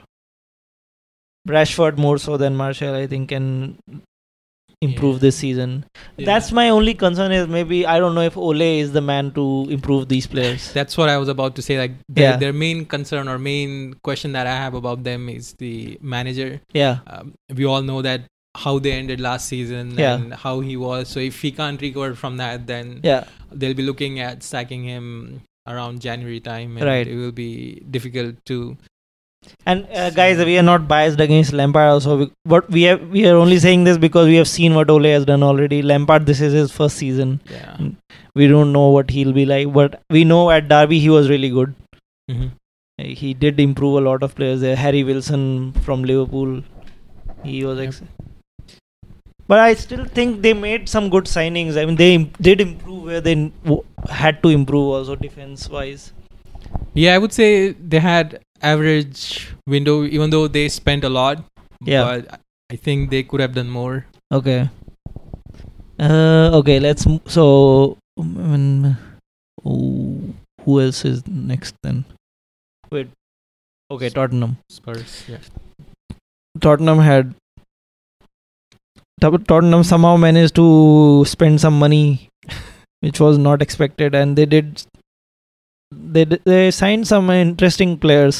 Rashford 1.47 1.97
more 1.97 2.17
so 2.17 2.37
than 2.37 2.55
Martial, 2.55 2.95
I 2.95 3.07
think, 3.07 3.29
can 3.29 3.77
improve 4.81 5.15
Yeah. 5.15 5.19
this 5.19 5.35
season. 5.37 5.85
Yeah. 6.17 6.25
That's 6.25 6.51
my 6.51 6.69
only 6.69 6.93
concern. 6.93 7.31
Is 7.31 7.47
maybe 7.47 7.85
I 7.85 7.99
don't 7.99 8.15
know 8.15 8.21
if 8.21 8.37
Ole 8.37 8.61
is 8.79 8.91
the 8.93 9.01
man 9.01 9.31
to 9.33 9.67
improve 9.69 10.07
these 10.07 10.25
players. 10.27 10.71
That's 10.77 10.97
what 10.97 11.09
I 11.09 11.17
was 11.17 11.27
about 11.27 11.55
to 11.57 11.61
say. 11.61 11.77
Like 11.77 11.91
their, 12.07 12.31
Yeah. 12.31 12.37
their 12.37 12.53
main 12.53 12.85
concern 12.85 13.27
or 13.27 13.37
main 13.37 13.95
question 14.03 14.31
that 14.33 14.47
I 14.47 14.55
have 14.55 14.73
about 14.73 15.03
them 15.03 15.27
is 15.29 15.53
the 15.53 15.97
manager. 16.01 16.61
Yeah, 16.73 16.99
Um, 17.07 17.33
we 17.53 17.65
all 17.65 17.81
know 17.81 18.01
that 18.01 18.21
how 18.55 18.79
they 18.79 18.93
ended 18.93 19.19
last 19.19 19.47
season 19.47 19.97
Yeah. 19.97 20.15
and 20.15 20.33
how 20.33 20.61
he 20.61 20.77
was. 20.77 21.07
So 21.09 21.19
if 21.19 21.41
he 21.41 21.51
can't 21.51 21.79
recover 21.81 22.15
from 22.15 22.37
that, 22.37 22.65
then 22.67 23.01
yeah, 23.03 23.25
they'll 23.51 23.73
be 23.75 23.83
looking 23.83 24.19
at 24.19 24.43
sacking 24.43 24.83
him 24.85 25.41
around 25.67 26.01
January 26.01 26.39
time, 26.39 26.77
and 26.77 26.85
Right. 26.85 27.05
it 27.07 27.15
will 27.15 27.31
be 27.33 27.83
difficult 27.91 28.35
to. 28.45 28.77
And 29.65 29.87
uh, 29.95 30.09
guys, 30.09 30.37
we 30.37 30.57
are 30.57 30.63
not 30.63 30.87
biased 30.87 31.19
against 31.19 31.53
Lampard. 31.53 31.89
Also, 31.89 32.29
but 32.45 32.69
we 32.69 32.83
have 32.83 33.01
we 33.09 33.25
are 33.27 33.35
only 33.35 33.59
saying 33.59 33.83
this 33.85 33.97
because 33.97 34.27
we 34.27 34.35
have 34.35 34.47
seen 34.47 34.75
what 34.75 34.89
Ole 34.89 35.03
has 35.11 35.25
done 35.25 35.43
already. 35.43 35.81
Lampard, 35.81 36.25
this 36.25 36.41
is 36.41 36.53
his 36.53 36.71
first 36.71 36.97
season. 36.97 37.39
Yeah. 37.49 37.77
We 38.35 38.47
don't 38.47 38.71
know 38.71 38.89
what 38.89 39.09
he'll 39.09 39.33
be 39.33 39.45
like, 39.45 39.71
but 39.73 40.01
we 40.09 40.23
know 40.23 40.49
at 40.51 40.67
Derby 40.67 40.99
he 40.99 41.09
was 41.09 41.29
really 41.29 41.49
good. 41.49 41.73
hmm 42.29 42.47
He 43.21 43.33
did 43.33 43.59
improve 43.59 43.95
a 43.97 44.01
lot 44.09 44.23
of 44.23 44.35
players 44.35 44.61
there. 44.61 44.75
Harry 44.75 45.03
Wilson 45.03 45.45
from 45.87 46.03
Liverpool, 46.03 46.63
he 47.43 47.63
was. 47.65 47.79
Ex- 47.79 48.01
but 49.47 49.59
I 49.59 49.73
still 49.73 50.05
think 50.05 50.41
they 50.41 50.53
made 50.53 50.87
some 50.87 51.09
good 51.09 51.25
signings. 51.25 51.77
I 51.81 51.85
mean, 51.85 51.95
they 51.95 52.13
im- 52.15 52.31
did 52.39 52.61
improve 52.61 53.03
where 53.05 53.21
they 53.21 53.35
w- 53.63 53.83
had 54.09 54.43
to 54.43 54.49
improve 54.49 54.89
also 54.97 55.15
defense 55.15 55.67
wise. 55.69 56.11
Yeah, 56.93 57.15
I 57.15 57.17
would 57.17 57.33
say 57.33 57.71
they 57.71 57.99
had 57.99 58.39
average 58.61 59.49
window, 59.67 60.03
even 60.03 60.29
though 60.29 60.47
they 60.47 60.67
spent 60.69 61.03
a 61.03 61.09
lot. 61.09 61.43
Yeah. 61.81 62.03
But 62.03 62.39
I 62.71 62.75
think 62.75 63.09
they 63.09 63.23
could 63.23 63.39
have 63.39 63.53
done 63.53 63.69
more. 63.69 64.05
Okay. 64.31 64.69
Uh, 65.99 66.51
okay, 66.59 66.79
let's. 66.79 67.05
m- 67.07 67.21
So, 67.27 67.97
um, 68.19 68.97
oh, 69.65 70.21
who 70.63 70.79
else 70.81 71.03
is 71.05 71.25
next 71.27 71.75
then? 71.83 72.05
Wait. 72.91 73.09
Okay, 73.91 74.09
Tottenham. 74.09 74.57
Spurs. 74.69 75.23
Yeah. 75.27 75.39
Tottenham 76.61 76.99
had. 76.99 77.33
Tottenham 79.21 79.83
somehow 79.83 80.15
managed 80.15 80.55
to 80.55 81.25
spend 81.25 81.59
some 81.59 81.77
money, 81.77 82.29
which 83.01 83.19
was 83.19 83.37
not 83.37 83.61
expected, 83.61 84.15
and 84.15 84.37
they 84.37 84.45
did. 84.45 84.83
They 86.15 86.25
they 86.51 86.71
signed 86.71 87.07
some 87.07 87.29
interesting 87.29 87.97
players, 88.05 88.37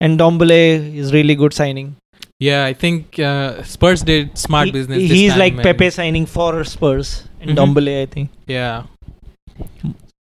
and 0.00 0.18
Ndombele 0.18 0.62
is 1.02 1.12
really 1.16 1.34
good 1.42 1.54
signing. 1.62 1.90
Yeah, 2.46 2.64
I 2.64 2.72
think 2.82 3.18
uh, 3.30 3.62
Spurs 3.72 4.02
did 4.12 4.36
smart 4.46 4.66
He- 4.66 4.72
business. 4.76 4.98
this 5.02 5.10
He's 5.18 5.36
like 5.42 5.56
Pepe 5.66 5.90
signing 5.90 6.26
for 6.36 6.64
Spurs, 6.64 7.10
and 7.40 7.50
Mhm. 7.50 7.56
Ndombele, 7.56 7.92
I 8.02 8.06
think. 8.14 8.30
Yeah. 8.46 8.82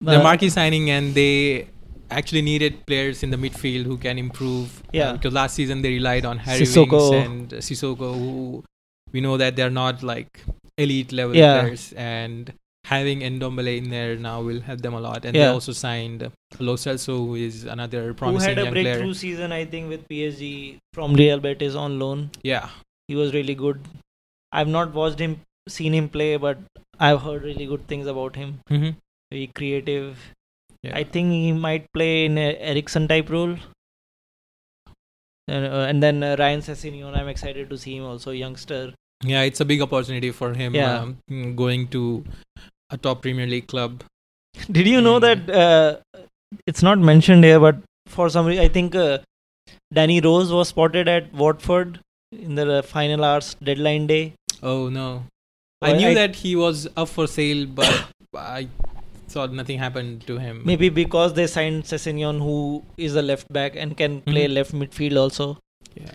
The 0.01 0.19
Uh, 0.21 0.23
marquee 0.23 0.49
signing, 0.51 0.91
and 0.91 1.15
they 1.15 1.67
actually 2.11 2.43
needed 2.43 2.75
players 2.87 3.23
in 3.23 3.31
the 3.31 3.37
midfield 3.45 3.85
who 3.93 3.97
can 4.07 4.19
improve. 4.19 4.81
uh, 4.87 4.91
Yeah. 5.01 5.13
because 5.13 5.33
last 5.35 5.55
season 5.61 5.83
they 5.83 5.91
relied 5.99 6.25
on 6.25 6.39
Harry 6.49 6.61
Sissoko. 6.65 7.01
Winks 7.11 7.27
and 7.29 7.53
uh, 7.55 7.57
Sissoko, 7.69 8.11
who 8.15 8.65
we 9.13 9.21
know 9.21 9.37
that 9.37 9.57
they're 9.57 9.77
not 9.85 10.03
like 10.03 10.41
elite 10.79 11.13
level 11.13 11.37
Yeah. 11.37 11.61
players. 11.61 11.93
And 11.97 12.53
having 12.89 13.21
Ndombele 13.27 13.77
in 13.79 13.91
there 13.91 14.17
now 14.25 14.41
will 14.49 14.61
help 14.61 14.81
them 14.81 14.95
a 14.95 15.01
lot. 15.01 15.25
And 15.25 15.35
they 15.35 15.45
also 15.47 15.73
signed 15.73 16.25
Lo 16.61 16.75
Celso, 16.83 17.17
who 17.17 17.35
is 17.35 17.65
another 17.65 18.03
promising 18.15 18.51
who 18.51 18.55
promising 18.55 18.59
had 18.59 18.67
a 18.69 18.71
breakthrough 18.71 19.03
player. 19.03 19.15
season, 19.15 19.53
I 19.53 19.65
think, 19.65 19.89
with 19.89 20.07
PSG 20.09 20.51
from 20.93 21.15
Real 21.15 21.41
Betis 21.47 21.75
on 21.75 21.99
loan. 21.99 22.31
Yeah. 22.43 22.69
He 23.09 23.17
was 23.17 23.35
really 23.35 23.55
good. 23.55 23.81
I've 24.53 24.69
not 24.69 24.95
watched 24.95 25.19
him, 25.19 25.41
seen 25.69 25.93
him 25.95 26.09
play, 26.09 26.37
but 26.37 26.59
I've 27.01 27.23
heard 27.23 27.43
really 27.43 27.67
good 27.67 27.87
things 27.89 28.07
about 28.07 28.37
him. 28.37 28.61
hmm 28.69 28.91
Very 29.33 29.49
creative. 29.61 30.19
Yeah. 30.83 30.97
I 30.97 31.03
think 31.17 31.33
he 31.33 31.53
might 31.53 31.93
play 31.93 32.25
in 32.27 32.39
a 32.39 32.57
Eriksen 32.75 33.09
type 33.09 33.29
role. 33.31 33.57
And, 35.49 35.67
uh, 35.67 35.87
and 35.89 36.03
then 36.03 36.23
uh, 36.23 36.37
Ryan 36.39 36.61
Sessegnon, 36.61 37.17
I'm 37.17 37.29
excited 37.29 37.69
to 37.71 37.79
see 37.79 37.97
him 37.97 38.05
also, 38.05 38.31
youngster. 38.31 38.95
Yeah, 39.25 39.43
it's 39.43 39.61
a 39.61 39.65
big 39.65 39.81
opportunity 39.83 40.31
for 40.31 40.53
him 40.55 40.75
Yeah. 40.75 41.01
um, 41.01 41.57
going 41.57 41.89
to 41.89 42.25
a 42.91 42.97
top 42.97 43.23
Premier 43.23 43.47
League 43.47 43.67
club. 43.67 44.05
Did 44.71 44.87
you 44.87 45.01
know 45.01 45.19
Mm. 45.21 45.23
that 45.27 45.51
uh, 45.65 45.97
it's 46.67 46.83
not 46.83 46.99
mentioned 46.99 47.45
here, 47.45 47.61
but 47.61 47.77
for 48.07 48.29
some 48.31 48.47
reason, 48.47 48.65
I 48.65 48.69
think 48.69 48.95
uh, 48.95 49.19
Danny 49.93 50.21
Rose 50.21 50.53
was 50.53 50.69
spotted 50.69 51.09
at 51.09 51.33
Watford 51.33 51.99
in 52.33 52.55
the 52.55 52.67
uh, 52.79 52.83
final 52.83 53.25
hours 53.25 53.55
deadline 53.63 54.07
day. 54.07 54.33
Oh 54.63 54.89
no. 54.89 55.25
I 55.83 55.93
knew 55.93 56.09
I- 56.09 56.15
that 56.15 56.37
he 56.37 56.57
was 56.57 56.89
up 56.97 57.09
for 57.09 57.27
sale, 57.27 57.67
but 57.67 58.05
I 58.35 58.69
saw 59.27 59.47
nothing 59.47 59.79
happened 59.79 60.27
to 60.27 60.39
him. 60.39 60.63
Maybe 60.65 60.89
because 60.89 61.35
they 61.35 61.47
signed 61.47 61.85
Sessegnon, 61.85 62.39
who 62.39 62.83
is 62.97 63.15
a 63.17 63.23
left 63.23 63.53
back 63.53 63.77
and 63.77 63.97
can 63.97 64.21
play 64.23 64.47
Mhm. 64.49 64.55
left 64.55 64.73
midfield 64.73 65.19
also. 65.27 65.59
Yeah. 65.95 66.13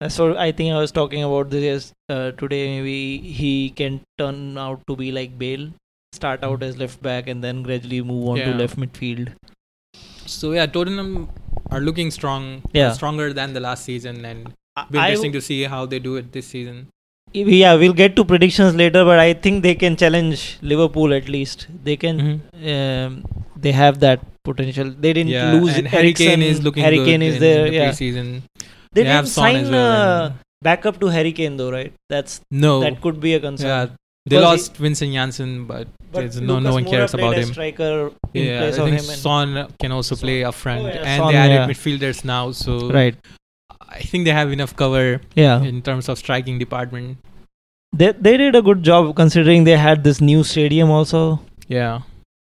That's 0.00 0.18
what 0.18 0.36
I 0.36 0.50
think 0.52 0.72
I 0.72 0.78
was 0.78 0.92
talking 0.92 1.22
about 1.22 1.50
this 1.50 1.92
uh, 2.08 2.30
today. 2.32 2.62
Maybe 2.78 3.18
he 3.40 3.70
can 3.70 4.00
turn 4.18 4.58
out 4.58 4.80
to 4.88 4.96
be 4.96 5.12
like 5.12 5.38
Bale, 5.38 5.70
start 6.14 6.42
out 6.44 6.62
as 6.62 6.78
left 6.78 7.02
back 7.02 7.26
and 7.28 7.42
then 7.44 7.62
gradually 7.62 8.00
move 8.02 8.28
on 8.34 8.38
to 8.38 8.54
left 8.62 8.76
midfield. 8.76 9.32
So 10.26 10.52
yeah, 10.52 10.66
Tottenham 10.66 11.28
are 11.70 11.80
looking 11.80 12.10
strong. 12.10 12.62
Yeah. 12.72 12.92
Stronger 12.92 13.32
than 13.32 13.52
the 13.52 13.60
last 13.60 13.84
season, 13.84 14.24
and 14.24 14.52
be 14.90 14.98
interesting 14.98 15.32
to 15.32 15.40
see 15.40 15.62
how 15.64 15.86
they 15.86 15.98
do 15.98 16.16
it 16.16 16.32
this 16.32 16.46
season. 16.46 16.86
yeah, 17.32 17.74
we'll 17.74 17.92
get 17.98 18.14
to 18.16 18.24
predictions 18.24 18.74
later, 18.80 19.04
but 19.04 19.18
I 19.18 19.32
think 19.34 19.62
they 19.62 19.74
can 19.74 19.96
challenge 19.96 20.58
Liverpool 20.62 21.12
at 21.14 21.28
least. 21.28 21.66
They 21.88 21.96
can. 22.04 22.20
Mhm. 22.26 22.74
Um, 22.74 23.16
they 23.66 23.72
have 23.72 23.98
that 24.04 24.20
potential. 24.48 24.92
They 25.06 25.12
didn't 25.18 25.32
Yeah, 25.34 25.52
lose. 25.54 25.76
and 25.80 25.88
Harry 25.94 26.12
Kane 26.20 26.42
is 26.48 26.62
looking 26.66 26.84
Harry 26.86 27.00
Kane 27.08 27.22
is 27.28 27.38
there. 27.44 27.64
the 27.68 27.74
Yeah, 27.76 27.88
preseason. 27.90 28.30
they, 28.62 28.68
They 29.02 29.04
didn't 29.08 29.26
Son 29.34 29.52
sign 29.54 29.70
well. 29.72 30.24
uh, 30.26 30.32
backup 30.68 31.00
to 31.04 31.08
Harry 31.18 31.32
Kane 31.40 31.56
though, 31.62 31.70
right? 31.76 31.92
That's 32.14 32.40
no, 32.66 32.74
that 32.86 33.00
could 33.06 33.20
be 33.26 33.34
a 33.34 33.40
concern. 33.46 33.68
yeah, 33.68 33.86
they 34.26 34.36
Because 34.36 34.42
lost 34.42 34.76
Vincent 34.78 35.12
Janssen, 35.12 35.66
but, 35.66 35.86
But 36.12 36.20
there's 36.20 36.40
no 36.40 36.58
no 36.58 36.72
one 36.72 36.84
cares 36.84 37.12
about 37.12 37.36
him. 37.36 37.48
Striker 37.52 38.10
in 38.32 38.44
Yeah, 38.44 38.58
place 38.60 38.78
I 38.78 38.82
of 38.82 38.88
think 38.88 39.00
him. 39.00 39.16
Son 39.16 39.66
can 39.80 39.92
also 39.92 40.14
Son. 40.14 40.26
play 40.26 40.44
up 40.44 40.54
front, 40.54 40.82
Oh, 40.84 40.86
yeah, 40.88 41.02
and 41.04 41.22
Son, 41.22 41.32
they 41.32 41.38
added 41.38 41.54
yeah. 41.54 41.66
midfielders 41.68 42.24
now, 42.24 42.50
so 42.52 42.90
right. 42.90 43.14
I 43.88 44.00
think 44.00 44.24
they 44.24 44.30
have 44.32 44.50
enough 44.50 44.74
cover 44.76 45.20
Yeah. 45.34 45.62
in 45.62 45.82
terms 45.82 46.08
of 46.08 46.18
striking 46.18 46.58
department. 46.58 47.18
They 47.92 48.12
they 48.12 48.36
did 48.38 48.56
a 48.56 48.62
good 48.62 48.82
job 48.82 49.14
considering 49.14 49.64
they 49.64 49.76
had 49.76 50.02
this 50.04 50.20
new 50.20 50.42
stadium 50.54 50.90
also. 50.90 51.40
Yeah, 51.68 52.00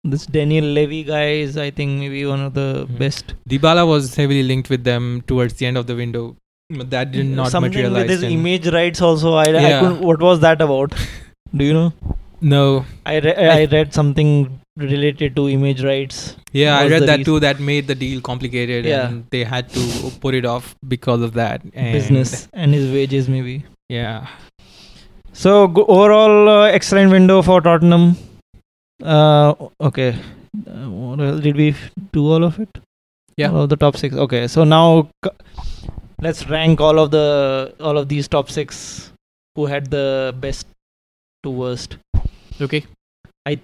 This 0.03 0.25
Daniel 0.25 0.65
Levy 0.79 1.03
guy 1.03 1.27
is 1.43 1.57
I 1.57 1.69
think 1.69 1.99
maybe 1.99 2.25
one 2.25 2.39
of 2.47 2.53
the 2.53 2.65
Mhm. 2.87 2.97
best. 3.03 3.33
Dybala 3.53 3.85
was 3.91 4.15
heavily 4.15 4.41
linked 4.51 4.69
with 4.73 4.83
them 4.89 5.21
towards 5.31 5.55
the 5.61 5.65
end 5.69 5.77
of 5.83 5.85
the 5.91 5.95
window, 6.01 6.25
but 6.81 6.89
that 6.95 7.11
did 7.11 7.25
not 7.43 7.51
Something 7.51 7.71
materialize. 7.71 8.03
with 8.03 8.11
his 8.21 8.23
image 8.39 8.67
rights 8.81 9.01
also. 9.11 9.33
I, 9.43 9.47
I 9.49 9.53
Yeah. 9.67 9.79
couldn't, 9.81 10.01
what 10.11 10.21
was 10.31 10.39
that 10.49 10.61
about? 10.69 10.95
Do 11.55 11.65
you 11.65 11.73
know? 11.73 11.93
No, 12.41 12.85
I 13.05 13.19
re- 13.19 13.35
I- 13.35 13.61
I 13.61 13.65
read 13.65 13.93
something 13.93 14.59
related 14.77 15.35
to 15.37 15.47
image 15.49 15.83
rights. 15.83 16.35
yeah, 16.53 16.77
I 16.77 16.87
read 16.87 17.01
that 17.03 17.17
reason. 17.19 17.23
too. 17.25 17.39
That 17.39 17.59
made 17.59 17.87
the 17.87 17.95
deal 17.95 18.21
complicated, 18.21 18.85
Yeah. 18.85 19.07
and 19.07 19.23
they 19.31 19.43
had 19.43 19.69
to 19.77 20.11
put 20.25 20.35
it 20.35 20.45
off 20.45 20.75
because 20.87 21.21
of 21.21 21.33
that. 21.33 21.61
And 21.73 21.93
business 21.93 22.47
and 22.53 22.73
his 22.73 22.91
wages 22.91 23.27
maybe. 23.37 23.63
Yeah, 23.89 24.27
So 25.33 25.67
go- 25.67 25.85
overall, 25.85 26.49
uh, 26.49 26.65
excellent 26.77 27.11
window 27.11 27.41
for 27.41 27.61
Tottenham. 27.61 28.05
Uh, 29.03 29.53
okay. 29.89 30.15
Uh, 30.67 30.89
what 30.89 31.19
else? 31.19 31.41
Did 31.41 31.55
we 31.55 31.75
do 32.11 32.23
all 32.31 32.43
of 32.43 32.59
it? 32.59 32.79
Yeah. 33.37 33.51
All 33.51 33.61
of 33.63 33.69
the 33.69 33.75
top 33.75 33.97
six. 33.97 34.15
Okay. 34.15 34.47
So 34.47 34.63
now 34.63 35.09
c- 35.23 35.29
let's 36.21 36.49
rank 36.49 36.81
all 36.81 36.97
of 37.03 37.11
the 37.11 37.73
all 37.79 37.97
of 37.99 38.09
these 38.09 38.27
top 38.27 38.49
six. 38.49 39.11
Who 39.55 39.67
had 39.67 39.91
the 39.91 40.33
best 40.39 40.65
to 41.43 41.49
worst? 41.49 41.97
okay, 42.61 42.83
I 43.45 43.59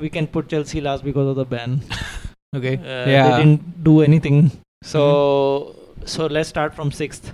We 0.00 0.08
can 0.08 0.26
put 0.26 0.48
Chelsea 0.48 0.80
last 0.80 1.04
because 1.04 1.28
of 1.28 1.36
the 1.36 1.44
ban. 1.44 1.80
okay, 2.56 2.74
Uh, 2.76 3.10
Yeah. 3.10 3.28
They 3.30 3.36
didn't 3.44 3.84
do 3.84 4.00
anything. 4.02 4.50
So 4.84 5.74
so 6.04 6.26
let's 6.26 6.48
start 6.48 6.74
from 6.74 6.92
sixth. 6.92 7.32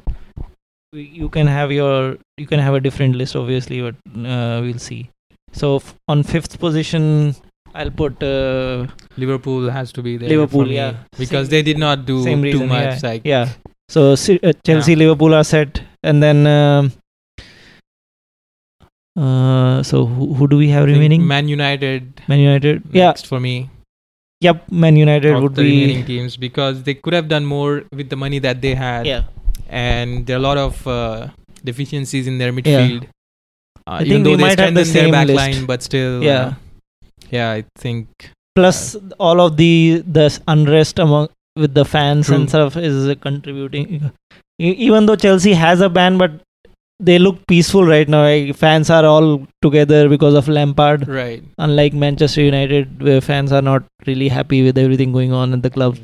We, 0.92 1.02
you 1.22 1.28
can 1.28 1.46
have 1.46 1.72
your 1.72 2.16
you 2.38 2.46
can 2.46 2.60
have 2.60 2.74
a 2.74 2.80
different 2.80 3.16
list 3.16 3.36
obviously, 3.36 3.80
but 3.82 3.94
uh, 4.36 4.60
we'll 4.62 4.78
see. 4.78 5.10
So 5.52 5.76
f- 5.76 5.94
on 6.08 6.22
fifth 6.22 6.58
position, 6.58 7.34
I'll 7.74 7.90
put 7.90 8.22
uh, 8.22 8.86
Liverpool 9.16 9.68
has 9.70 9.92
to 9.92 10.02
be 10.02 10.16
there. 10.16 10.28
Liverpool, 10.28 10.68
yeah. 10.76 10.94
because 11.18 11.46
Same- 11.46 11.50
they 11.56 11.62
did 11.62 11.78
not 11.78 12.06
do 12.06 12.22
same 12.24 12.42
reason. 12.42 12.60
too 12.60 12.66
much. 12.66 13.02
yeah, 13.02 13.08
Like 13.10 13.22
yeah. 13.24 13.48
So 13.90 14.12
uh, 14.12 14.52
Chelsea, 14.66 14.96
Liverpool 14.96 15.34
are 15.34 15.44
set, 15.44 15.82
and 16.02 16.22
then 16.22 16.46
um, 16.46 16.92
uh, 19.16 19.82
so 19.82 20.06
who, 20.06 20.34
who 20.34 20.48
do 20.48 20.56
we 20.56 20.68
have 20.68 20.84
I 20.84 20.86
remaining? 20.92 21.26
Man 21.26 21.48
United 21.48 22.20
Man 22.28 22.38
United. 22.40 22.82
Yeah, 22.92 23.06
next 23.06 23.26
for 23.26 23.40
me. 23.40 23.70
Yep, 24.40 24.70
Man 24.70 24.96
United 24.96 25.34
of 25.34 25.42
would 25.42 25.54
the 25.54 25.62
remaining 25.62 26.04
teams 26.04 26.36
because 26.36 26.82
they 26.82 26.94
could 26.94 27.12
have 27.14 27.28
done 27.28 27.44
more 27.46 27.84
with 27.92 28.10
the 28.10 28.16
money 28.16 28.38
that 28.40 28.60
they 28.60 28.74
had. 28.74 29.06
Yeah, 29.06 29.22
and 29.68 30.26
there 30.26 30.36
are 30.36 30.40
a 30.40 30.42
lot 30.42 30.58
of 30.58 30.86
uh, 30.86 31.28
deficiencies 31.64 32.26
in 32.26 32.38
their 32.38 32.52
midfield. 32.52 33.04
Uh, 33.86 33.90
I 33.98 34.02
even 34.02 34.08
think 34.12 34.24
though 34.24 34.36
they 34.36 34.42
might 34.42 34.58
have 34.58 34.74
the 34.74 34.84
strengthened 34.84 34.94
their 34.94 35.02
same 35.04 35.10
back 35.12 35.26
list. 35.28 35.36
line, 35.36 35.66
but 35.66 35.82
still, 35.82 36.22
Yeah. 36.22 36.40
uh, 36.40 36.54
yeah, 37.30 37.50
I 37.52 37.64
think 37.76 38.30
plus 38.56 38.96
all 39.18 39.40
of 39.40 39.56
the 39.56 40.02
the 40.06 40.26
unrest 40.48 40.98
among 40.98 41.28
with 41.56 41.74
the 41.74 41.84
fans 41.84 42.28
and 42.30 42.48
stuff 42.48 42.76
is 42.76 43.08
uh, 43.08 43.14
contributing 43.20 44.10
E- 44.60 44.70
even 44.88 45.06
though 45.06 45.16
chelsea 45.16 45.52
has 45.54 45.80
a 45.80 45.88
ban 45.88 46.18
but 46.18 46.32
they 47.00 47.18
look 47.18 47.44
peaceful 47.46 47.84
right 47.84 48.08
now 48.08 48.22
like, 48.22 48.54
fans 48.56 48.88
are 48.90 49.04
all 49.04 49.46
together 49.62 50.08
because 50.08 50.34
of 50.34 50.46
lampard 50.48 51.06
right. 51.08 51.42
unlike 51.58 51.92
manchester 51.92 52.40
united 52.42 53.02
where 53.02 53.20
fans 53.20 53.52
are 53.52 53.62
not 53.62 53.82
really 54.06 54.28
happy 54.28 54.62
with 54.62 54.78
everything 54.78 55.12
going 55.12 55.32
on 55.32 55.52
at 55.52 55.62
the 55.62 55.70
club 55.70 55.96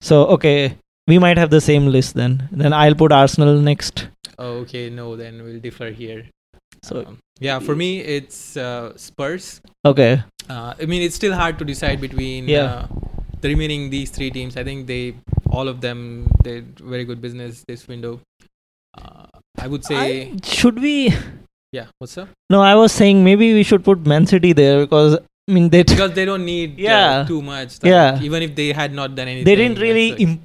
so 0.00 0.24
okay 0.26 0.74
we 1.06 1.18
might 1.18 1.36
have 1.36 1.50
the 1.50 1.60
same 1.60 1.86
list 1.86 2.14
then 2.14 2.48
then 2.50 2.72
i'll 2.72 2.94
put 2.94 3.12
arsenal 3.12 3.58
next 3.60 4.08
Oh, 4.36 4.54
okay, 4.66 4.90
no, 4.90 5.14
then 5.14 5.44
we'll 5.44 5.60
differ 5.60 5.90
here. 5.90 6.24
so 6.82 7.04
Um, 7.06 7.18
yeah, 7.38 7.60
for 7.60 7.76
me, 7.76 8.00
it's 8.00 8.56
uh, 8.56 8.92
Spurs. 8.96 9.60
okay 9.86 10.24
Uh, 10.50 10.74
I 10.80 10.86
mean, 10.86 11.02
it's 11.02 11.14
still 11.14 11.34
hard 11.34 11.56
to 11.60 11.64
decide 11.64 12.00
between 12.00 12.48
Yeah. 12.48 12.64
uh, 12.64 12.86
the 13.42 13.48
remaining 13.48 13.90
these 13.90 14.10
three 14.10 14.30
teams. 14.32 14.56
I 14.56 14.64
think 14.64 14.88
they, 14.88 15.14
all 15.50 15.68
of 15.68 15.80
them, 15.82 16.26
did 16.42 16.80
very 16.80 17.04
good 17.04 17.20
business 17.20 17.62
this 17.68 17.86
window. 17.86 18.20
Uh, 18.98 19.33
I 19.58 19.66
would 19.68 19.84
say, 19.84 19.96
I- 19.96 20.36
should 20.44 20.80
we 20.80 21.12
yeah. 21.72 21.86
What's 21.98 22.16
up? 22.18 22.28
no 22.50 22.60
i 22.60 22.74
was 22.80 22.92
saying 22.92 23.22
maybe 23.24 23.52
we 23.54 23.62
should 23.68 23.84
put 23.84 24.06
man 24.06 24.26
city 24.32 24.52
there 24.52 24.80
because 24.80 25.16
i 25.48 25.52
mean 25.56 25.68
they 25.70 25.82
Because 25.82 26.12
they 26.18 26.24
don't 26.24 26.44
need 26.44 26.78
Yeah. 26.78 27.20
uh, 27.20 27.26
too 27.26 27.40
much. 27.42 27.78
Yeah. 27.82 28.20
Even 28.22 28.42
if 28.42 28.54
they 28.54 28.72
had 28.72 28.92
not 29.00 29.14
done 29.16 29.28
anything, 29.28 29.44
they 29.44 29.56
didn't 29.62 29.78
really 29.86 30.10
like- 30.12 30.20
Im- 30.20 30.40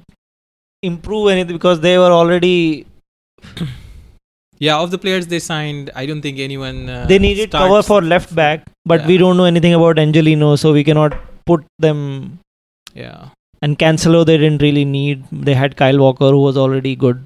improve 0.82 1.28
anything 1.34 1.56
because 1.56 1.80
they 1.80 1.96
were 1.98 2.10
already 2.20 2.86
Yeah, 4.58 4.78
of 4.78 4.90
the 4.90 4.98
players 4.98 5.26
they 5.26 5.38
signed, 5.38 5.90
I 5.96 6.04
don't 6.04 6.20
think 6.20 6.38
anyone. 6.38 6.88
Uh, 6.90 7.06
they 7.06 7.18
needed 7.18 7.50
cover 7.50 7.82
for 7.82 8.02
left 8.02 8.34
back 8.34 8.66
but 8.84 9.06
we 9.06 9.16
don't 9.16 9.36
know 9.36 9.44
anything 9.44 9.74
about 9.74 9.98
Angelino 9.98 10.54
so 10.56 10.72
we 10.72 10.84
cannot 10.84 11.16
put 11.46 11.64
them 11.78 12.38
Yeah, 12.94 13.28
and 13.62 13.78
Cancelo 13.78 14.24
they 14.26 14.36
didn't 14.36 14.62
really 14.62 14.84
need 14.84 15.24
they 15.32 15.54
had 15.54 15.76
Kyle 15.76 15.98
Walker 15.98 16.30
who 16.36 16.42
was 16.48 16.56
already 16.66 16.94
good 17.06 17.24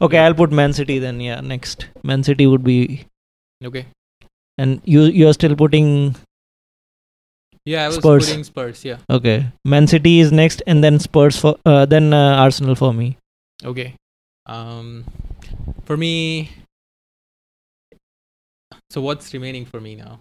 okay. 0.00 0.18
I'll 0.18 0.34
put 0.34 0.52
Man 0.52 0.72
City 0.72 0.98
then 0.98 1.20
yeah 1.20 1.40
next 1.40 1.86
Man 2.02 2.22
City 2.22 2.46
would 2.46 2.64
be 2.64 3.04
okay. 3.64 3.86
and 4.58 4.80
you 4.84 5.02
you're 5.04 5.32
still 5.34 5.56
putting 5.56 6.14
Yeah, 7.66 7.84
I 7.84 7.88
was 7.88 7.96
Spurs. 7.96 8.26
putting 8.26 8.44
Spurs. 8.44 8.84
Yeah, 8.84 8.98
okay 9.08 9.46
Man 9.64 9.86
City 9.86 10.20
is 10.20 10.32
next 10.32 10.62
and 10.66 10.84
then 10.84 10.98
Spurs 10.98 11.38
for 11.40 11.56
uh, 11.64 11.84
then 11.86 12.12
uh, 12.12 12.36
Arsenal 12.46 12.74
for 12.74 12.92
me 12.92 13.16
okay. 13.64 13.94
Um, 14.46 15.04
for 15.88 15.96
me, 15.96 16.50
so 18.90 19.00
what's 19.00 19.32
remaining 19.32 19.64
for 19.64 19.80
me 19.80 19.94
now? 19.96 20.18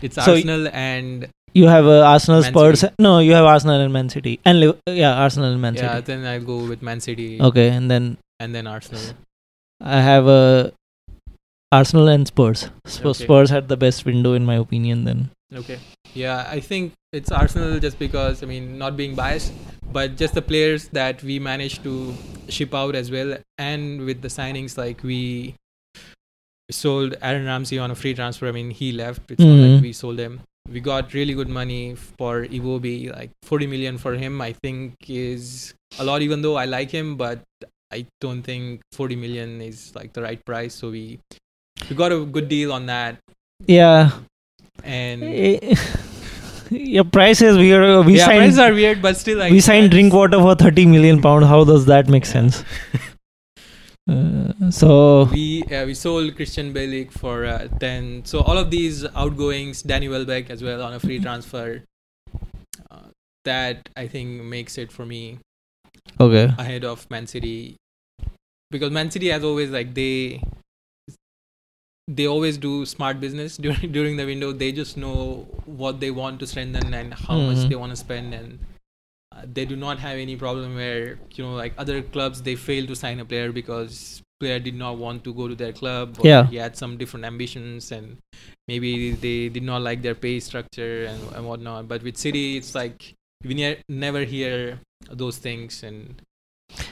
It's 0.00 0.16
So 0.16 0.32
y- 0.32 0.38
Arsenal 0.38 0.68
and 0.72 1.28
you 1.54 1.66
have 1.66 1.84
uh, 1.86 2.00
Arsenal 2.04 2.40
Man 2.42 2.52
Spurs 2.52 2.80
City. 2.80 2.94
no 2.98 3.18
you 3.18 3.32
have 3.32 3.44
Arsenal 3.44 3.80
and 3.80 3.92
Man 3.92 4.08
City 4.08 4.40
and 4.44 4.60
Liv- 4.60 4.80
yeah 4.88 5.14
Arsenal 5.14 5.52
and 5.52 5.60
Man 5.60 5.74
City. 5.76 5.86
yeah. 5.86 6.00
Then 6.00 6.24
I'll 6.24 6.40
go 6.44 6.64
with 6.66 6.80
Man 6.82 7.00
City 7.00 7.40
okay 7.40 7.68
and 7.68 7.90
then 7.90 8.16
and 8.40 8.54
then 8.54 8.66
Arsenal. 8.66 9.02
I 9.80 10.00
have 10.00 10.26
uh, 10.26 10.70
Arsenal 11.72 12.08
and 12.08 12.26
Spurs. 12.26 12.70
Sp- 12.86 13.06
Okay. 13.12 13.24
Spurs 13.24 13.50
had 13.50 13.68
the 13.68 13.76
best 13.76 14.04
window 14.04 14.32
in 14.34 14.44
my 14.44 14.56
opinion. 14.56 15.04
Then 15.04 15.30
Okay. 15.54 15.78
Yeah, 16.14 16.46
I 16.50 16.60
think 16.60 16.92
it's 17.12 17.30
Arsenal 17.30 17.78
just 17.80 17.98
because 17.98 18.42
I 18.42 18.46
mean 18.46 18.78
not 18.78 18.96
being 18.96 19.14
biased, 19.14 19.52
but 19.92 20.16
just 20.16 20.34
the 20.34 20.42
players 20.42 20.88
that 20.88 21.22
we 21.22 21.38
managed 21.38 21.82
to 21.84 22.14
ship 22.48 22.74
out 22.74 22.94
as 22.94 23.10
well, 23.10 23.36
and 23.58 24.02
with 24.02 24.20
the 24.22 24.28
signings 24.28 24.76
like 24.78 25.02
we 25.02 25.54
sold 26.70 27.14
Aaron 27.22 27.46
Ramsey 27.46 27.78
on 27.78 27.90
a 27.90 27.94
free 27.94 28.14
transfer. 28.14 28.46
I 28.48 28.52
mean 28.52 28.70
he 28.70 28.92
left. 28.92 29.30
It's 29.30 29.40
not 29.40 29.48
Mhm. 29.56 29.74
like 29.74 29.82
we 29.82 29.92
sold 29.92 30.18
him. 30.18 30.40
We 30.70 30.80
got 30.80 31.14
really 31.14 31.32
good 31.32 31.48
money 31.48 31.94
for 31.94 32.44
Iwobi, 32.44 33.10
like 33.10 33.30
40 33.42 33.66
million 33.66 33.96
for 33.96 34.14
him. 34.14 34.40
I 34.42 34.52
think 34.52 34.96
is 35.08 35.72
a 35.98 36.04
lot, 36.04 36.20
even 36.20 36.42
though 36.42 36.56
I 36.56 36.66
like 36.66 36.90
him, 36.90 37.16
but 37.16 37.40
I 37.90 38.06
don't 38.20 38.42
think 38.42 38.80
40 38.92 39.16
million 39.16 39.60
is 39.60 39.94
like 39.94 40.12
the 40.12 40.22
right 40.22 40.44
price. 40.44 40.74
So 40.74 40.90
we 40.90 41.20
we 41.88 41.96
got 41.96 42.12
a 42.12 42.24
good 42.24 42.48
deal 42.48 42.72
on 42.72 42.86
that, 42.86 43.18
yeah, 43.66 44.10
and 44.84 45.22
your 46.70 47.04
price 47.04 47.40
is 47.40 47.56
weird. 47.56 48.04
We 48.06 48.18
yeah, 48.18 48.26
signed 48.26 48.38
prices 48.40 48.58
are 48.58 48.72
weird, 48.72 49.00
but 49.00 49.16
still, 49.16 49.38
like 49.38 49.52
we 49.52 49.60
signed 49.60 49.84
that's- 49.84 49.96
Drinkwater 49.96 50.38
for 50.40 50.54
thirty 50.54 50.86
million 50.86 51.22
pound. 51.22 51.44
How 51.46 51.64
does 51.64 51.86
that 51.86 52.08
make 52.08 52.26
sense? 52.26 52.64
Uh, 54.08 54.70
so 54.70 55.24
We 55.24 55.62
uh, 55.64 55.84
we 55.84 55.92
sold 55.92 56.34
Christian 56.34 56.72
Bale 56.72 57.06
for 57.10 57.44
uh, 57.44 57.68
ten. 57.78 58.24
So 58.24 58.40
all 58.40 58.56
of 58.56 58.70
these 58.70 59.04
outgoings, 59.14 59.82
Danny 59.82 60.08
Welbeck 60.08 60.48
as 60.48 60.62
well 60.62 60.82
on 60.82 60.94
a 60.94 60.98
free 61.00 61.18
transfer. 61.18 61.84
Uh, 62.90 63.12
that 63.44 63.90
I 63.98 64.08
think 64.08 64.42
makes 64.44 64.78
it 64.78 64.90
for 64.90 65.04
me 65.04 65.40
okay, 66.20 66.52
ahead 66.58 66.84
of 66.84 67.08
Man 67.10 67.26
City, 67.26 67.76
because 68.70 68.90
Man 68.90 69.10
City 69.10 69.28
has 69.28 69.44
always 69.44 69.70
like 69.70 69.94
they 69.94 70.42
they 72.06 72.26
always 72.26 72.56
do 72.56 72.86
smart 72.86 73.20
business 73.20 73.56
during 73.64 73.92
during 73.92 74.16
the 74.16 74.24
window. 74.26 74.52
They 74.52 74.72
just 74.72 74.96
know 74.96 75.46
what 75.66 76.00
they 76.00 76.10
want 76.10 76.40
to 76.40 76.46
strengthen 76.46 76.94
and 76.94 77.14
how 77.14 77.38
much 77.38 77.58
Mhm. 77.58 77.68
they 77.68 77.76
want 77.76 77.90
to 77.92 77.96
spend, 77.96 78.34
and 78.34 78.58
uh, 79.32 79.42
they 79.52 79.64
do 79.64 79.76
not 79.76 79.98
have 79.98 80.18
any 80.18 80.36
problem 80.36 80.74
where 80.74 81.18
you 81.34 81.44
know 81.44 81.54
like 81.54 81.74
other 81.78 82.02
clubs 82.02 82.42
they 82.42 82.56
fail 82.56 82.86
to 82.86 82.96
sign 82.96 83.20
a 83.20 83.24
player 83.24 83.52
because 83.52 84.22
player 84.40 84.58
did 84.60 84.74
not 84.74 84.96
want 84.98 85.24
to 85.24 85.34
go 85.34 85.48
to 85.48 85.54
their 85.54 85.72
club 85.72 86.16
or 86.20 86.26
Yeah. 86.26 86.46
he 86.46 86.56
had 86.56 86.76
some 86.76 86.96
different 86.96 87.26
ambitions 87.26 87.90
and 87.92 88.18
maybe 88.68 89.10
they 89.12 89.48
did 89.48 89.64
not 89.64 89.82
like 89.82 90.00
their 90.02 90.14
pay 90.14 90.38
structure 90.40 91.06
and, 91.06 91.20
and 91.34 91.44
whatnot. 91.46 91.88
But 91.88 92.04
with 92.04 92.16
City, 92.16 92.56
it's 92.56 92.72
like 92.74 93.14
we 93.44 93.54
ne- 93.54 93.82
never 93.88 94.24
hear 94.24 94.80
those 95.10 95.38
things 95.38 95.82
and 95.82 96.22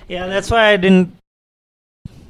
yeah, 0.08 0.26
that's 0.26 0.50
why 0.50 0.68
I 0.72 0.76
didn't 0.76 1.14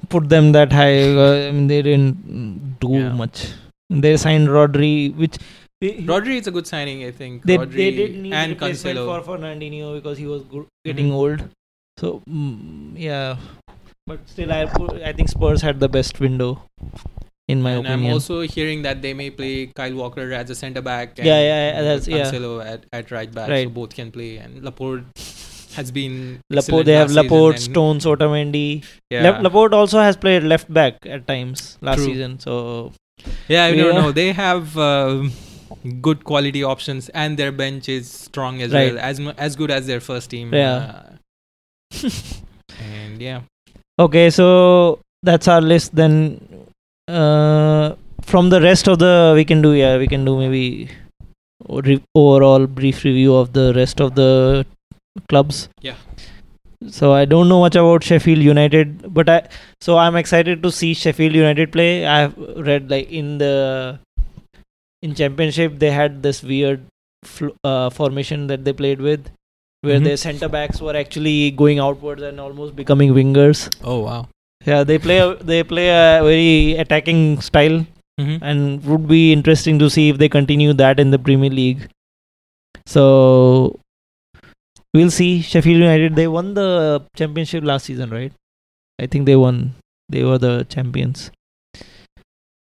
put 0.09 0.29
them 0.29 0.53
that 0.53 0.73
high. 0.73 1.13
Uh, 1.15 1.49
I 1.49 1.51
mean, 1.51 1.67
they 1.67 1.83
didn't 1.83 2.81
do 2.81 2.93
Yeah. 2.93 3.13
much. 3.13 3.49
They 3.91 4.17
signed 4.17 4.49
Rodri, 4.49 5.15
which 5.15 5.37
Rodri 5.83 6.39
is 6.41 6.47
a 6.47 6.51
good 6.51 6.67
signing, 6.67 7.05
I 7.05 7.11
think. 7.13 7.45
they, 7.45 7.59
Rodri 7.59 7.77
they 7.77 7.91
did 7.91 8.17
need 8.17 8.33
and 8.33 8.53
replacement 8.53 8.99
Cancelo. 8.99 9.23
for 9.25 9.37
Fernandinho 9.39 9.95
because 9.95 10.19
he 10.19 10.27
was 10.27 10.43
go- 10.45 10.67
getting 10.85 11.11
Mhm. 11.11 11.13
old. 11.21 11.45
So 12.01 12.23
mm, 12.29 12.95
yeah, 12.97 13.37
but 14.07 14.21
still, 14.29 14.53
I 14.53 14.63
I 15.11 15.13
think 15.13 15.29
Spurs 15.29 15.63
had 15.63 15.79
the 15.81 15.89
best 15.89 16.19
window, 16.21 16.51
in 17.49 17.63
my 17.63 17.73
and 17.73 17.87
I'm 17.87 17.93
opinion. 18.01 18.13
also 18.13 18.41
hearing 18.41 18.83
that 18.83 19.03
they 19.03 19.15
may 19.15 19.31
play 19.31 19.67
Kyle 19.67 19.95
Walker 19.95 20.33
as 20.33 20.51
a 20.51 20.55
centre 20.55 20.83
back. 20.83 21.19
And 21.19 21.27
Yeah, 21.27 21.41
yeah, 21.41 21.73
yeah, 21.73 21.83
that's- 21.83 22.09
yeah. 22.09 22.19
Cancelo 22.25 22.65
at, 22.65 22.85
at 22.93 23.11
right 23.11 23.33
back, 23.33 23.49
so 23.49 23.69
both 23.69 23.95
can 23.95 24.11
play. 24.11 24.37
And 24.39 24.63
Laporte 24.65 25.05
has 25.75 25.91
been. 25.91 26.41
Laporte, 26.51 26.87
they 26.87 26.95
have 26.95 27.11
Laporte, 27.13 27.59
Stones, 27.61 28.05
Otamendi. 28.05 28.85
Yeah, 29.11 29.31
La- 29.31 29.41
Laporte 29.41 29.75
also 29.75 30.01
has 30.01 30.17
played 30.17 30.43
left 30.43 30.73
back 30.73 30.95
at 31.07 31.27
times 31.27 31.79
last 31.81 31.97
True. 31.99 32.07
season. 32.07 32.39
So 32.41 32.93
yeah, 33.49 33.65
I 33.65 33.75
don't 33.77 33.95
know. 33.95 34.13
They 34.13 34.33
have 34.33 34.77
um 34.79 35.33
good 36.01 36.25
quality 36.25 36.63
options, 36.65 37.09
and 37.11 37.37
their 37.39 37.53
bench 37.53 37.89
is 37.89 38.11
strong 38.11 38.61
as 38.63 38.73
Right. 38.73 38.95
well, 38.95 39.03
as 39.05 39.21
as 39.39 39.55
good 39.57 39.71
as 39.71 39.87
their 39.87 40.01
first 40.01 40.31
team. 40.31 40.53
Yeah. 40.53 40.75
uh, 40.75 41.13
and 42.83 43.21
yeah, 43.23 43.41
okay, 43.99 44.31
so 44.31 45.01
that's 45.23 45.49
our 45.49 45.61
list. 45.61 45.95
Then 45.95 46.41
uh, 47.09 47.95
from 48.23 48.51
the 48.51 48.61
rest 48.61 48.89
of 48.89 48.99
the, 48.99 49.33
we 49.35 49.45
can 49.45 49.63
do 49.63 49.73
yeah, 49.73 49.97
we 49.99 50.07
can 50.07 50.25
do 50.25 50.37
maybe 50.39 50.91
re- 51.69 52.03
overall 52.15 52.67
brief 52.67 53.05
review 53.05 53.35
of 53.35 53.53
the 53.53 53.73
rest 53.75 54.01
of 54.01 54.15
the 54.15 54.67
clubs. 55.29 55.69
Yeah. 55.81 55.95
So 56.89 57.13
I 57.15 57.25
don't 57.25 57.49
know 57.49 57.61
much 57.61 57.75
about 57.75 58.05
Sheffield 58.05 58.39
United, 58.39 59.13
but 59.15 59.29
I 59.29 59.49
so 59.81 59.97
I'm 59.99 60.15
excited 60.17 60.63
to 60.63 60.71
see 60.71 60.93
Sheffield 60.95 61.35
United 61.35 61.73
play. 61.73 62.07
I've 62.07 62.37
read 62.37 62.91
like 62.91 63.11
in 63.11 63.39
the 63.39 63.99
in 65.03 65.15
championship 65.15 65.79
they 65.79 65.91
had 65.91 66.23
this 66.23 66.43
weird 66.43 66.85
fl- 67.25 67.55
uh, 67.65 67.91
formation 67.91 68.47
that 68.49 68.65
they 68.65 68.73
played 68.73 69.01
with, 69.01 69.31
where 69.81 69.99
Mhm. 70.01 70.05
their 70.05 70.17
centre 70.19 70.49
backs 70.49 70.81
were 70.81 70.95
actually 70.97 71.51
going 71.51 71.79
outwards 71.79 72.23
and 72.23 72.39
almost 72.41 72.77
becoming 72.77 73.15
wingers. 73.15 73.69
oh 73.83 74.01
wow. 74.01 74.29
Yeah, 74.67 74.83
they 74.85 74.99
play 74.99 75.19
a, 75.19 75.35
they 75.37 75.63
play 75.63 75.89
a 75.89 76.21
very 76.23 76.77
attacking 76.85 77.41
style, 77.41 77.79
Mhm. 78.21 78.39
and 78.43 78.85
would 78.85 79.07
be 79.09 79.33
interesting 79.33 79.79
to 79.83 79.89
see 79.97 80.09
if 80.09 80.19
they 80.19 80.29
continue 80.29 80.73
that 80.83 80.99
in 81.05 81.11
the 81.15 81.19
Premier 81.19 81.51
League. 81.51 81.89
So 82.95 83.79
we'll 84.95 85.11
see. 85.11 85.31
Sheffield 85.43 85.79
United 85.87 86.17
they 86.17 86.27
won 86.37 86.55
the 86.55 87.03
championship 87.17 87.65
last 87.65 87.85
season, 87.87 88.11
right? 88.11 88.33
I 88.99 89.07
think 89.07 89.27
they 89.27 89.37
won. 89.37 89.75
They 90.09 90.25
were 90.25 90.39
the 90.39 90.55
champions. 90.77 91.31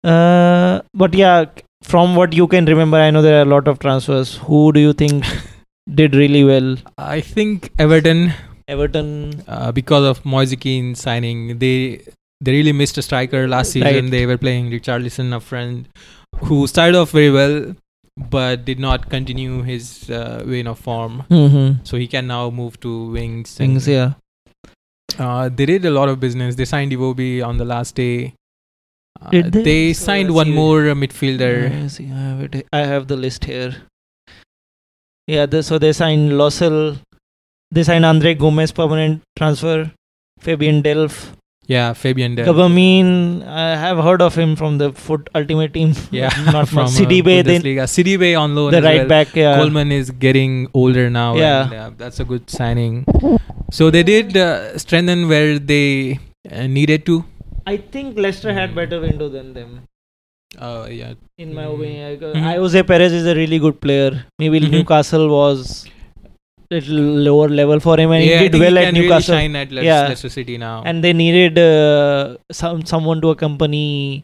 Uh, 0.04 0.82
but 0.94 1.14
yeah, 1.14 1.46
from 1.84 2.16
what 2.16 2.34
you 2.34 2.48
can 2.48 2.66
remember, 2.66 2.98
I 2.98 3.12
know 3.12 3.22
there 3.22 3.40
are 3.40 3.48
a 3.48 3.54
lot 3.54 3.68
of 3.68 3.80
transfers. 3.80 4.36
Who 4.50 4.72
do 4.72 4.80
you 4.80 4.94
think 4.94 5.26
did 6.02 6.16
really 6.16 6.44
well. 6.44 6.78
I 6.98 7.22
think 7.22 7.72
Everton, 7.80 8.34
Everton. 8.68 9.44
uh, 9.48 9.72
because 9.72 10.06
of 10.06 10.26
Moise 10.26 10.56
Kean 10.56 10.96
signing, 10.96 11.60
they 11.60 12.02
they 12.40 12.52
really 12.52 12.72
missed 12.72 12.98
a 12.98 13.02
striker 13.02 13.48
last 13.48 13.72
season. 13.72 14.06
Right. 14.06 14.12
They 14.12 14.26
were 14.26 14.38
playing 14.38 14.72
Richarlison, 14.72 15.36
a 15.36 15.40
friend 15.40 15.88
who 16.38 16.66
started 16.68 16.96
off 16.96 17.12
very 17.12 17.32
well, 17.32 17.76
but 18.30 18.66
did 18.66 18.80
not 18.80 19.10
continue 19.10 19.62
his 19.62 20.10
uh, 20.10 20.44
vein 20.46 20.68
of 20.68 20.80
form. 20.80 21.24
Mm-hmm. 21.30 21.84
So 21.84 21.98
he 21.98 22.08
can 22.08 22.28
now 22.28 22.50
move 22.50 22.80
to 22.82 23.12
wings. 23.12 23.54
Things, 23.56 23.88
yeah. 23.88 24.14
Uh, 25.20 25.50
they 25.50 25.66
did 25.66 25.86
a 25.86 25.92
lot 25.92 26.10
of 26.10 26.20
business. 26.20 26.56
They 26.56 26.66
signed 26.66 26.92
Iwobi 26.92 27.46
on 27.46 27.58
the 27.58 27.66
last 27.66 27.96
day. 27.96 28.34
Uh, 29.22 29.30
Did 29.30 29.54
they? 29.54 29.94
So 29.94 30.06
signed 30.06 30.34
one 30.34 30.50
more 30.50 30.90
uh, 30.90 30.96
midfielder. 30.96 31.84
I 31.84 31.88
see, 31.88 32.06
I 32.06 32.18
have 32.18 32.42
it. 32.42 32.68
I 32.74 32.80
have 32.80 33.08
the 33.08 33.18
list 33.18 33.46
here. 33.46 33.76
Yeah, 35.28 35.46
the, 35.46 35.62
so 35.62 35.78
they 35.78 35.94
signed 35.94 36.32
Lössl. 36.32 36.98
They 37.72 37.84
signed 37.84 38.06
Andre 38.06 38.34
Gomes 38.36 38.72
permanent 38.72 39.22
transfer. 39.38 39.92
Fabian 40.40 40.82
Delph. 40.84 41.34
Yeah, 41.68 41.94
Fabian 41.94 42.36
Delph. 42.36 42.48
Gbamin, 42.48 43.48
I 43.48 43.76
have 43.78 43.98
heard 44.04 44.22
of 44.22 44.36
him 44.36 44.56
from 44.56 44.78
the 44.78 44.92
Foot 44.92 45.30
Ultimate 45.36 45.74
Team. 45.74 45.94
Yeah, 46.12 46.30
not 46.52 46.68
from 46.68 46.80
from 46.80 46.88
City 46.88 47.22
uh, 47.22 47.24
Bay. 47.24 47.44
Bundesliga. 47.44 47.86
Sidibé 47.96 48.38
on 48.38 48.56
loan. 48.56 48.72
the 48.72 48.82
right 48.82 48.98
well. 49.02 49.08
back. 49.08 49.36
Yeah. 49.36 49.56
Coleman 49.58 49.92
is 49.92 50.12
getting 50.12 50.68
older 50.74 51.10
now. 51.10 51.36
Yeah. 51.38 51.64
and, 51.66 51.74
uh, 51.74 51.92
that's 51.98 52.20
a 52.20 52.26
good 52.26 52.50
signing. 52.50 53.06
So 53.72 53.90
they 53.90 54.04
did 54.04 54.36
uh, 54.36 54.78
strengthen 54.78 55.30
where 55.30 55.60
they 55.60 56.20
uh, 56.52 56.68
needed 56.68 57.06
to. 57.06 57.24
I 57.66 57.78
think 57.78 58.18
Leicester 58.18 58.52
had 58.52 58.76
better 58.76 59.00
window 59.00 59.30
than 59.30 59.54
them. 59.54 59.82
Uh, 60.58 60.88
yeah, 60.92 61.14
In 61.38 61.54
my 61.54 61.64
Mm. 61.66 61.76
opinion, 61.76 62.20
Mhm. 62.36 62.48
Ayoze 62.52 62.86
Perez 62.86 63.14
is 63.14 63.26
a 63.34 63.36
really 63.36 63.60
good 63.66 63.80
player. 63.86 64.26
Maybe 64.44 64.60
Mhm. 64.60 64.72
Newcastle 64.72 65.30
was 65.30 65.86
lower 66.80 67.50
level 67.50 67.80
for 67.80 68.00
him, 68.00 68.12
and 68.12 68.24
yeah, 68.24 68.40
he 68.40 68.50
did 68.50 68.60
well 68.62 68.78
he 68.78 68.86
at 68.86 68.94
Newcastle. 68.94 69.36
Really 69.36 69.56
at 69.58 69.72
Le- 69.72 69.84
Yeah. 69.84 70.08
Leicester 70.08 70.30
City 70.30 70.58
now. 70.58 70.82
and 70.86 71.04
they 71.04 71.14
needed 71.14 71.58
uh, 71.60 72.38
some 72.52 72.86
someone 72.86 73.22
to 73.22 73.30
accompany 73.30 74.24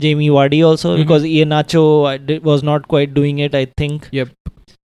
Jamie 0.00 0.28
Vardy 0.28 0.62
also 0.70 0.94
Mhm. 0.94 0.98
because 1.02 1.22
Iheanacho 1.24 2.42
was 2.42 2.62
not 2.62 2.86
quite 2.88 3.14
doing 3.14 3.38
it. 3.38 3.54
I 3.54 3.64
think. 3.82 4.08
Yep. 4.12 4.28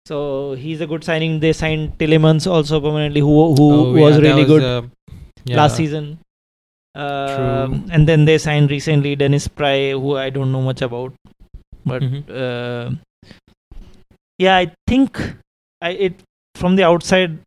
So 0.08 0.56
he's 0.56 0.82
a 0.82 0.88
good 0.88 1.04
signing. 1.04 1.40
They 1.40 1.54
signed 1.54 1.98
Tielemans 2.00 2.48
also 2.52 2.82
permanently, 2.82 3.22
who 3.22 3.36
who 3.56 3.68
Oh, 3.74 3.94
was 3.94 4.18
yeah, 4.18 4.24
really 4.30 4.46
good 4.54 4.64
uh, 4.64 4.82
yeah. 5.46 5.56
last 5.64 5.78
season. 5.78 6.18
Uh, 6.96 7.36
True. 7.36 7.82
and 7.92 8.08
then 8.08 8.26
they 8.26 8.38
signed 8.38 8.72
recently 8.72 9.16
Dennis 9.16 9.48
Praet, 9.48 9.92
who 10.06 10.18
I 10.18 10.30
don't 10.32 10.52
know 10.52 10.62
much 10.70 10.82
about, 10.82 11.14
but 11.86 12.02
Mhm. 12.02 12.24
uh, 12.46 12.92
yeah, 14.38 14.58
I 14.58 14.72
think 14.88 15.22
I 15.82 15.92
it 16.08 16.14
from 16.60 16.76
the 16.76 16.84
outside. 16.84 17.40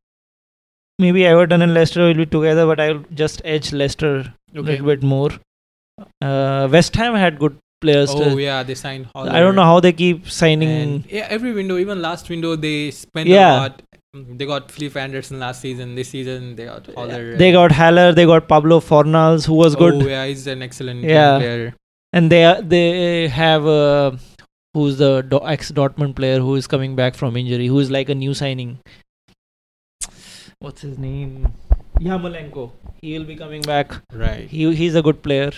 Maybe 0.99 1.25
Everton 1.27 1.63
and 1.63 1.75
Leicester 1.75 2.03
will 2.07 2.15
be 2.15 2.27
together, 2.27 2.67
but 2.67 2.81
I'll 2.81 3.05
just 3.23 3.41
edge 3.45 3.73
Leicester 3.73 4.15
a 4.55 4.59
Okay. 4.59 4.73
little 4.73 4.87
bit 4.87 5.03
more. 5.03 5.31
Uh, 6.21 6.69
West 6.71 6.95
Ham 6.97 7.15
had 7.15 7.39
good 7.39 7.57
players. 7.81 8.11
Oh 8.13 8.37
yeah, 8.37 8.63
they 8.63 8.75
signed. 8.75 9.09
I 9.15 9.41
don't 9.41 9.57
know 9.57 9.65
how 9.71 9.81
they 9.81 9.93
keep 9.93 10.29
signing. 10.31 10.69
And 10.69 11.05
yeah, 11.11 11.27
every 11.39 11.53
window, 11.53 11.79
even 11.79 12.01
last 12.03 12.29
window, 12.35 12.55
they 12.57 12.91
spent 12.91 13.29
Yeah. 13.29 13.55
a 13.57 13.61
lot. 13.63 13.83
Mm, 14.17 14.39
They 14.39 14.47
got 14.47 14.71
Felipe 14.71 14.97
Anderson 14.97 15.39
last 15.41 15.61
season. 15.63 15.95
This 15.95 16.09
season, 16.11 16.55
they 16.57 16.67
got 16.67 16.87
Haller. 16.95 17.37
they 17.43 17.51
got 17.53 17.73
Haller, 17.73 18.13
they 18.13 18.27
got 18.27 18.47
Pablo 18.49 18.81
Fornals, 18.81 19.47
who 19.47 19.55
was 19.55 19.75
good, 19.75 19.95
Oh 20.03 20.07
yeah, 20.09 20.27
he's 20.27 20.47
an 20.47 20.63
excellent 20.63 21.03
Yeah. 21.05 21.39
player. 21.39 21.75
and 22.13 22.31
they 22.31 22.45
are, 22.45 22.61
they 22.61 23.29
have 23.29 23.67
uh, 23.67 24.11
who's 24.75 24.99
the 24.99 25.13
ex 25.53 25.71
Dortmund 25.73 26.15
player 26.17 26.41
who 26.41 26.55
is 26.57 26.67
coming 26.67 26.95
back 26.95 27.15
from 27.15 27.39
injury, 27.43 27.67
who 27.75 27.79
is 27.79 27.91
like 27.91 28.11
a 28.11 28.15
new 28.15 28.35
signing. 28.35 28.79
What's 30.63 30.83
his 30.83 30.97
name? 30.97 31.53
Yarmolenko. 31.99 32.71
He 33.01 33.19
will 33.19 33.25
be 33.25 33.35
coming 33.35 33.63
back. 33.63 33.95
Right. 34.13 34.49
He 34.49 34.73
he's 34.77 34.95
a 34.95 35.03
good 35.03 35.21
player. 35.21 35.51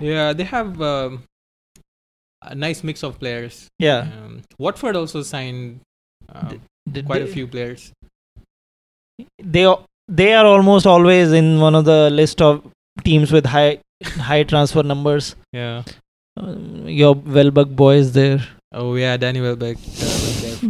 Yeah, 0.00 0.32
they 0.32 0.42
have 0.42 0.82
um, 0.82 1.22
a 2.42 2.56
nice 2.56 2.82
mix 2.82 3.04
of 3.04 3.20
players. 3.20 3.68
Yeah. 3.78 4.00
Um, 4.00 4.42
Watford 4.58 4.96
also 4.96 5.22
signed 5.22 5.80
um, 6.28 6.60
Did 6.90 7.06
quite 7.06 7.22
a 7.22 7.28
few 7.28 7.46
players. 7.46 7.92
They 9.38 9.64
they 10.08 10.34
are 10.34 10.44
almost 10.44 10.86
always 10.86 11.30
in 11.30 11.60
one 11.60 11.76
of 11.76 11.84
the 11.84 12.10
list 12.10 12.42
of 12.42 12.66
teams 13.04 13.30
with 13.30 13.46
high 13.46 13.78
high 14.32 14.42
transfer 14.42 14.82
numbers. 14.82 15.36
Yeah. 15.52 15.84
Um, 16.36 16.88
your 16.88 17.14
Welbeck 17.14 17.68
boy 17.68 17.94
is 17.98 18.12
there. 18.12 18.44
Oh 18.72 18.96
yeah, 18.96 19.16
Danny 19.16 19.40
Welbeck 19.40 19.78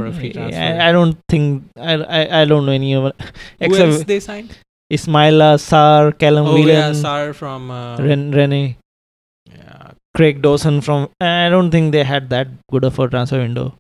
for 0.07 0.17
a 0.17 0.21
free 0.21 0.33
transfer. 0.33 0.61
I, 0.61 0.89
I 0.89 0.93
don't 0.93 1.19
think 1.29 1.65
I, 1.77 1.95
I 2.19 2.43
I 2.43 2.45
don't 2.45 2.67
know 2.67 2.73
any 2.73 2.95
of 2.95 3.07
it 3.07 3.17
Who 3.21 3.67
except 3.67 3.93
else 3.93 4.05
they 4.05 4.21
signed? 4.21 4.57
Ismaila 4.93 5.51
Sarr, 5.69 6.17
Callum 6.19 6.47
Oh 6.47 6.55
Whelan, 6.55 6.67
yeah, 6.69 6.91
Sarr 6.93 7.35
from. 7.35 7.71
Uh, 7.71 7.97
Ren, 7.99 8.31
Rene, 8.31 8.77
yeah. 9.53 9.91
Craig 10.15 10.43
Dawson 10.43 10.81
from. 10.81 11.09
I 11.21 11.49
don't 11.49 11.73
think 11.73 11.91
they 11.93 12.05
had 12.05 12.31
that 12.31 12.47
good 12.71 12.85
of 12.85 12.99
a 12.99 13.09
transfer 13.09 13.39
window. 13.39 13.75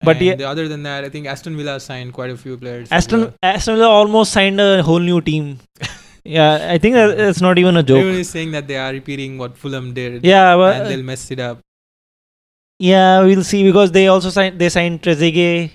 But 0.00 0.16
and 0.16 0.40
yeah- 0.40 0.48
other 0.48 0.68
than 0.68 0.82
that, 0.84 1.04
I 1.04 1.08
think 1.08 1.26
Aston 1.26 1.56
Villa 1.56 1.78
signed 1.80 2.12
quite 2.12 2.30
a 2.30 2.36
few 2.36 2.56
players. 2.56 2.90
Aston 2.90 3.20
well. 3.20 3.34
Aston 3.42 3.76
Villa 3.76 3.88
almost 3.88 4.32
signed 4.32 4.60
a 4.60 4.82
whole 4.82 5.00
new 5.00 5.20
team. 5.20 5.58
yeah, 6.24 6.68
I 6.70 6.78
think 6.78 6.94
that, 6.94 7.16
that's 7.16 7.40
not 7.40 7.58
even 7.58 7.76
a 7.76 7.80
Everyone 7.80 8.04
joke. 8.12 8.20
is 8.20 8.30
saying 8.30 8.52
that 8.52 8.68
they 8.68 8.76
are 8.76 8.92
repeating 8.92 9.38
what 9.38 9.56
Fulham 9.56 9.94
did. 9.94 10.24
Yeah, 10.24 10.54
and 10.54 10.86
they'll 10.90 11.02
mess 11.02 11.30
it 11.30 11.40
up. 11.40 11.58
Yeah, 12.78 13.22
we'll 13.22 13.44
see 13.44 13.64
because 13.64 13.92
they 13.92 14.06
also 14.08 14.30
signed 14.30 14.58
they 14.58 14.68
signed 14.68 15.02
Trezeguet 15.02 15.70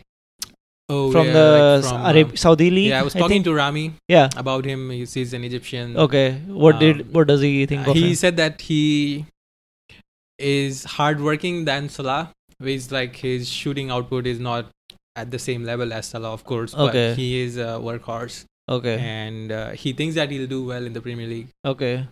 Oh, 0.89 1.11
from 1.11 1.27
yeah, 1.27 1.33
the 1.33 1.81
like 1.81 1.83
from, 1.89 2.01
Arab- 2.05 2.33
uh, 2.33 2.35
Saudi 2.35 2.69
league. 2.69 2.89
yeah, 2.89 2.99
I 2.99 3.03
was 3.03 3.13
talking 3.13 3.29
think. 3.29 3.45
to 3.45 3.53
Rami 3.53 3.93
Yeah. 4.09 4.29
about 4.35 4.65
him. 4.65 4.89
He's, 4.89 5.13
he's 5.13 5.33
an 5.33 5.43
Egyptian. 5.45 5.95
Okay. 5.97 6.41
What 6.47 6.75
Um, 6.75 6.79
did 6.81 7.13
what 7.13 7.27
does 7.27 7.41
he 7.41 7.65
think 7.65 7.87
Uh, 7.87 7.91
of 7.91 7.95
he 7.97 8.09
him? 8.09 8.15
said 8.15 8.35
that 8.37 8.59
he 8.61 9.25
is 10.37 10.83
hardworking 10.83 11.65
than 11.65 11.87
Salah. 11.89 12.31
He's 12.61 12.91
like 12.91 13.15
his 13.15 13.49
shooting 13.49 13.91
output 13.91 14.27
is 14.27 14.39
not 14.39 14.69
at 15.15 15.31
the 15.31 15.39
same 15.39 15.63
level 15.63 15.93
as 15.93 16.05
Salah, 16.07 16.33
of 16.33 16.43
course, 16.43 16.73
Okay. 16.75 17.09
but 17.11 17.17
he 17.17 17.39
is 17.41 17.57
a 17.57 17.79
workhorse, 17.87 18.45
Okay. 18.69 18.97
and 18.99 19.51
uh, 19.51 19.69
he 19.71 19.93
thinks 19.93 20.15
that 20.15 20.31
he'll 20.31 20.47
do 20.47 20.63
well 20.65 20.85
in 20.85 20.93
the 20.93 21.01
Premier 21.01 21.27
League. 21.27 21.47
Okay. 21.65 22.07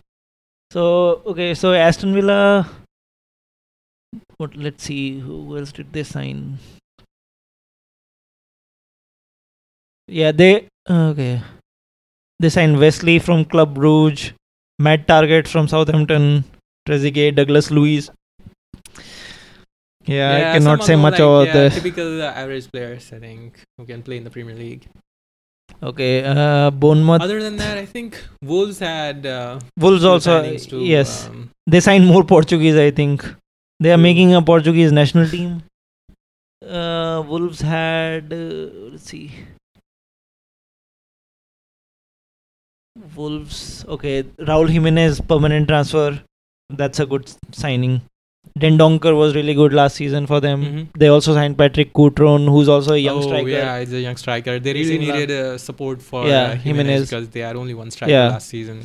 So 0.72 1.20
okay, 1.26 1.54
so 1.54 1.72
Aston 1.74 2.14
Villa. 2.14 2.68
Let's 4.54 4.84
see. 4.84 5.20
Who 5.20 5.56
else 5.56 5.72
did 5.72 5.92
they 5.92 6.02
sign? 6.02 6.58
Yeah, 10.08 10.32
they 10.32 10.68
okay. 10.88 11.42
They 12.38 12.48
signed 12.48 12.78
Wesley 12.78 13.18
from 13.18 13.44
Club 13.44 13.76
Brugge, 13.76 14.32
Matt 14.78 15.06
Targett 15.06 15.46
from 15.46 15.68
Southampton, 15.68 16.44
Trezeguet, 16.88 17.36
Douglas 17.36 17.70
Luiz. 17.70 18.10
Yeah, 20.04 20.50
I 20.50 20.58
cannot 20.58 20.82
say 20.82 20.96
much 20.96 21.12
like, 21.12 21.20
about 21.20 21.46
yeah, 21.46 21.52
the. 21.52 21.70
typical 21.70 22.22
uh, 22.22 22.32
average 22.32 22.70
players. 22.72 23.12
I 23.12 23.20
think 23.20 23.62
who 23.78 23.86
can 23.86 24.02
play 24.02 24.16
in 24.16 24.24
the 24.24 24.30
Premier 24.30 24.56
League. 24.56 24.88
Okay, 25.82 26.24
uh, 26.24 26.70
Bournemouth. 26.70 27.22
Other 27.22 27.40
than 27.40 27.56
that, 27.56 27.78
I 27.78 27.86
think 27.86 28.20
Wolves 28.42 28.80
had 28.80 29.24
uh, 29.24 29.60
Wolves 29.78 30.04
also. 30.04 30.56
too, 30.56 30.80
Yes, 30.80 31.28
um, 31.28 31.50
they 31.66 31.80
signed 31.80 32.06
more 32.06 32.24
Portuguese. 32.24 32.76
I 32.76 32.90
think 32.90 33.24
they 33.82 33.92
are 33.92 33.98
making 33.98 34.34
a 34.34 34.42
Portuguese 34.50 34.92
national 34.92 35.28
team. 35.28 35.62
Uh, 36.66 37.22
Wolves 37.26 37.60
had. 37.60 38.32
Uh, 38.32 38.90
let's 38.92 39.08
see. 39.14 39.30
Wolves. 43.16 43.84
Okay, 43.88 44.22
Raul 44.50 44.68
Jimenez 44.68 45.20
permanent 45.20 45.68
transfer. 45.68 46.22
That's 46.70 47.00
a 47.00 47.06
good 47.06 47.30
signing. 47.52 48.00
Dendoncker 48.58 49.16
was 49.16 49.34
really 49.34 49.54
good 49.54 49.72
last 49.72 49.96
season 49.96 50.26
for 50.26 50.40
them. 50.40 50.64
mhm. 50.64 50.86
They 50.98 51.08
also 51.08 51.34
signed 51.34 51.56
Patrick 51.56 51.92
Cutrone, 51.94 52.48
who's 52.48 52.68
also 52.68 52.94
a 52.94 52.98
young 52.98 53.18
oh, 53.18 53.22
striker. 53.22 53.48
yeah, 53.48 53.78
he's 53.80 53.92
a 53.92 54.00
young 54.00 54.16
striker. 54.16 54.58
They 54.58 54.72
really 54.74 54.98
needed 54.98 55.30
uh, 55.30 55.58
support 55.58 56.02
for 56.02 56.26
Yeah, 56.26 56.42
uh, 56.42 56.56
Jimenez. 56.56 56.64
Jimenez 56.64 57.10
because 57.10 57.28
they 57.30 57.40
had 57.40 57.56
only 57.56 57.74
one 57.74 57.90
striker 57.90 58.12
Yeah. 58.12 58.28
last 58.28 58.48
season. 58.48 58.82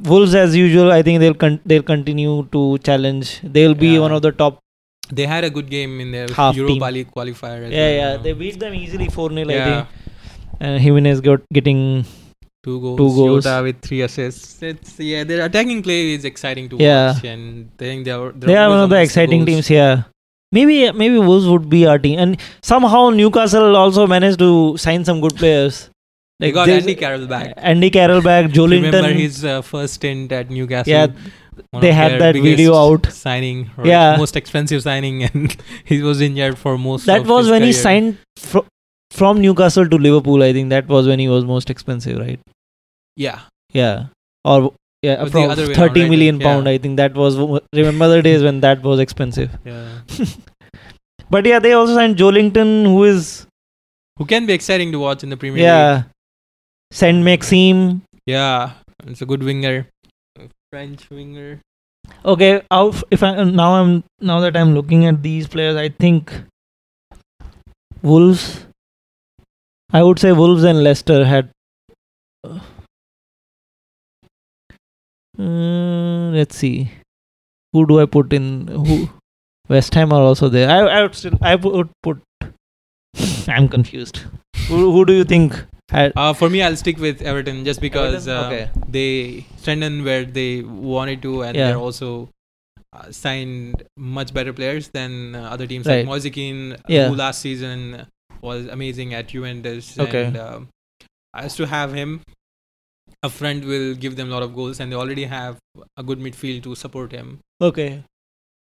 Wolves, 0.00 0.34
as 0.34 0.56
usual, 0.56 0.90
I 0.90 1.02
think 1.02 1.20
they'll 1.20 1.34
con- 1.34 1.60
they'll 1.66 1.82
continue 1.82 2.46
to 2.52 2.78
challenge. 2.78 3.40
They'll 3.42 3.74
be 3.74 3.88
Yeah. 3.94 4.00
one 4.00 4.12
of 4.12 4.22
the 4.22 4.32
top. 4.32 4.58
They 5.10 5.26
had 5.26 5.44
a 5.44 5.50
good 5.50 5.68
game 5.68 6.00
in 6.00 6.12
their 6.12 6.28
Half 6.32 6.56
Europa 6.56 6.86
team. 6.86 6.94
League 6.94 7.10
qualifier. 7.14 7.64
As 7.66 7.72
Yeah, 7.72 7.78
well, 7.78 7.96
yeah, 8.00 8.16
they 8.22 8.32
beat 8.32 8.58
them 8.58 8.74
easily 8.74 9.08
four 9.08 9.30
0 9.30 9.50
I 9.50 9.64
think. 9.64 9.86
And 10.60 10.80
Jimenez 10.80 11.20
got 11.20 11.40
getting 11.52 12.04
two 12.64 12.80
goals. 12.80 12.96
two 12.98 13.10
goals. 13.18 13.44
Jota 13.44 13.62
with 13.62 13.82
three 13.82 14.00
assists. 14.00 14.62
It's 14.62 14.98
yeah, 14.98 15.24
their 15.24 15.44
attacking 15.44 15.82
play 15.82 16.00
is 16.14 16.24
exciting 16.24 16.68
to 16.70 16.76
Yeah. 16.78 17.12
watch, 17.12 17.24
and 17.24 17.68
I 17.78 17.84
think 17.84 18.04
they 18.06 18.12
are 18.12 18.32
they 18.32 18.56
are 18.56 18.68
one 18.70 18.80
of 18.80 18.90
the 18.90 19.00
exciting 19.02 19.44
teams 19.44 19.66
here. 19.76 20.06
Maybe 20.52 20.90
maybe 20.92 21.18
Wolves 21.18 21.46
would 21.46 21.68
be 21.68 21.86
our 21.86 21.98
team, 21.98 22.18
and 22.18 22.36
somehow 22.62 23.08
Newcastle 23.10 23.76
also 23.76 24.06
managed 24.06 24.38
to 24.38 24.76
sign 24.78 25.04
some 25.04 25.20
good 25.20 25.36
players. 25.36 25.88
They 26.42 26.50
got 26.52 26.66
there's- 26.66 26.82
Andy 26.82 26.94
Carroll 27.02 27.26
back. 27.26 27.54
Andy 27.56 27.90
Carroll 27.90 28.20
back, 28.22 28.50
Joe 28.50 28.66
Remember 28.66 29.12
his 29.12 29.44
uh, 29.44 29.62
first 29.62 29.94
stint 30.00 30.32
at 30.32 30.50
Newcastle? 30.50 30.90
yeah, 30.92 31.06
they 31.80 31.92
had 31.92 32.20
that 32.20 32.34
video 32.34 32.74
out. 32.82 33.06
signing, 33.12 33.70
Yeah. 33.92 34.16
most 34.18 34.36
expensive 34.36 34.82
signing, 34.82 35.22
and 35.28 35.56
he 35.84 36.02
was 36.02 36.20
injured 36.20 36.58
for 36.58 36.76
most. 36.78 37.06
That 37.06 37.26
was 37.26 37.50
when 37.56 37.62
he 37.62 37.72
signed 37.72 38.18
fro- 38.36 38.66
from 39.22 39.40
Newcastle 39.40 39.88
to 39.88 39.96
Liverpool. 40.08 40.42
I 40.42 40.52
think 40.52 40.70
that 40.70 40.88
was 40.88 41.06
when 41.14 41.18
he 41.18 41.28
was 41.28 41.44
most 41.44 41.70
expensive, 41.76 42.18
right? 42.18 42.40
Yeah, 43.16 43.40
Yeah, 43.72 44.06
or 44.44 44.72
yeah, 45.02 45.20
Or 45.22 45.28
the 45.28 45.38
approx 45.38 45.50
other 45.52 45.66
way 45.68 45.74
around, 45.74 45.96
right? 45.96 46.10
million 46.10 46.40
Yeah. 46.40 46.46
pound. 46.46 46.68
I 46.68 46.78
think 46.78 46.96
that 46.96 47.14
was 47.14 47.36
remember 47.82 48.08
the 48.14 48.22
days 48.22 48.42
when 48.42 48.60
that 48.60 48.82
was 48.82 49.00
expensive. 49.08 49.50
yeah. 49.64 49.88
But 51.30 51.46
yeah, 51.46 51.58
they 51.58 51.72
also 51.72 51.94
signed 51.94 52.16
Joelinton, 52.16 52.84
who 52.84 53.04
is 53.04 53.46
Who 54.18 54.26
can 54.26 54.46
be 54.46 54.52
exciting 54.52 54.92
to 54.92 54.98
watch 54.98 55.22
in 55.22 55.30
the 55.30 55.36
Premier 55.36 55.56
League? 55.58 55.64
yeah, 55.64 56.02
Saint-Maximin. 56.92 58.02
Yeah, 58.26 58.72
it's 59.06 59.22
a 59.22 59.26
good 59.26 59.42
winger, 59.42 59.88
a 60.38 60.42
French 60.70 61.08
winger. 61.10 61.60
Okay, 62.24 62.62
out 62.70 63.02
if 63.10 63.22
I 63.22 63.42
now 63.44 63.74
I'm 63.76 64.04
now 64.20 64.40
that 64.40 64.56
I'm 64.56 64.74
looking 64.74 65.06
at 65.06 65.22
these 65.22 65.48
players, 65.48 65.76
I 65.76 65.88
think 65.88 66.32
Wolves. 68.02 68.66
I 69.90 70.02
would 70.02 70.18
say 70.18 70.32
Wolves 70.32 70.64
and 70.64 70.84
Leicester 70.84 71.24
had. 71.24 71.50
Uh, 72.44 72.60
let's 76.36 76.56
see, 76.56 76.90
who 77.72 77.86
do 77.86 78.00
I 78.00 78.06
put 78.06 78.32
in? 78.34 78.68
Who 78.68 79.08
West 79.68 79.94
Ham 79.94 80.12
are 80.12 80.22
also 80.22 80.50
there. 80.50 80.68
I 80.68 80.80
I 80.98 81.02
would 81.02 81.14
still 81.14 81.38
I 81.40 81.54
would 81.54 81.90
put. 82.02 82.22
I'm 83.48 83.68
confused. 83.68 84.24
Who 84.68 84.92
who 84.92 85.06
do 85.06 85.14
you 85.14 85.24
think 85.24 85.54
had? 85.54 85.71
Uh, 85.92 86.32
for 86.32 86.48
me, 86.50 86.62
I'll 86.62 86.76
stick 86.76 86.98
with 86.98 87.22
Everton 87.22 87.64
just 87.64 87.80
because 87.80 88.26
Everton? 88.28 88.44
uh, 88.44 88.46
Okay. 88.48 88.70
they 88.88 89.46
strengthened 89.56 90.04
where 90.04 90.24
they 90.24 90.62
wanted 90.62 91.22
to, 91.22 91.42
and 91.42 91.56
Yeah. 91.56 91.68
they're 91.68 91.76
also 91.88 92.28
uh, 92.94 93.10
signed 93.10 93.82
much 93.96 94.34
better 94.34 94.52
players 94.52 94.88
than 94.88 95.34
uh, 95.34 95.48
other 95.50 95.66
teams 95.66 95.86
Right. 95.86 95.98
like 96.00 96.06
Moise 96.06 96.28
Kean, 96.30 96.76
Yeah. 96.88 97.08
who 97.08 97.14
last 97.16 97.40
season 97.40 98.06
was 98.42 98.66
amazing 98.66 99.14
at 99.14 99.28
Juventus. 99.28 99.98
Okay. 99.98 100.24
And, 100.26 100.36
um, 100.36 100.68
as 101.34 101.56
to 101.56 101.66
have 101.66 101.94
him, 101.94 102.20
a 103.22 103.30
friend 103.30 103.64
will 103.64 103.94
give 103.94 104.16
them 104.16 104.28
a 104.28 104.30
lot 104.34 104.42
of 104.42 104.54
goals, 104.54 104.78
and 104.78 104.92
they 104.92 104.96
already 104.96 105.24
have 105.24 105.56
a 105.96 106.02
good 106.02 106.18
midfield 106.18 106.62
to 106.64 106.74
support 106.74 107.12
him. 107.12 107.38
Okay. 107.62 108.02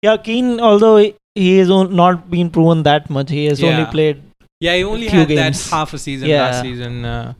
Yeah, 0.02 0.16
Kean. 0.16 0.60
Although 0.60 0.96
he- 0.98 1.14
he 1.34 1.58
has 1.58 1.68
not 1.68 2.30
been 2.30 2.50
proven 2.50 2.84
that 2.84 3.10
much, 3.10 3.30
he 3.30 3.46
has 3.46 3.62
only 3.64 3.84
played 3.86 4.22
Yeah, 4.60 4.76
he 4.76 4.84
only 4.84 5.08
had 5.08 5.28
games. 5.28 5.64
that 5.64 5.70
half 5.76 5.92
a 5.94 5.98
season 5.98 6.28
Yeah. 6.28 6.42
last 6.44 6.62
season. 6.62 7.04
Uh, 7.04 7.34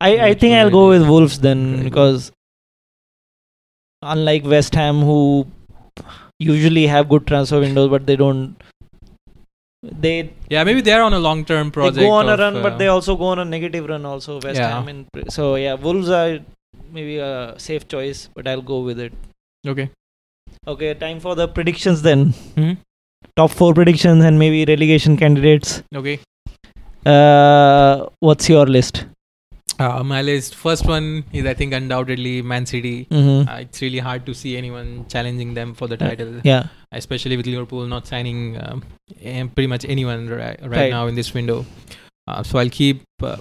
I, 0.00 0.10
I 0.28 0.34
think 0.34 0.54
I'll 0.54 0.70
go 0.70 0.88
with 0.88 1.06
Wolves 1.06 1.38
then 1.40 1.82
because 1.84 2.32
unlike 4.02 4.44
West 4.44 4.74
Ham 4.74 5.00
who 5.00 5.46
usually 6.38 6.86
have 6.86 7.08
good 7.08 7.26
transfer 7.26 7.60
windows 7.60 7.88
but 7.90 8.06
they 8.06 8.16
don't 8.16 8.56
they, 9.82 10.30
yeah, 10.48 10.64
maybe 10.64 10.80
they're 10.80 11.02
on 11.02 11.12
a 11.12 11.18
long-term 11.18 11.70
project 11.70 11.96
they 11.96 12.02
go 12.06 12.12
on 12.12 12.28
a 12.28 12.36
run 12.36 12.56
uh, 12.56 12.62
but 12.62 12.78
they 12.78 12.86
also 12.88 13.16
go 13.16 13.26
on 13.26 13.38
a 13.38 13.44
negative 13.44 13.86
run 13.86 14.04
also 14.06 14.40
West 14.40 14.58
Yeah. 14.58 14.70
Ham 14.70 14.88
and 14.88 15.06
so 15.28 15.56
yeah 15.56 15.74
Wolves 15.74 16.08
are 16.08 16.38
maybe 16.90 17.18
a 17.18 17.54
safe 17.58 17.86
choice 17.88 18.28
but 18.34 18.48
I'll 18.48 18.62
go 18.62 18.80
with 18.80 18.98
it. 18.98 19.12
okay. 19.66 19.90
Okay, 20.66 20.94
time 20.94 21.20
for 21.20 21.34
the 21.34 21.46
predictions 21.46 22.00
then. 22.02 22.32
Mhm. 22.56 22.78
Top 23.36 23.50
4 23.50 23.74
predictions 23.74 24.24
and 24.24 24.38
maybe 24.38 24.64
relegation 24.64 25.16
candidates. 25.16 25.82
Okay. 25.94 26.20
Uh 27.06 28.06
what's 28.20 28.48
your 28.48 28.66
list? 28.66 29.06
Uh, 29.78 30.04
my 30.04 30.22
list. 30.22 30.54
First 30.54 30.86
one 30.86 31.24
is 31.32 31.44
I 31.46 31.54
think 31.54 31.72
undoubtedly 31.72 32.42
Man 32.42 32.64
City. 32.64 33.06
Mm-hmm. 33.10 33.48
Uh, 33.48 33.56
it's 33.58 33.82
really 33.82 33.98
hard 33.98 34.24
to 34.26 34.34
see 34.34 34.56
anyone 34.56 35.04
challenging 35.08 35.54
them 35.54 35.74
for 35.74 35.88
the 35.88 35.96
title, 35.96 36.40
Yeah. 36.44 36.68
especially 36.92 37.36
with 37.36 37.46
Liverpool 37.46 37.84
not 37.86 38.06
signing 38.06 38.56
um, 38.62 38.84
eh, 39.20 39.44
pretty 39.52 39.66
much 39.66 39.84
anyone 39.84 40.28
right, 40.28 40.60
right, 40.62 40.70
Right. 40.70 40.90
now 40.90 41.08
in 41.08 41.16
this 41.16 41.34
window. 41.34 41.66
Uh, 42.28 42.42
so 42.42 42.58
I'll 42.58 42.70
keep 42.70 43.02
uh, 43.22 43.36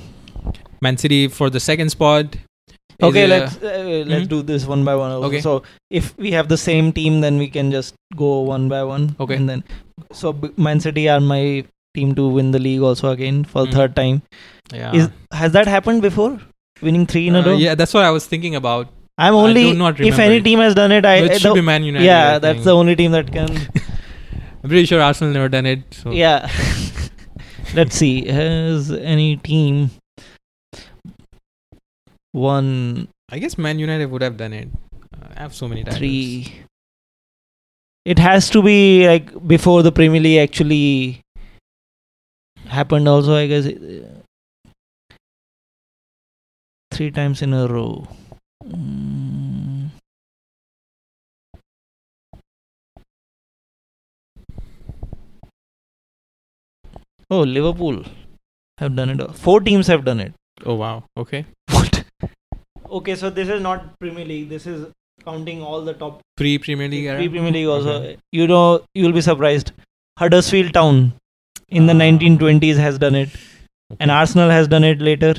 Man 0.81 0.97
City 0.97 1.27
for 1.27 1.49
the 1.51 1.59
second 1.59 1.89
spot. 1.89 2.35
Okay, 3.01 3.25
uh, 3.25 3.27
let's 3.27 3.57
uh, 3.57 4.03
let's 4.07 4.25
mhm. 4.25 4.29
do 4.29 4.41
this 4.41 4.65
one 4.65 4.83
by 4.85 4.95
one. 4.95 5.11
Also. 5.11 5.27
Okay. 5.27 5.41
So 5.41 5.63
if 5.89 6.17
we 6.17 6.31
have 6.31 6.47
the 6.47 6.57
same 6.57 6.91
team, 6.91 7.21
then 7.21 7.37
we 7.37 7.47
can 7.47 7.71
just 7.71 7.95
go 8.15 8.41
one 8.41 8.69
by 8.69 8.83
one. 8.83 9.15
Okay. 9.19 9.35
And 9.35 9.49
then, 9.49 9.63
so 10.11 10.33
B- 10.33 10.51
Man 10.57 10.79
City 10.79 11.09
are 11.09 11.19
my 11.19 11.65
team 11.93 12.15
to 12.15 12.27
win 12.27 12.51
the 12.51 12.59
league 12.59 12.81
also 12.81 13.09
again 13.11 13.43
for 13.43 13.65
Mhm. 13.65 13.73
third 13.77 13.95
time. 13.95 14.21
yeah. 14.73 14.91
Is 14.99 15.09
has 15.43 15.51
that 15.53 15.67
happened 15.67 16.01
before? 16.01 16.33
Winning 16.81 17.05
three 17.13 17.27
in 17.27 17.35
a 17.35 17.41
Uh, 17.41 17.45
row. 17.47 17.55
yeah, 17.63 17.75
that's 17.75 17.93
what 17.93 18.03
I 18.03 18.11
was 18.11 18.25
thinking 18.25 18.55
about. 18.59 18.87
I'm 19.17 19.35
I 19.35 19.37
only 19.37 19.63
if 20.11 20.19
any 20.19 20.37
it. 20.37 20.43
team 20.45 20.59
has 20.59 20.73
done 20.75 20.91
it, 20.91 21.05
I 21.05 21.19
No, 21.19 21.25
it 21.25 21.33
should 21.33 21.43
don't- 21.49 21.55
be 21.55 21.61
Man 21.61 21.83
United. 21.83 22.05
yeah, 22.05 22.39
that's 22.39 22.63
the 22.63 22.75
only 22.75 22.95
team 23.01 23.11
that 23.17 23.31
can. 23.31 23.49
I'm 24.63 24.69
pretty 24.69 24.85
sure 24.85 25.01
Arsenal 25.01 25.33
never 25.33 25.49
done 25.49 25.65
it. 25.65 25.83
So. 25.93 26.11
yeah. 26.11 26.49
Let's 27.75 27.95
see. 27.95 28.25
Has 28.27 28.91
any 28.91 29.35
team 29.37 29.91
won 32.33 33.07
I 33.31 33.39
guess 33.39 33.57
Man 33.57 33.79
United 33.79 34.07
would 34.11 34.21
have 34.21 34.37
done 34.37 34.53
it. 34.53 34.69
I 35.37 35.41
have 35.41 35.53
so 35.55 35.67
many 35.67 35.83
titles. 35.83 35.97
three. 35.97 36.53
It 38.05 38.19
has 38.19 38.49
to 38.51 38.61
be 38.61 39.07
like 39.07 39.47
before 39.47 39.81
the 39.81 39.91
Premier 39.91 40.21
League 40.21 40.39
actually 40.39 41.21
happened. 42.73 43.07
Also, 43.07 43.35
I 43.35 43.47
guess 43.47 43.67
three 46.91 47.11
times 47.11 47.41
in 47.41 47.53
a 47.53 47.67
row. 47.67 48.07
Mm. 48.65 49.89
Oh, 57.29 57.41
Liverpool 57.41 58.03
have 58.77 58.95
done 58.95 59.09
it. 59.09 59.35
Four 59.35 59.59
teams 59.61 59.87
have 59.87 60.05
done 60.05 60.19
it. 60.19 60.33
Oh 60.65 60.75
wow. 60.75 61.03
Okay. 61.17 61.45
What? 61.71 62.03
Okay, 62.97 63.15
so 63.15 63.29
this 63.31 63.49
is 63.49 63.59
not 63.59 63.85
Premier 63.99 64.23
League. 64.23 64.49
This 64.49 64.67
is 64.67 64.85
counting 65.25 65.63
all 65.63 65.81
the 65.81 65.93
top 65.95 66.19
Pre 66.37 66.59
Premier 66.59 66.87
League. 66.87 67.07
Pre 67.09 67.27
Premier 67.27 67.51
League 67.51 67.67
also. 67.67 67.93
Okay. 68.01 68.17
You 68.31 68.45
know, 68.45 68.81
you'll 68.93 69.13
be 69.13 69.21
surprised. 69.21 69.71
Huddersfield 70.19 70.75
Town 70.75 71.13
in 71.69 71.85
the 71.87 71.93
Ah. 71.93 71.97
1920s 72.03 72.77
has 72.77 72.97
done 72.99 73.15
it, 73.15 73.29
and 73.99 74.11
Arsenal 74.11 74.49
has 74.49 74.67
done 74.67 74.83
it 74.83 75.01
later 75.01 75.33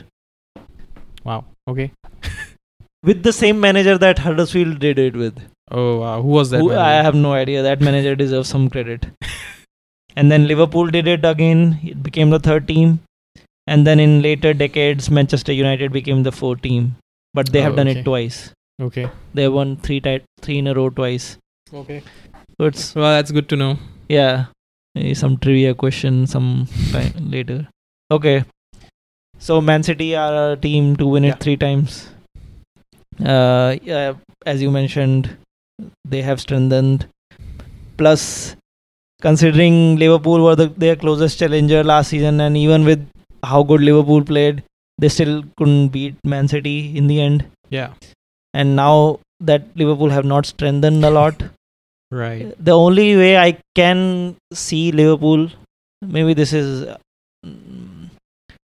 Wow. 1.24 1.44
Okay. 1.68 1.90
with 3.02 3.22
the 3.22 3.32
same 3.32 3.60
manager 3.60 3.96
that 3.98 4.18
Huddersfield 4.18 4.78
did 4.78 4.98
it 4.98 5.16
with. 5.16 5.38
Oh 5.70 6.00
wow. 6.00 6.20
Who 6.22 6.28
was 6.28 6.50
that? 6.50 6.60
Who. 6.60 6.72
I 6.72 6.92
have 7.06 7.14
no 7.14 7.32
idea. 7.32 7.62
That 7.62 7.80
manager 7.80 8.14
deserves 8.22 8.48
some 8.48 8.68
credit. 8.68 9.06
and 10.16 10.30
then 10.30 10.46
Liverpool 10.46 10.88
did 10.88 11.08
it 11.08 11.24
again. 11.24 11.80
It 11.82 12.02
became 12.02 12.30
the 12.30 12.38
third 12.38 12.68
team. 12.68 13.00
And 13.66 13.86
then 13.86 13.98
in 13.98 14.20
later 14.20 14.52
decades, 14.52 15.10
Manchester 15.10 15.52
United 15.52 15.90
became 15.92 16.22
the 16.22 16.32
fourth 16.32 16.60
team. 16.60 16.96
But 17.32 17.50
they 17.52 17.62
have 17.62 17.72
Oh, 17.72 17.76
done 17.76 17.88
okay. 17.88 18.00
it 18.00 18.04
twice. 18.04 18.52
Okay. 18.80 19.08
They 19.32 19.48
won 19.48 19.76
three 19.78 20.00
ti- 20.00 20.20
three 20.42 20.58
in 20.58 20.66
a 20.66 20.74
row 20.74 20.90
twice. 20.90 21.38
Okay. 21.72 22.02
So 22.60 22.66
it's 22.66 22.94
Well, 22.94 23.10
that's 23.14 23.30
good 23.30 23.48
to 23.48 23.56
know. 23.56 23.78
Yeah, 24.08 24.46
some 25.14 25.36
trivia 25.38 25.74
question 25.74 26.26
some 26.26 26.66
time 26.92 27.30
later. 27.30 27.68
Okay, 28.10 28.44
so 29.38 29.60
Man 29.60 29.82
City 29.82 30.14
are 30.16 30.52
a 30.52 30.56
team 30.56 30.96
to 30.96 31.06
win 31.06 31.24
it 31.24 31.28
Yeah. 31.28 31.34
three 31.46 31.56
times. 31.56 32.08
Uh, 33.24 33.76
yeah, 33.82 34.14
as 34.46 34.60
you 34.62 34.70
mentioned, 34.70 35.30
they 36.04 36.22
have 36.22 36.40
strengthened. 36.40 37.06
Plus, 37.96 38.56
considering 39.20 39.96
Liverpool 39.96 40.42
were 40.42 40.56
the, 40.56 40.66
their 40.68 40.96
closest 40.96 41.38
challenger 41.38 41.82
last 41.84 42.08
season, 42.08 42.40
and 42.40 42.56
even 42.56 42.84
with 42.84 43.06
how 43.44 43.62
good 43.62 43.80
Liverpool 43.80 44.22
played, 44.22 44.62
they 44.98 45.08
still 45.08 45.44
couldn't 45.56 45.88
beat 45.88 46.14
Man 46.24 46.48
City 46.48 46.96
in 46.96 47.06
the 47.06 47.20
end. 47.20 47.44
Yeah. 47.70 47.92
And 48.52 48.76
now 48.76 49.20
that 49.40 49.62
Liverpool 49.76 50.10
have 50.10 50.24
not 50.24 50.46
strengthened 50.46 51.04
a 51.04 51.10
lot, 51.10 51.42
Right. 52.14 52.54
the 52.64 52.72
only 52.72 53.16
way 53.16 53.36
I 53.38 53.58
can 53.74 54.36
see 54.52 54.92
Liverpool, 54.92 55.48
maybe 56.16 56.34
this 56.40 56.52
is 56.52 56.86
mm, 57.44 58.08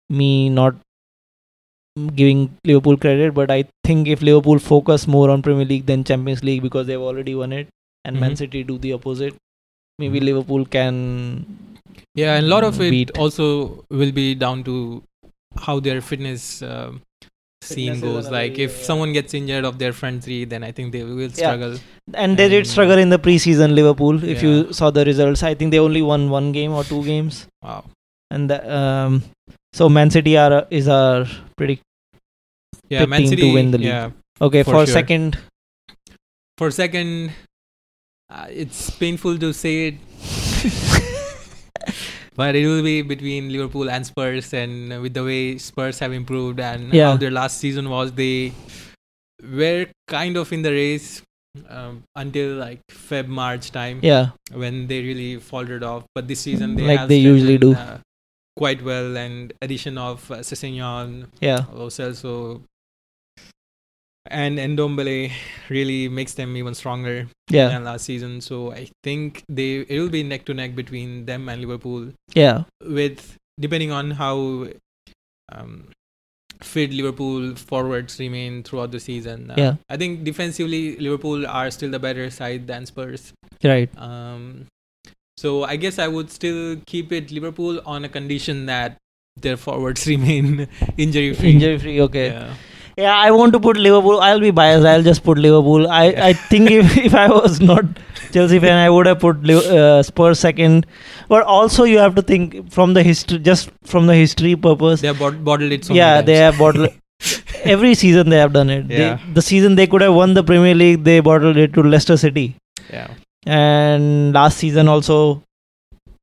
me 0.09 0.49
not 0.49 0.75
giving 2.15 2.55
Liverpool 2.65 2.97
credit, 2.97 3.33
but 3.33 3.49
I 3.51 3.65
think 3.83 4.07
if 4.07 4.21
Liverpool 4.21 4.59
focus 4.59 5.07
more 5.07 5.29
on 5.29 5.41
Premier 5.41 5.65
League 5.65 5.85
than 5.85 6.03
Champions 6.03 6.43
League 6.43 6.61
because 6.61 6.87
they've 6.87 6.99
already 7.09 7.35
won 7.35 7.53
it, 7.53 7.67
and 8.03 8.19
Man 8.19 8.31
Mhm. 8.33 8.37
City 8.43 8.63
do 8.63 8.77
the 8.77 8.93
opposite, 8.93 9.35
maybe 10.03 10.19
Mhm. 10.19 10.25
Liverpool 10.29 10.65
can. 10.65 10.99
Yeah, 12.21 12.35
and 12.35 12.45
a 12.45 12.49
lot 12.49 12.63
of 12.69 12.79
it 12.81 13.17
also 13.25 13.47
will 13.89 14.11
be 14.21 14.27
down 14.35 14.63
to 14.69 14.77
how 15.67 15.79
their 15.79 16.01
fitness 16.01 16.61
um, 16.61 17.01
scene 17.65 17.99
goes. 17.99 18.29
Like, 18.29 18.57
if 18.59 18.77
yeah. 18.77 18.83
someone 18.83 19.13
gets 19.13 19.33
injured 19.33 19.65
of 19.65 19.77
their 19.79 19.93
front 19.93 20.23
three, 20.23 20.45
then 20.45 20.63
I 20.63 20.71
think 20.71 20.91
they 20.91 21.03
will 21.03 21.29
struggle. 21.29 21.77
And 22.13 22.37
they 22.37 22.47
did 22.49 22.67
struggle 22.67 22.97
in 22.97 23.09
the 23.09 23.19
preseason, 23.19 23.73
Liverpool. 23.75 24.23
If 24.23 24.41
Yeah. 24.43 24.49
you 24.49 24.73
saw 24.73 24.91
the 24.91 25.05
results, 25.05 25.43
I 25.43 25.53
think 25.55 25.71
they 25.71 25.79
only 25.79 26.01
won 26.01 26.29
one 26.29 26.51
game 26.51 26.71
or 26.73 26.83
two 26.83 27.03
games. 27.03 27.47
Wow. 27.61 27.85
And 28.31 28.49
the, 28.49 28.59
um, 28.75 29.23
so 29.73 29.89
Man 29.89 30.09
City 30.09 30.37
are 30.37 30.65
is 30.69 30.87
our 30.87 31.25
pretty 31.57 31.81
Yeah, 32.89 33.05
Man 33.05 33.21
team 33.21 33.35
to 33.37 33.53
win 33.53 33.71
the 33.71 33.77
league. 33.79 33.87
Yeah, 33.87 34.11
Okay, 34.41 34.63
For 34.63 34.71
for, 34.71 34.85
sure. 34.85 34.93
second, 34.93 35.37
for 36.57 36.69
second, 36.71 37.31
uh, 38.29 38.45
it's 38.49 38.89
painful 38.91 39.37
to 39.39 39.53
say 39.53 39.87
it, 39.87 39.95
but 42.35 42.55
it 42.55 42.65
will 42.67 42.83
be 42.83 43.01
between 43.01 43.49
Liverpool 43.51 43.89
and 43.89 44.05
Spurs. 44.05 44.53
And 44.53 45.01
with 45.01 45.13
the 45.13 45.23
way 45.23 45.57
Spurs 45.57 45.99
have 45.99 46.13
improved 46.13 46.59
and 46.59 46.93
Yeah. 46.93 47.11
how 47.11 47.17
their 47.17 47.31
last 47.31 47.57
season 47.59 47.89
was, 47.89 48.11
they 48.13 48.53
were 49.43 49.87
kind 50.07 50.37
of 50.37 50.51
in 50.53 50.61
the 50.61 50.71
race 50.71 51.21
um, 51.69 52.03
until 52.15 52.55
like 52.55 52.79
Feb 52.91 53.27
March 53.27 53.71
time 53.71 53.99
Yeah. 54.03 54.31
when 54.53 54.87
they 54.87 55.01
really 55.01 55.39
faltered 55.39 55.83
off. 55.83 56.03
But 56.13 56.27
this 56.27 56.41
season, 56.41 56.75
they 56.75 56.83
Like 56.87 56.99
have 56.99 57.09
they 57.09 57.17
usually 57.17 57.57
do. 57.57 57.73
uh, 57.73 57.99
quite 58.57 58.83
well. 58.83 59.15
And 59.17 59.53
addition 59.61 59.97
of 59.97 60.29
uh, 60.31 60.39
Sessegnon, 60.39 61.27
Yeah. 61.39 61.65
also 61.75 62.61
and 64.27 64.57
Ndombele 64.57 65.31
really 65.69 66.09
makes 66.09 66.33
them 66.33 66.57
even 66.57 66.73
stronger 66.73 67.27
Yeah. 67.49 67.69
than 67.69 67.83
last 67.83 68.05
season. 68.05 68.41
So 68.41 68.71
I 68.71 68.89
think 69.03 69.43
they 69.49 69.85
it 69.87 69.99
will 69.99 70.09
be 70.09 70.23
neck 70.23 70.45
to 70.45 70.53
neck 70.53 70.75
between 70.75 71.25
them 71.25 71.47
and 71.49 71.61
Liverpool. 71.61 72.11
Yeah. 72.33 72.63
With 72.83 73.35
depending 73.59 73.91
on 73.91 74.11
how 74.11 74.67
um, 75.51 75.89
fit 76.61 76.91
Liverpool 76.91 77.55
forwards 77.55 78.17
remain 78.19 78.63
throughout 78.63 78.91
the 78.91 78.99
season. 78.99 79.51
Uh, 79.51 79.55
Yeah. 79.57 79.73
I 79.89 79.97
think 79.97 80.23
defensively 80.23 80.97
Liverpool 80.97 81.45
are 81.45 81.69
still 81.71 81.91
the 81.91 81.99
better 81.99 82.29
side 82.29 82.67
than 82.67 82.85
Spurs. 82.85 83.33
Right. 83.63 83.89
Um, 83.97 84.65
so 85.37 85.63
I 85.63 85.75
guess 85.75 85.99
I 85.99 86.07
would 86.07 86.31
still 86.31 86.77
keep 86.87 87.11
it 87.11 87.29
Liverpool 87.31 87.81
on 87.85 88.05
a 88.05 88.09
condition 88.09 88.65
that 88.67 88.97
their 89.37 89.57
forwards 89.57 90.07
remain 90.13 90.67
injury 90.97 91.33
free. 91.35 91.51
Injury 91.51 91.77
free. 91.77 92.01
Okay. 92.01 92.27
Yeah. 92.29 92.53
Yeah, 92.97 93.13
I 93.15 93.31
want 93.31 93.51
to 93.53 93.59
put 93.59 93.77
Liverpool. 93.77 94.19
I'll 94.21 94.39
be 94.39 94.51
biased. 94.51 94.85
I'll 94.85 95.03
just 95.03 95.23
put 95.23 95.37
Liverpool. 95.37 95.87
I, 95.89 96.05
I 96.29 96.33
think 96.51 96.71
if, 96.71 96.97
if 96.97 97.13
I 97.13 97.27
was 97.27 97.59
not 97.59 97.83
Chelsea 98.31 98.59
fan, 98.59 98.77
I 98.77 98.89
would 98.89 99.05
have 99.05 99.19
put 99.19 99.49
uh, 99.49 100.01
Spurs 100.03 100.39
second. 100.39 100.85
But 101.27 101.43
also, 101.43 101.83
you 101.83 101.97
have 101.97 102.15
to 102.15 102.21
think 102.21 102.71
from 102.71 102.93
the 102.93 103.03
history, 103.03 103.39
just 103.39 103.69
from 103.83 104.07
the 104.07 104.15
history 104.15 104.55
purpose. 104.55 105.01
They 105.01 105.07
have 105.07 105.19
bot- 105.19 105.43
bottled 105.43 105.71
it 105.73 105.83
so 105.85 105.93
yeah, 105.93 106.21
they 106.21 106.37
have 106.37 106.57
bottled. 106.57 106.89
every 107.63 107.95
season 107.95 108.29
they 108.29 108.37
have 108.37 108.53
done 108.53 108.69
it. 108.69 108.85
Yeah. 108.89 109.15
They, 109.15 109.33
the 109.33 109.41
season 109.41 109.75
they 109.75 109.87
could 109.87 110.01
have 110.01 110.13
won 110.13 110.33
the 110.33 110.43
Premier 110.43 110.75
League, 110.75 111.03
they 111.03 111.19
bottled 111.19 111.57
it 111.57 111.73
to 111.73 111.83
Leicester 111.83 112.17
City. 112.17 112.55
yeah. 112.91 113.07
And 113.45 114.33
last 114.33 114.57
season 114.57 114.87
also, 114.87 115.43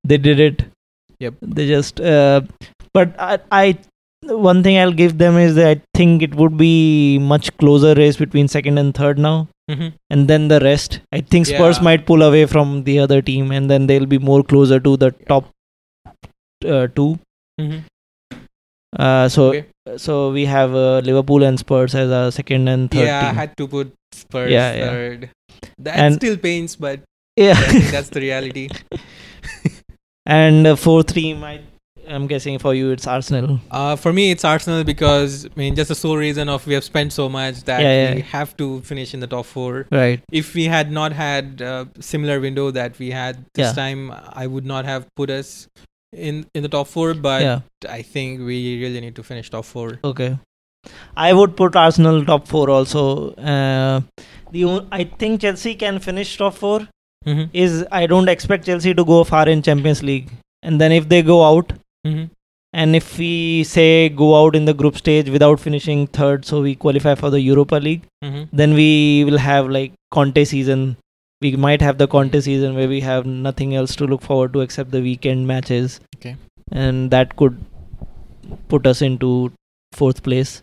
they 0.05 0.17
did 0.19 0.41
it. 0.41 0.65
Yep. 1.21 1.35
They 1.41 1.69
just. 1.69 2.01
Uh, 2.01 2.41
but 2.93 3.15
I, 3.19 3.39
I 3.53 3.79
one 4.23 4.63
thing 4.63 4.79
I'll 4.79 4.93
give 4.93 5.19
them 5.19 5.37
is 5.37 5.55
that 5.57 5.79
I 5.79 5.81
think 5.97 6.23
it 6.23 6.35
would 6.35 6.57
be 6.57 7.19
much 7.19 7.57
closer 7.59 7.95
race 7.95 8.17
between 8.17 8.49
second 8.49 8.79
and 8.79 8.95
third 8.95 9.19
now, 9.19 9.49
hmm 9.71 9.89
and 10.11 10.29
then 10.29 10.49
the 10.49 10.61
rest. 10.61 11.01
I 11.13 11.21
think 11.21 11.47
Spurs 11.47 11.79
Yeah. 11.79 11.85
might 11.85 12.07
pull 12.07 12.23
away 12.23 12.47
from 12.47 12.85
the 12.85 12.99
other 13.01 13.21
team, 13.23 13.51
and 13.51 13.71
then 13.71 13.87
they'll 13.87 14.07
be 14.07 14.19
more 14.19 14.43
closer 14.43 14.79
to 14.81 14.97
the 14.97 15.11
top 15.33 15.51
uh, 16.67 16.87
two. 17.01 17.19
hmm 17.61 17.79
Uh, 19.05 19.27
so 19.35 19.45
Okay. 19.51 19.99
so 20.07 20.15
we 20.33 20.45
have 20.49 20.75
uh, 20.79 20.99
Liverpool 21.05 21.43
and 21.51 21.59
Spurs 21.59 21.95
as 21.95 22.11
a 22.11 22.31
second 22.31 22.69
and 22.69 22.91
third 22.91 23.07
Yeah, 23.07 23.29
I 23.31 23.33
had 23.39 23.57
to 23.61 23.67
put 23.75 23.93
Spurs 24.15 24.51
Yeah, 24.55 24.75
yeah. 24.81 24.91
third. 24.91 25.31
That 25.79 25.97
And- 26.07 26.15
still 26.21 26.37
pains, 26.37 26.77
but 26.77 27.01
yeah, 27.37 27.55
that's 27.95 28.11
the 28.11 28.21
reality. 28.21 28.69
and 30.27 30.67
uh, 30.67 30.77
fourth 30.77 31.15
team. 31.15 31.43
I 31.43 31.61
I'm 32.09 32.27
guessing 32.27 32.59
for 32.59 32.75
you 32.75 32.91
it's 32.91 33.07
Arsenal. 33.07 33.61
Uh, 33.71 33.97
for 33.97 34.13
me, 34.13 34.31
it's 34.31 34.45
Arsenal 34.45 34.85
because 34.85 35.47
I 35.47 35.51
mean, 35.57 35.75
just 35.77 35.89
the 35.89 35.95
sole 35.95 36.17
reason 36.17 36.49
of 36.49 36.67
we 36.67 36.75
have 36.75 36.85
spent 36.85 37.13
so 37.13 37.29
much 37.29 37.63
that 37.65 37.81
Yeah, 37.81 38.09
yeah. 38.09 38.15
we 38.15 38.21
have 38.23 38.57
to 38.59 38.81
finish 38.83 39.15
in 39.15 39.21
the 39.21 39.27
top 39.27 39.47
four. 39.47 39.87
Right. 39.91 40.21
If 40.31 40.55
we 40.55 40.65
had 40.65 40.91
not 40.91 41.13
had 41.13 41.61
a 41.61 41.89
similar 42.01 42.41
window 42.41 42.71
that 42.71 42.99
we 42.99 43.11
had 43.11 43.45
this 43.55 43.69
Yeah. 43.69 43.73
time, 43.73 44.13
I 44.33 44.47
would 44.47 44.65
not 44.67 44.85
have 44.85 45.07
put 45.17 45.31
us 45.31 45.69
in 46.13 46.47
in 46.55 46.63
the 46.63 46.69
top 46.69 46.87
four. 46.89 47.15
But. 47.15 47.63
I 47.89 48.03
think 48.03 48.41
we 48.41 48.81
really 48.81 49.01
need 49.01 49.17
to 49.17 49.23
finish 49.23 49.51
top 49.51 49.65
four. 49.65 49.99
Okay. 50.05 50.39
I 51.17 51.33
would 51.33 51.57
put 51.57 51.77
Arsenal 51.77 52.25
top 52.25 52.47
four 52.49 52.69
also. 52.71 53.31
Uh, 53.35 54.01
the 54.51 54.87
I 54.93 55.05
think 55.05 55.41
Chelsea 55.41 55.75
can 55.75 55.99
finish 56.01 56.37
top 56.37 56.55
four. 56.55 56.81
Mm-hmm. 57.27 57.45
Is 57.53 57.85
I 57.93 58.07
don't 58.07 58.29
expect 58.29 58.67
Chelsea 58.67 58.93
to 58.95 59.05
go 59.05 59.23
far 59.25 59.49
in 59.49 59.63
Champions 59.63 60.03
League, 60.03 60.31
and 60.63 60.81
then 60.81 60.91
if 60.91 61.09
they 61.09 61.23
go 61.23 61.45
out, 61.45 61.73
Mm-hmm. 62.07 62.25
and 62.81 62.97
if 62.97 63.09
we 63.19 63.63
say 63.65 64.09
go 64.21 64.29
out 64.37 64.57
in 64.57 64.65
the 64.69 64.75
group 64.75 64.97
stage 64.97 65.29
without 65.31 65.61
finishing 65.61 66.07
third, 66.19 66.45
so 66.45 66.61
we 66.63 66.75
qualify 66.75 67.15
for 67.15 67.31
the 67.31 67.41
Europa 67.41 67.77
League, 67.77 68.03
Mm-hmm. 68.25 68.45
then 68.61 68.75
we 68.75 69.25
will 69.29 69.39
have 69.39 69.69
like 69.69 69.93
Conte 70.11 70.45
season. 70.45 70.97
We 71.41 71.51
might 71.57 71.83
have 71.83 71.99
the 71.99 72.07
Conte 72.09 72.41
season 72.41 72.75
where 72.77 72.89
we 72.89 73.01
have 73.01 73.27
nothing 73.27 73.75
else 73.75 73.95
to 73.97 74.07
look 74.07 74.23
forward 74.23 74.53
to 74.55 74.61
except 74.61 74.91
the 74.93 75.01
weekend 75.01 75.47
matches. 75.47 75.99
Okay. 76.17 76.37
And 76.71 77.11
that 77.11 77.35
could 77.37 77.57
put 78.69 78.87
us 78.87 79.03
into 79.03 79.53
fourth 79.93 80.23
place. 80.23 80.61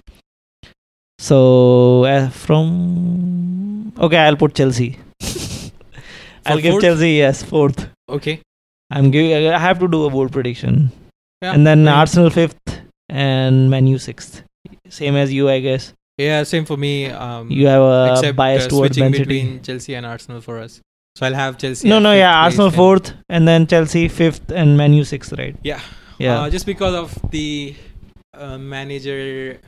So 1.20 2.06
uh, 2.06 2.30
from 2.30 3.94
okay, 4.00 4.18
I'll 4.18 4.38
put 4.38 4.56
Chelsea. 4.56 4.98
I'll 6.46 6.60
give 6.60 6.74
fourth? 6.74 6.84
Chelsea 6.84 7.12
yes 7.14 7.44
fourth. 7.44 7.88
Okay. 8.08 8.40
I'm 8.90 9.12
giving. 9.12 9.48
I 9.48 9.60
have 9.60 9.80
to 9.80 9.88
do 9.88 10.06
a 10.06 10.10
bold 10.10 10.32
prediction, 10.32 10.92
Yeah. 11.42 11.54
and 11.54 11.66
then 11.66 11.86
fine. 11.86 11.94
Arsenal 11.96 12.30
fifth 12.30 12.82
and 13.10 13.70
Man 13.70 13.88
U 13.88 13.98
sixth. 13.98 14.44
Same 14.90 15.16
as 15.16 15.32
you, 15.32 15.50
I 15.50 15.60
guess. 15.60 15.94
Yeah, 16.18 16.44
same 16.44 16.66
for 16.66 16.76
me. 16.76 17.06
Um, 17.08 17.50
You 17.50 17.68
have 17.68 17.82
a 17.82 18.12
except 18.14 18.36
bias 18.36 18.66
uh, 18.66 18.70
towards 18.70 18.98
switching 18.98 19.12
between 19.12 19.62
Chelsea 19.62 19.96
and 19.96 20.06
Arsenal 20.06 20.42
for 20.42 20.60
us. 20.60 20.82
So 21.16 21.26
I'll 21.26 21.34
have 21.34 21.58
Chelsea. 21.58 21.88
No, 21.88 22.00
no, 22.00 22.14
yeah, 22.14 22.44
Arsenal 22.44 22.68
and- 22.68 22.76
fourth, 22.76 23.14
and 23.30 23.48
then 23.48 23.68
Chelsea 23.68 24.08
fifth, 24.10 24.52
and 24.52 24.78
Man 24.78 24.94
U 24.94 25.04
sixth, 25.06 25.32
right? 25.38 25.56
Yeah. 25.64 25.80
Yeah, 26.18 26.42
Uh, 26.42 26.50
just 26.50 26.66
because 26.66 26.94
of 26.94 27.16
the 27.32 27.74
uh, 28.38 28.58
manager. 28.58 29.60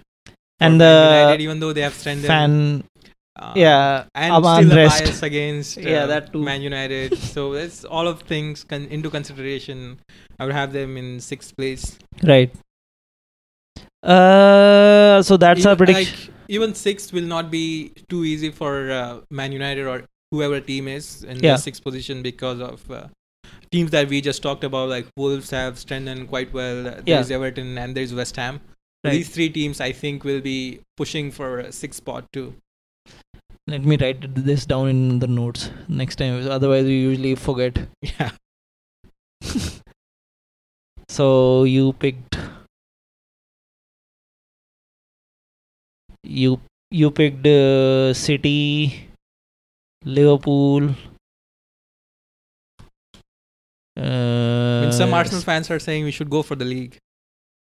And 0.59 0.79
the 0.79 0.91
United, 1.23 1.41
even 1.41 1.59
though 1.61 1.71
they 1.73 1.81
have 1.81 1.93
strengthened. 1.93 2.27
fan. 2.27 2.83
Uh, 3.37 3.53
yeah, 3.55 4.05
And 4.15 4.33
Ab- 4.33 4.43
still 4.43 4.55
the 4.55 4.71
unrest. 4.71 5.03
bias 5.05 5.23
against 5.23 5.77
uh, 5.77 5.81
Yeah, 5.81 6.05
that 6.05 6.31
too. 6.33 6.41
Man 6.43 6.61
United. 6.61 7.17
so 7.35 7.53
that's 7.53 7.85
all 7.85 8.07
of 8.07 8.21
things 8.23 8.63
con- 8.63 8.87
into 8.91 9.09
consideration. 9.09 9.99
I 10.39 10.45
would 10.45 10.53
have 10.53 10.73
them 10.73 10.97
in 10.97 11.19
sixth 11.19 11.55
place. 11.55 11.97
right. 12.23 12.51
Uh, 14.03 15.21
so 15.21 15.37
that's 15.37 15.65
our 15.65 15.75
prediction. 15.75 16.17
Like, 16.19 16.33
even 16.47 16.73
sixth 16.73 17.13
will 17.13 17.23
not 17.23 17.51
be 17.51 17.93
too 18.09 18.25
easy 18.25 18.49
for 18.51 18.89
uh, 18.91 19.21
Man 19.29 19.51
United 19.51 19.85
or 19.87 20.03
whoever 20.31 20.59
team 20.59 20.87
is 20.87 21.23
in 21.23 21.39
Yeah. 21.39 21.53
the 21.53 21.57
sixth 21.61 21.83
position 21.83 22.21
because 22.23 22.59
of 22.59 22.89
uh, 22.91 23.07
teams 23.71 23.91
that 23.91 24.09
we 24.09 24.21
just 24.21 24.41
talked 24.41 24.63
about. 24.63 24.89
Like 24.89 25.05
Wolves 25.15 25.51
have 25.51 25.77
strengthened 25.77 26.27
quite 26.29 26.51
well. 26.51 26.87
Uh, 26.87 26.91
Yeah. 27.05 27.17
There's 27.17 27.31
Everton 27.31 27.77
and 27.77 27.95
there's 27.95 28.13
West 28.13 28.35
Ham. 28.37 28.59
Right. 29.03 29.11
These 29.11 29.29
three 29.29 29.49
teams, 29.49 29.79
I 29.79 29.91
think, 29.91 30.23
will 30.23 30.41
be 30.41 30.81
pushing 30.97 31.31
for 31.31 31.59
a 31.59 31.71
sixth 31.71 31.97
spot 31.97 32.25
too. 32.33 32.55
Let 33.71 33.85
me 33.85 33.95
write 33.95 34.35
this 34.35 34.65
down 34.65 34.89
in 34.89 35.19
the 35.19 35.27
notes 35.27 35.69
next 35.87 36.17
time. 36.17 36.45
Otherwise, 36.49 36.85
we 36.85 36.99
usually 36.99 37.35
forget. 37.35 37.79
Yeah. 38.01 38.31
So 41.09 41.65
you 41.65 41.91
picked. 41.91 42.37
You 46.23 46.61
you 46.89 47.11
picked 47.11 47.45
uh, 47.45 48.13
City, 48.13 49.09
Liverpool. 50.05 50.95
Uh, 53.97 54.81
When 54.83 54.93
some 54.93 55.13
Arsenal 55.13 55.41
fans 55.41 55.69
are 55.69 55.79
saying 55.79 56.05
we 56.05 56.11
should 56.11 56.29
go 56.29 56.41
for 56.41 56.55
the 56.55 56.63
league. 56.63 56.97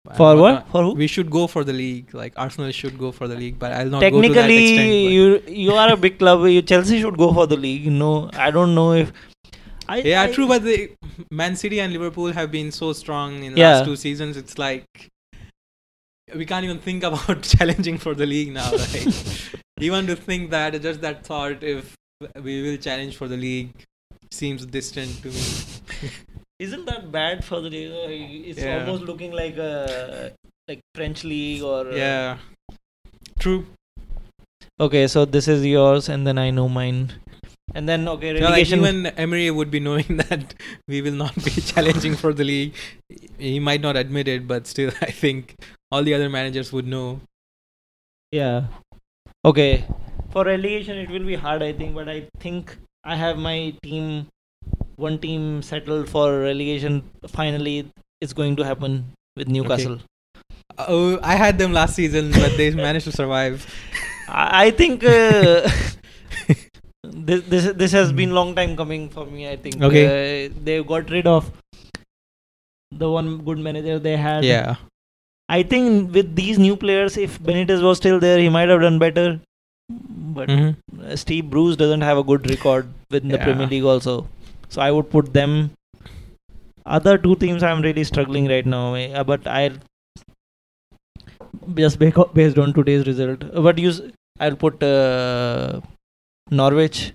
I'm 0.08 0.16
for 0.16 0.36
what? 0.36 0.52
gonna- 0.52 0.66
For 0.72 0.82
who? 0.84 0.92
We 0.94 1.06
should 1.06 1.30
go 1.30 1.46
for 1.46 1.62
the 1.62 1.72
league. 1.74 2.14
Like 2.14 2.32
Arsenal 2.36 2.70
should 2.72 2.98
go 2.98 3.12
for 3.12 3.28
the 3.28 3.34
league, 3.36 3.58
but 3.58 3.72
I'll 3.72 3.86
not 3.90 4.00
go 4.00 4.10
to 4.10 4.28
that 4.28 4.34
Technically, 4.34 4.72
extent. 4.72 5.12
you 5.12 5.64
you 5.64 5.72
are 5.72 5.92
a 5.92 5.96
big 5.96 6.18
club. 6.18 6.46
You, 6.46 6.62
Chelsea 6.62 7.00
should 7.00 7.18
go 7.18 7.32
for 7.34 7.46
the 7.46 7.56
league. 7.56 7.86
No, 7.92 8.30
I 8.32 8.50
don't 8.50 8.74
know 8.74 8.92
if. 8.94 9.12
I, 9.88 9.98
yeah, 9.98 10.22
I- 10.22 10.32
true. 10.32 10.48
But 10.48 10.62
the 10.64 10.92
Man 11.30 11.54
City 11.56 11.80
and 11.80 11.92
Liverpool 11.92 12.32
have 12.32 12.50
been 12.50 12.72
so 12.72 12.92
strong 12.94 13.42
in 13.44 13.54
the 13.54 13.60
Yeah. 13.60 13.72
last 13.74 13.84
two 13.84 13.96
seasons. 13.96 14.36
It's 14.38 14.56
like 14.58 14.86
we 16.34 16.46
can't 16.46 16.64
even 16.64 16.78
think 16.78 17.02
about 17.02 17.42
challenging 17.54 17.98
for 17.98 18.14
the 18.14 18.24
league 18.24 18.52
now. 18.52 18.70
Like 18.72 19.06
even 19.80 20.06
to 20.06 20.16
think 20.16 20.50
that, 20.50 20.80
just 20.80 21.00
that 21.02 21.26
thought, 21.26 21.62
if 21.62 21.94
we 22.42 22.62
will 22.62 22.76
challenge 22.78 23.16
for 23.16 23.28
the 23.28 23.36
league, 23.36 23.72
seems 24.30 24.64
distant 24.64 25.22
to 25.22 25.28
me. 25.28 26.10
Isn't 26.60 26.84
that 26.86 27.10
bad 27.10 27.44
for 27.44 27.60
the 27.64 27.70
league? 27.70 27.90
Uh, 27.90 28.50
It's 28.50 28.60
Yeah. 28.60 28.76
almost 28.78 29.02
looking 29.10 29.32
like 29.32 29.56
a 29.56 29.72
like 30.68 30.80
French 30.94 31.24
league 31.24 31.62
or 31.62 31.80
uh, 31.88 31.96
Yeah, 31.96 32.38
true. 33.38 33.66
Okay, 34.78 35.06
so 35.08 35.24
this 35.24 35.48
is 35.48 35.64
yours, 35.64 36.08
and 36.08 36.26
then 36.26 36.38
I 36.38 36.50
know 36.50 36.68
mine, 36.68 37.00
and 37.74 37.88
then 37.88 38.06
okay, 38.08 38.28
Yeah, 38.36 38.48
like 38.48 38.68
relegation. 38.68 38.78
even 38.84 39.06
Emery 39.24 39.50
would 39.50 39.70
be 39.70 39.80
knowing 39.80 40.16
that 40.28 40.54
we 40.88 41.00
will 41.06 41.16
not 41.22 41.34
be 41.48 41.50
challenging 41.72 42.14
for 42.16 42.32
the 42.32 42.44
league. 42.44 42.74
He 43.38 43.58
might 43.60 43.80
not 43.88 43.96
admit 43.96 44.28
it, 44.28 44.46
but 44.52 44.66
still, 44.66 44.92
I 45.08 45.10
think 45.10 45.56
all 45.90 46.02
the 46.02 46.14
other 46.14 46.28
managers 46.38 46.72
would 46.72 46.86
know. 46.86 47.20
yeah. 48.32 48.64
Okay, 49.44 49.84
for 50.32 50.44
relegation 50.44 50.98
it 50.98 51.08
will 51.10 51.24
be 51.24 51.34
hard 51.34 51.62
I 51.62 51.72
think 51.72 51.94
but 51.94 52.08
I 52.08 52.28
think 52.38 52.76
I 53.04 53.16
have 53.16 53.38
my 53.38 53.72
team 53.82 54.28
one 55.06 55.18
team 55.24 55.44
settled 55.70 56.08
for 56.14 56.24
relegation 56.40 57.02
finally 57.40 57.74
it's 58.26 58.32
going 58.40 58.56
to 58.60 58.64
happen 58.70 58.96
with 59.36 59.48
Newcastle 59.58 59.98
Oh, 60.78 61.18
I 61.22 61.34
had 61.34 61.58
them 61.58 61.72
last 61.74 61.94
season, 61.94 62.30
but 62.32 62.56
they 62.56 62.70
managed 62.82 63.04
to 63.04 63.12
survive. 63.12 63.66
I, 64.28 64.70
think 64.70 65.02
uh, 65.04 65.68
this 67.02 67.42
this 67.54 67.64
this 67.80 67.92
has 67.92 68.12
been 68.20 68.30
long 68.38 68.54
time 68.54 68.76
coming 68.76 69.08
for 69.16 69.26
me 69.26 69.48
I 69.50 69.56
think 69.56 69.82
Okay. 69.88 70.04
uh, 70.46 70.52
they 70.68 70.82
got 70.92 71.10
rid 71.10 71.26
of 71.26 71.50
the 73.02 73.10
one 73.10 73.38
good 73.50 73.58
manager 73.58 73.98
they 73.98 74.16
had 74.16 74.44
Yeah. 74.44 74.76
I 75.48 75.62
think 75.62 76.14
with 76.14 76.34
these 76.36 76.58
new 76.58 76.76
players 76.76 77.16
if 77.16 77.38
Benitez 77.50 77.82
was 77.82 77.98
still 77.98 78.20
there 78.20 78.38
he 78.38 78.48
might 78.48 78.68
have 78.74 78.80
done 78.88 78.98
better 78.98 79.28
but 80.38 80.48
Mhm. 80.48 80.76
uh, 81.04 81.16
Steve 81.16 81.50
Bruce 81.50 81.76
doesn't 81.76 82.02
have 82.10 82.18
a 82.18 82.26
good 82.32 82.48
record 82.50 82.88
within 83.10 83.30
the 83.36 83.38
Premier 83.38 83.66
League 83.66 83.84
also. 83.84 84.28
So 84.70 84.80
I 84.80 84.90
would 84.90 85.10
put 85.10 85.32
them. 85.34 85.72
Other 86.86 87.18
two 87.18 87.36
teams 87.36 87.62
I'm 87.62 87.82
really 87.82 88.04
struggling 88.04 88.48
right 88.48 88.66
now, 88.66 88.94
eh, 88.94 89.22
but 89.22 89.46
I 89.46 89.70
just 91.74 91.98
ba- 91.98 92.26
based 92.34 92.58
on 92.58 92.72
today's 92.72 93.06
result. 93.06 93.44
But 93.54 93.78
use 93.78 94.00
I'll 94.38 94.56
put 94.56 94.82
uh, 94.82 95.80
Norwich. 96.50 97.12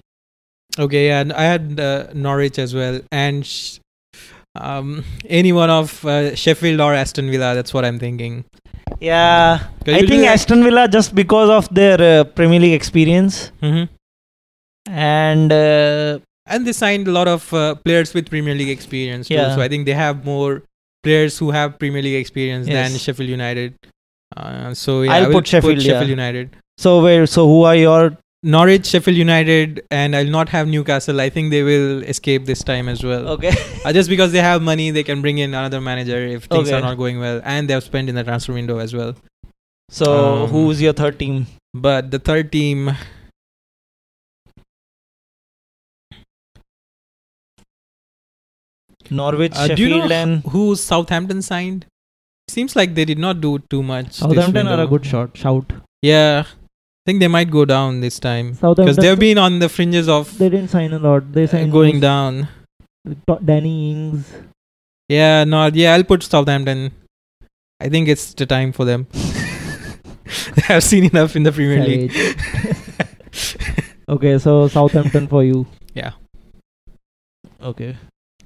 Okay, 0.77 1.07
yeah, 1.07 1.21
and 1.21 1.31
I 1.33 1.43
had 1.43 1.79
uh, 1.79 2.07
Norwich 2.13 2.59
as 2.59 2.75
well, 2.75 2.99
and 3.11 3.45
sh- 3.45 3.79
um, 4.59 5.03
any 5.27 5.53
one 5.53 5.69
of 5.69 6.03
uh, 6.05 6.35
Sheffield 6.35 6.81
or 6.81 6.93
Aston 6.93 7.31
Villa. 7.31 7.55
That's 7.55 7.73
what 7.73 7.85
I'm 7.85 7.97
thinking. 7.99 8.43
Yeah, 8.99 9.59
I 9.87 10.05
think 10.05 10.25
Aston 10.25 10.63
Villa 10.63 10.87
just 10.87 11.15
because 11.15 11.49
of 11.49 11.73
their 11.73 11.99
uh, 12.21 12.23
Premier 12.25 12.59
League 12.59 12.73
experience 12.73 13.51
Mhm. 13.61 13.89
and 14.89 15.51
uh, 15.51 16.19
And 16.45 16.65
they 16.67 16.73
signed 16.73 17.07
a 17.07 17.11
lot 17.11 17.27
of 17.27 17.51
uh, 17.53 17.75
players 17.75 18.13
with 18.13 18.29
Premier 18.29 18.53
League 18.55 18.69
experience 18.69 19.27
too. 19.27 19.33
Yeah. 19.35 19.55
So 19.55 19.61
I 19.61 19.67
think 19.67 19.85
they 19.85 19.93
have 19.93 20.25
more 20.25 20.63
players 21.03 21.37
who 21.39 21.51
have 21.51 21.79
Premier 21.79 22.01
League 22.01 22.15
experience 22.19 22.67
than 22.67 22.91
Sheffield 22.97 23.29
United. 23.29 23.73
Uh, 24.35 24.73
so 24.73 25.01
yeah, 25.03 25.13
I'll 25.13 25.23
I 25.23 25.27
will 25.27 25.33
put 25.35 25.47
Sheffield, 25.47 25.77
yeah. 25.81 25.93
Sheffield 25.93 26.09
United. 26.09 26.55
so 26.77 27.01
where 27.01 27.25
so 27.25 27.47
who 27.47 27.63
are 27.63 27.75
your 27.75 28.17
Norwich, 28.43 28.85
Sheffield 28.85 29.17
United, 29.17 29.81
and 29.89 30.15
I'll 30.15 30.25
not 30.37 30.49
have 30.49 30.67
Newcastle. 30.67 31.19
I 31.19 31.29
think 31.31 31.49
they 31.49 31.63
will 31.63 32.03
escape 32.03 32.45
this 32.45 32.63
time 32.63 32.87
as 32.87 33.03
well. 33.03 33.27
okay? 33.29 33.51
Uh, 33.83 33.91
just 33.93 34.07
because 34.09 34.31
they 34.31 34.39
have 34.41 34.61
money, 34.61 34.91
they 34.91 35.03
can 35.03 35.21
bring 35.21 35.39
in 35.39 35.53
another 35.55 35.81
manager 35.81 36.17
if 36.17 36.43
things 36.45 36.71
are 36.71 36.81
not 36.81 36.95
going 36.97 37.19
well, 37.19 37.41
and 37.43 37.67
they 37.67 37.73
have 37.73 37.83
spent 37.83 38.07
in 38.09 38.13
the 38.13 38.23
transfer 38.23 38.53
window 38.53 38.77
as 38.77 38.93
well. 38.93 39.15
So 39.89 40.43
Um, 40.43 40.49
who's 40.49 40.79
your 40.81 40.93
third 40.93 41.17
team? 41.17 41.47
But 41.73 42.11
the 42.11 42.19
third 42.19 42.51
team, 42.51 42.91
Norwich, 49.11 49.53
uh, 49.55 49.67
do 49.67 49.83
you 49.83 49.89
Sheffield, 49.89 50.09
know 50.09 50.15
and 50.15 50.43
who 50.47 50.75
Southampton 50.75 51.41
signed? 51.41 51.85
Seems 52.47 52.75
like 52.75 52.95
they 52.95 53.05
did 53.05 53.17
not 53.19 53.41
do 53.41 53.59
too 53.59 53.81
much. 53.83 54.13
Southampton 54.13 54.67
are 54.67 54.81
a 54.81 54.87
good 54.87 55.05
shot. 55.05 55.35
Shout. 55.35 55.73
Yeah, 56.01 56.43
I 56.47 57.01
think 57.05 57.19
they 57.19 57.27
might 57.27 57.49
go 57.49 57.65
down 57.65 58.01
this 58.01 58.19
time 58.19 58.51
because 58.53 58.97
they've 58.97 59.19
been 59.19 59.37
on 59.37 59.59
the 59.59 59.69
fringes 59.69 60.07
of 60.07 60.37
They 60.37 60.49
didn't 60.49 60.69
sign 60.69 60.93
a 60.93 60.99
lot. 60.99 61.31
They 61.31 61.43
uh, 61.45 61.47
signed 61.47 61.71
going 61.71 61.99
down. 61.99 62.47
Danny 63.43 63.91
Ings. 63.91 64.31
Yeah, 65.09 65.43
no, 65.43 65.67
yeah, 65.67 65.93
I'll 65.93 66.03
put 66.03 66.23
Southampton. 66.23 66.91
I 67.79 67.89
think 67.89 68.07
it's 68.07 68.33
the 68.33 68.45
time 68.45 68.71
for 68.71 68.85
them. 68.85 69.07
I've 70.69 70.83
seen 70.83 71.05
enough 71.05 71.35
in 71.35 71.43
the 71.43 71.51
Premier 71.51 71.83
League. 71.83 72.13
Okay, 74.07 74.37
so 74.37 74.67
Southampton 74.67 75.27
for 75.27 75.43
you. 75.43 75.65
Yeah. 75.95 76.11
Okay. 77.61 77.95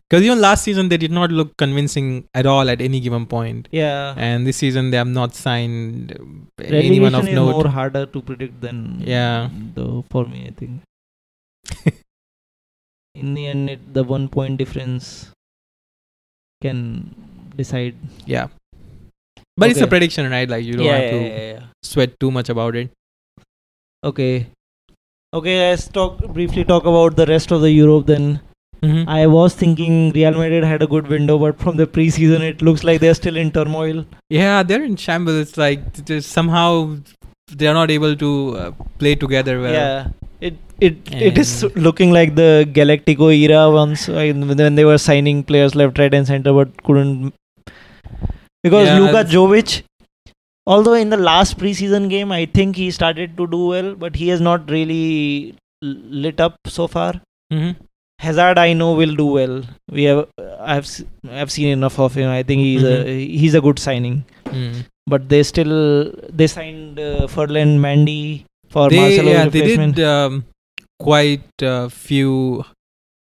Because 0.10 0.24
even 0.26 0.42
last 0.42 0.64
season 0.64 0.90
they 0.90 0.98
did 0.98 1.12
not 1.12 1.32
look 1.32 1.56
convincing 1.58 2.28
at 2.34 2.48
all 2.48 2.68
at 2.70 2.82
any 2.82 3.00
given 3.00 3.26
point, 3.28 3.68
Yeah. 3.72 4.16
and 4.18 4.48
this 4.48 4.58
season 4.58 4.90
they 4.90 4.98
have 4.98 5.08
not 5.08 5.36
signed 5.36 6.14
uh, 6.14 6.64
anyone 6.64 7.14
Relegation 7.14 7.16
of 7.16 7.28
is 7.28 7.36
note. 7.36 7.52
more 7.52 7.68
harder 7.68 8.06
to 8.08 8.22
predict 8.22 8.60
than 8.62 9.04
Yeah. 9.06 9.50
The 9.76 10.04
for 10.10 10.26
me, 10.26 10.48
I 10.48 10.52
think. 10.52 10.82
In 13.16 13.34
the 13.36 13.48
end, 13.48 13.70
it, 13.70 13.94
the 13.94 14.04
one 14.04 14.30
point 14.30 14.58
difference 14.58 15.32
can 16.62 17.14
decide. 17.56 17.96
Yeah, 18.26 18.48
but 19.58 19.70
it's 19.70 19.82
a 19.82 19.88
prediction, 19.88 20.32
right? 20.32 20.50
Like 20.50 20.64
you 20.66 20.74
don't 20.74 20.86
yeah, 20.86 20.98
have 20.98 21.12
to 21.12 21.18
yeah, 21.18 21.52
yeah. 21.54 21.64
sweat 21.84 22.20
too 22.20 22.32
much 22.32 22.50
about 22.50 22.76
it. 22.76 22.92
Okay. 24.04 24.48
Okay, 25.34 25.56
let's 25.70 25.88
talk 25.88 26.18
briefly 26.34 26.64
talk 26.64 26.86
about 26.86 27.16
the 27.16 27.26
rest 27.28 27.52
of 27.52 27.62
the 27.62 27.70
Europe 27.72 28.08
then. 28.08 28.40
Mm-hmm. 28.82 29.10
I 29.10 29.28
was 29.28 29.54
thinking 29.56 30.12
Real 30.12 30.32
Madrid 30.32 30.64
had 30.64 30.82
a 30.82 30.88
good 30.88 31.08
window, 31.08 31.38
but 31.38 31.60
from 31.60 31.76
the 31.78 31.86
preseason, 31.86 32.42
it 32.42 32.62
looks 32.62 32.84
like 32.84 33.02
they're 33.02 33.14
still 33.14 33.36
in 33.36 33.52
turmoil. 33.52 34.06
Yeah, 34.30 34.64
they're 34.64 34.84
in 34.84 34.96
shambles. 34.96 35.36
It's 35.36 35.58
like 35.58 35.82
somehow 36.22 36.98
they 37.52 37.68
are 37.68 37.74
not 37.74 37.92
able 37.92 38.16
to 38.16 38.58
uh, 38.58 38.72
play 38.98 39.16
together 39.16 39.60
well. 39.62 39.74
yeah, 39.74 40.08
it 40.40 40.56
it 40.80 40.98
it 41.14 41.38
is 41.38 41.64
looking 41.76 42.12
like 42.12 42.36
the 42.36 42.66
Galactico 42.72 43.36
era 43.36 43.70
once 43.70 44.08
uh, 44.08 44.32
when 44.34 44.76
they 44.76 44.86
were 44.86 44.98
signing 44.98 45.44
players 45.44 45.76
left, 45.76 46.00
right, 46.00 46.14
and 46.14 46.26
center, 46.26 46.54
but 46.54 46.82
couldn't 46.84 47.34
because 48.64 48.88
Yeah, 48.88 49.00
Luka 49.00 49.24
Jovic. 49.26 49.84
Although 50.66 50.94
in 50.94 51.10
the 51.10 51.18
last 51.18 51.58
preseason 51.58 52.10
game, 52.10 52.32
I 52.32 52.46
think 52.46 52.76
he 52.76 52.92
started 52.92 53.36
to 53.38 53.48
do 53.48 53.66
well, 53.68 53.96
but 53.96 54.16
he 54.16 54.28
has 54.30 54.40
not 54.40 54.70
really 54.70 55.56
lit 55.82 56.40
up 56.40 56.56
so 56.68 56.88
far. 56.88 57.14
hmm 57.52 57.72
Hazard, 58.20 58.58
I 58.60 58.74
know, 58.74 58.94
will 58.96 59.16
do 59.16 59.26
well. 59.26 59.64
We 59.90 60.04
have, 60.04 60.28
I've, 60.60 60.88
I've 61.32 61.52
seen 61.52 61.70
enough 61.70 61.98
of 62.00 62.14
him. 62.14 62.30
I 62.30 62.44
think 62.44 62.60
he's 62.62 62.84
a 62.84 63.04
he's 63.42 63.54
a 63.54 63.62
good 63.62 63.80
signing. 63.80 64.26
Mm. 64.46 64.86
But 65.08 65.30
they 65.30 65.42
still 65.44 66.12
they 66.30 66.48
signed 66.48 67.00
uh, 67.00 67.28
Ferland 67.28 67.80
Mendy 67.86 68.44
for 68.70 68.90
They 68.90 69.00
Marcelo's 69.00 69.34
yeah 69.34 69.46
they 69.48 69.62
did 69.76 70.00
um, 70.02 70.44
quite 71.00 71.48
a 71.62 71.90
few 71.90 72.66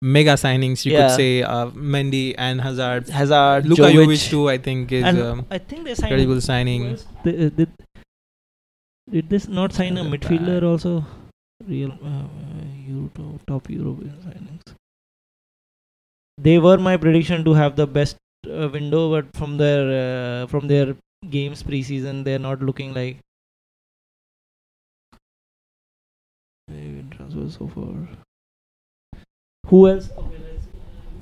mega 0.02 0.34
signings. 0.34 0.86
You 0.86 0.92
Yeah. 0.92 1.08
could 1.08 1.16
say 1.16 1.44
uh, 1.44 1.68
Mendy 1.94 2.36
and 2.38 2.60
Hazard. 2.60 3.08
Hazard, 3.08 3.66
Luka 3.66 3.84
Jovic, 3.84 4.06
Jovic 4.08 4.30
too. 4.30 4.50
I 4.50 4.58
think 4.58 4.92
is 4.92 5.04
and 5.06 5.22
um, 5.22 5.46
I 5.50 5.60
think 5.60 5.86
they 5.86 5.96
signed. 5.96 6.12
incredible 6.12 6.42
signing. 6.42 6.98
They, 7.24 7.46
uh, 7.46 7.50
did, 7.62 7.72
did 9.10 9.30
this 9.30 9.48
not 9.48 9.72
sign 9.72 9.98
a 9.98 10.04
midfielder 10.04 10.62
also? 10.64 11.06
Real 11.66 11.92
uh, 12.04 12.28
Euro 12.90 13.10
top, 13.16 13.46
top 13.48 13.70
European 13.70 14.18
signings 14.28 14.63
they 16.38 16.58
were 16.60 16.78
my 16.78 16.98
prediction 16.98 17.44
to 17.46 17.54
have 17.54 17.76
the 17.76 17.88
best 17.88 18.18
uh, 18.48 18.70
window, 18.70 19.10
but 19.12 19.36
from 19.38 19.58
their 19.58 20.44
uh, 20.44 20.48
from 20.48 20.68
their 20.68 20.96
games 21.30 21.64
preseason, 21.64 22.24
they're 22.24 22.40
not 22.40 22.62
looking 22.62 22.94
like. 22.94 23.18
Transfer 27.12 27.50
so 27.50 27.68
far. 27.68 28.08
Who 29.68 29.88
else? 29.88 30.10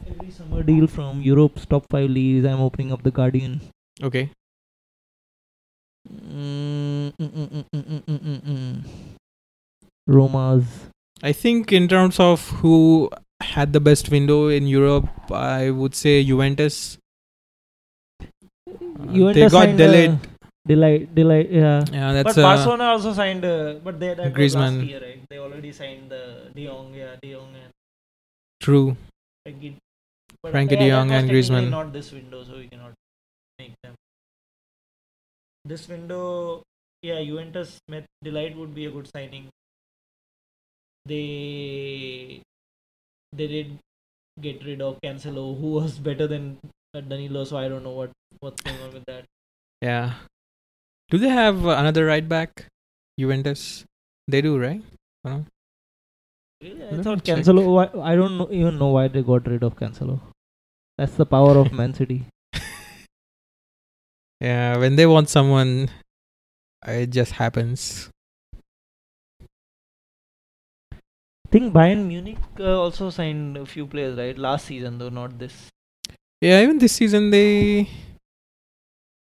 Every 0.07 0.31
summer 0.31 0.63
deal 0.63 0.87
from 0.87 1.21
Europe's 1.21 1.65
top 1.65 1.85
five 1.89 2.09
leagues. 2.09 2.45
I'm 2.45 2.61
opening 2.61 2.91
up 2.91 3.03
the 3.03 3.11
Guardian. 3.11 3.61
Okay. 4.01 4.31
Roma's. 10.07 10.65
I 11.23 11.33
think 11.33 11.71
in 11.71 11.87
terms 11.87 12.19
of 12.19 12.47
who 12.61 13.09
had 13.41 13.73
the 13.73 13.79
best 13.79 14.09
window 14.09 14.47
in 14.47 14.67
Europe, 14.67 15.09
I 15.31 15.69
would 15.69 15.95
say 15.95 16.23
Juventus. 16.23 16.97
Uh, 18.21 18.25
Juventus 19.11 19.35
they 19.35 19.41
got 19.41 19.51
signed, 19.51 19.77
delayed. 19.77 20.09
uh, 20.11 20.17
de 20.67 20.75
Ligt, 20.75 21.15
delight, 21.15 21.49
yeah. 21.51 21.83
Yeah, 21.91 22.13
that's 22.13 22.35
but 22.35 22.37
uh, 22.37 22.43
Barcelona 22.43 22.83
also 22.85 23.13
signed, 23.13 23.43
uh, 23.43 23.75
but 23.83 23.99
they 23.99 24.13
that 24.13 24.17
was 24.17 24.25
last 24.25 24.35
Griezmann. 24.35 24.87
year, 24.87 25.01
right? 25.01 25.21
They 25.29 25.37
already 25.39 25.71
signed 25.71 26.09
the 26.11 26.51
De 26.55 26.65
Jong, 26.67 26.93
yeah, 26.93 27.15
De 27.21 27.33
Jong 27.33 27.49
and 27.55 27.71
true. 28.61 28.95
Frenkie. 29.47 29.75
But 30.43 30.53
Frenkie 30.53 30.77
de 30.77 30.89
Jong 30.89 31.11
and 31.11 31.27
technically 31.27 31.41
Griezmann. 31.41 31.69
Not 31.69 31.93
this 31.93 32.11
window, 32.11 32.43
so 32.43 32.57
we 32.57 32.67
cannot 32.67 32.93
make 33.59 33.73
them. 33.83 33.93
This 35.65 35.87
window, 35.87 36.61
yeah, 37.01 37.23
Juventus 37.23 37.77
Smith 37.87 38.05
de 38.23 38.31
Ligt 38.31 38.55
would 38.55 38.73
be 38.73 38.85
a 38.85 38.91
good 38.91 39.09
signing. 39.13 39.49
They 41.05 42.41
they 43.33 43.47
did 43.47 43.79
get 44.39 44.63
rid 44.65 44.81
of 44.81 44.99
Cancelo, 45.01 45.59
who 45.59 45.71
was 45.73 45.99
better 45.99 46.27
than 46.27 46.57
Danilo, 46.93 47.43
so 47.43 47.57
I 47.57 47.67
don't 47.69 47.83
know 47.83 47.91
what 47.91 48.11
what's 48.39 48.61
going 48.61 48.81
on 48.81 48.93
with 48.93 49.05
that. 49.05 49.25
Yeah. 49.81 50.13
Do 51.09 51.17
they 51.17 51.29
have 51.29 51.65
uh, 51.65 51.71
another 51.71 52.05
right 52.05 52.27
back? 52.27 52.65
Juventus. 53.19 53.85
They 54.27 54.41
do, 54.41 54.57
right? 54.57 54.81
Really? 55.25 56.83
I 56.83 56.91
Let 56.91 57.03
thought. 57.03 57.23
Cancelo. 57.23 57.65
Why, 57.73 57.89
I 58.01 58.15
don't 58.15 58.37
know, 58.37 58.47
even 58.51 58.77
know 58.79 58.89
why 58.89 59.07
they 59.07 59.21
got 59.21 59.47
rid 59.47 59.63
of 59.63 59.75
Cancelo. 59.75 60.19
That's 60.97 61.15
the 61.15 61.25
power 61.25 61.57
of 61.57 61.71
Man 61.71 61.93
City. 61.93 62.25
Yeah, 64.41 64.77
when 64.77 64.95
they 64.95 65.05
want 65.05 65.29
someone, 65.29 65.89
it 66.87 67.11
just 67.11 67.33
happens. 67.33 68.09
Think 71.51 71.73
Bayern 71.73 72.07
Munich 72.07 72.37
uh, 72.59 72.79
also 72.81 73.09
signed 73.09 73.57
a 73.57 73.65
few 73.65 73.85
players, 73.85 74.17
right? 74.17 74.37
Last 74.37 74.65
season, 74.65 74.97
though, 74.97 75.09
not 75.09 75.37
this. 75.39 75.67
Yeah, 76.41 76.61
even 76.61 76.79
this 76.79 76.93
season 76.93 77.29
they 77.29 77.87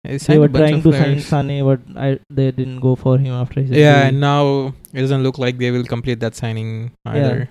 they, 0.03 0.17
They 0.17 0.37
were 0.37 0.47
trying 0.47 0.81
to 0.83 0.89
players. 0.91 1.25
sign 1.27 1.47
Sane, 1.49 1.63
but 1.65 1.79
I 1.95 2.19
they 2.29 2.51
didn't 2.51 2.79
go 2.79 2.95
for 2.95 3.17
him 3.17 3.33
after 3.33 3.61
his 3.61 3.71
Yeah, 3.71 3.77
injury. 4.03 4.09
and 4.09 4.19
now 4.19 4.73
it 4.93 5.01
doesn't 5.01 5.23
look 5.23 5.37
like 5.37 5.57
they 5.57 5.71
will 5.71 5.83
complete 5.85 6.19
that 6.21 6.35
signing 6.35 6.91
either. 7.05 7.49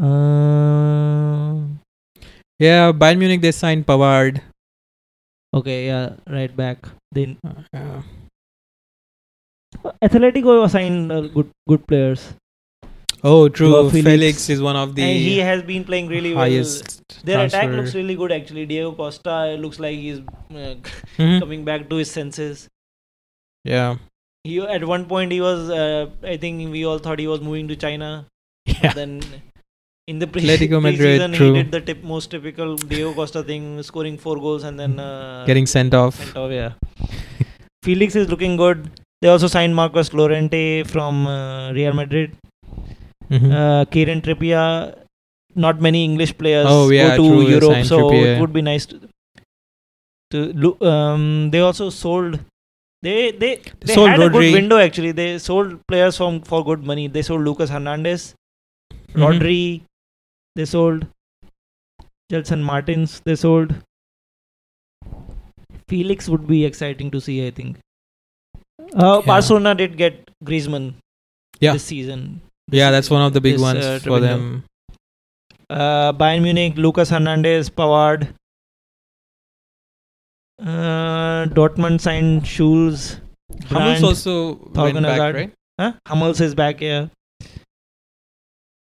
Uh, 0.00 1.58
Yeah, 2.58 2.92
Bayern 2.92 3.18
Munich 3.18 3.40
they 3.42 3.52
signed 3.52 3.86
Pavard. 3.86 4.40
okay, 5.52 5.86
yeah, 5.86 6.14
right 6.30 6.54
back. 6.56 6.78
Then 7.10 7.38
Uh, 7.74 8.02
Atletico 10.02 10.68
signed 10.70 11.10
uh, 11.10 11.20
good 11.22 11.50
good 11.68 11.86
players. 11.86 12.34
Oh, 13.24 13.48
true. 13.48 13.90
Felix. 13.90 14.04
Felix. 14.10 14.48
is 14.50 14.60
one 14.62 14.76
of 14.76 14.94
the 14.94 15.02
and 15.02 15.18
he 15.18 15.38
has 15.38 15.62
been 15.62 15.84
playing 15.84 16.08
really 16.08 16.30
well. 16.34 16.40
highest. 16.44 17.02
Their 17.24 17.44
attack 17.46 17.68
looks 17.70 17.94
really 17.94 18.14
good 18.16 18.32
actually. 18.32 18.66
Diego 18.66 18.92
Costa 18.92 19.56
looks 19.58 19.78
like 19.78 19.96
he's 19.98 20.18
uh, 20.18 20.74
Mhm. 21.18 21.40
coming 21.40 21.64
back 21.64 21.88
to 21.90 21.96
his 21.96 22.10
senses. 22.10 22.68
Yeah, 23.64 23.96
He 24.44 24.60
at 24.60 24.84
one 24.84 25.06
point 25.06 25.30
he 25.32 25.40
was 25.40 25.70
uh, 25.70 26.06
I 26.34 26.36
think 26.36 26.70
we 26.72 26.84
all 26.84 26.98
thought 26.98 27.18
he 27.20 27.26
was 27.28 27.40
moving 27.40 27.68
to 27.68 27.76
China. 27.76 28.26
yeah. 28.66 28.92
Then 28.92 29.20
in 30.08 30.18
the 30.18 30.26
pre- 30.26 30.42
Atletico 30.42 30.80
Madrid, 30.88 31.20
preseason 31.20 31.34
true. 31.36 31.52
he 31.54 31.62
did 31.62 31.70
the 31.70 31.80
tip, 31.80 32.02
most 32.02 32.30
typical 32.32 32.74
Diego 32.76 33.12
Costa 33.14 33.42
thing, 33.44 33.82
scoring 33.82 34.18
four 34.18 34.36
goals 34.46 34.64
and 34.64 34.78
then 34.80 34.98
uh, 34.98 35.44
Getting 35.46 35.66
sent 35.66 35.94
off. 35.94 36.16
sent 36.16 36.36
off. 36.36 36.50
Yeah. 36.50 36.72
Felix 37.84 38.16
is 38.16 38.28
looking 38.28 38.56
good. 38.56 38.90
They 39.20 39.28
also 39.28 39.46
signed 39.46 39.74
Marcos 39.76 40.12
Llorente 40.12 40.82
from 40.84 41.26
uh, 41.26 41.72
Real 41.72 41.92
Madrid. 41.92 42.36
Mhm. 43.30 43.52
Uh, 43.52 43.84
Kieran 43.86 44.20
Trippier. 44.20 44.98
Not 45.54 45.80
many 45.82 46.02
English 46.02 46.38
players 46.38 46.66
Oh, 46.68 46.88
yeah, 46.90 47.14
go 47.16 47.24
to 47.24 47.28
true, 47.28 47.48
Europe, 47.48 47.84
so 47.84 47.98
Trippier. 47.98 48.36
it 48.36 48.40
would 48.40 48.52
be 48.54 48.62
nice 48.62 48.86
to. 48.86 49.00
to 50.30 50.50
lo- 50.54 50.78
um, 50.90 51.50
they 51.50 51.60
also 51.60 51.90
sold. 51.90 52.38
They 53.02 53.32
they 53.32 53.50
they 53.80 53.94
sold 53.94 54.08
had 54.10 54.22
a 54.22 54.28
good 54.30 54.52
window 54.54 54.78
actually. 54.78 55.12
They 55.12 55.38
sold 55.38 55.74
players 55.88 56.16
from 56.16 56.40
for 56.40 56.64
good 56.64 56.84
money. 56.90 57.06
They 57.08 57.20
sold 57.22 57.42
Lucas 57.48 57.68
Hernandez, 57.76 58.34
Mhm. 58.92 59.20
Rodri. 59.24 59.82
They 60.56 60.64
sold 60.64 61.06
Gelson 62.32 62.62
Martins. 62.62 63.20
They 63.26 63.34
sold. 63.36 63.74
Felix 65.88 66.28
would 66.28 66.46
be 66.46 66.64
exciting 66.64 67.10
to 67.10 67.20
see. 67.20 67.46
I 67.46 67.50
think. 67.50 67.76
Uh, 68.94 69.20
Yeah. 69.20 69.26
Barcelona 69.26 69.74
did 69.74 69.96
get 69.98 70.30
Griezmann 70.44 70.94
Yeah. 71.60 71.74
this 71.74 71.84
season. 71.84 72.40
Yeah, 72.72 72.90
that's 72.90 73.10
one 73.10 73.22
of 73.22 73.32
the 73.34 73.40
big 73.40 73.54
this, 73.54 73.62
ones 73.62 73.84
uh, 73.84 74.00
for 74.02 74.18
them. 74.20 74.64
Uh, 75.70 76.12
Bayern 76.12 76.42
Munich, 76.42 76.74
Lucas 76.76 77.10
Hernandez, 77.10 77.70
Pavard. 77.70 78.28
Uh, 80.60 81.46
Dortmund 81.46 82.00
signed 82.00 82.46
Schulz. 82.46 83.20
Hummels 83.66 84.02
also 84.02 84.54
went 84.54 84.74
Thorgan 84.74 85.02
back, 85.02 85.20
Hazard. 85.20 85.34
right? 85.34 85.52
Huh? 85.80 85.92
Hummels 86.06 86.40
is 86.40 86.54
back 86.54 86.80
here. 86.80 87.10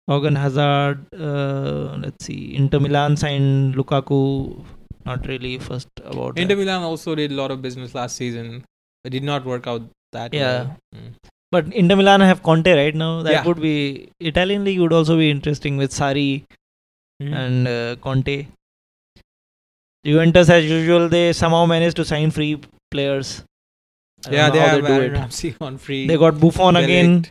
Thorgan 0.09 0.37
Hazard. 0.37 1.05
Uh, 1.15 1.97
let's 1.99 2.25
see. 2.25 2.55
Inter 2.55 2.81
Milan 2.81 3.17
signed 3.17 3.75
Lukaku. 3.77 4.65
Not 5.07 5.27
really 5.27 5.59
first 5.59 5.89
about 6.05 6.39
Inter 6.39 6.55
that. 6.55 6.61
Milan 6.61 6.83
also 6.83 7.15
did 7.15 7.31
a 7.33 7.35
lot 7.35 7.51
of 7.51 7.63
business 7.63 7.95
last 7.95 8.17
season. 8.17 8.65
It 9.05 9.11
did 9.11 9.23
not 9.23 9.45
work 9.45 9.67
out 9.67 9.83
that 10.13 10.35
Yeah. 10.35 10.65
well. 10.65 10.77
Mm. 10.95 11.13
But 11.53 11.73
Inter 11.75 11.97
Milan 11.97 12.21
have 12.21 12.43
Conte 12.43 12.73
right 12.73 12.95
now. 12.95 13.23
That 13.23 13.33
Yeah. 13.33 13.45
would 13.45 13.61
be 13.61 14.09
Italian 14.21 14.65
league 14.65 14.81
would 14.81 14.93
also 14.93 15.17
be 15.17 15.31
interesting 15.31 15.77
with 15.77 15.91
Sarri 15.93 16.45
Mhm. 17.23 17.33
and 17.43 17.69
uh, 17.69 17.97
Conte. 18.07 18.47
Juventus, 20.05 20.49
as 20.49 20.65
usual, 20.65 21.09
they 21.09 21.33
somehow 21.33 21.67
managed 21.67 21.97
to 21.97 22.05
sign 22.05 22.31
free 22.31 22.59
players. 22.91 23.45
Yeah, 24.31 24.51
they 24.51 24.59
have 24.61 24.83
they 24.83 24.87
do 24.89 24.93
Aaron 24.95 25.15
it. 25.15 25.19
Ramsey 25.19 25.55
on 25.61 25.77
free. 25.79 26.07
They 26.07 26.17
got 26.17 26.39
Buffon 26.41 26.77
again. 26.77 27.27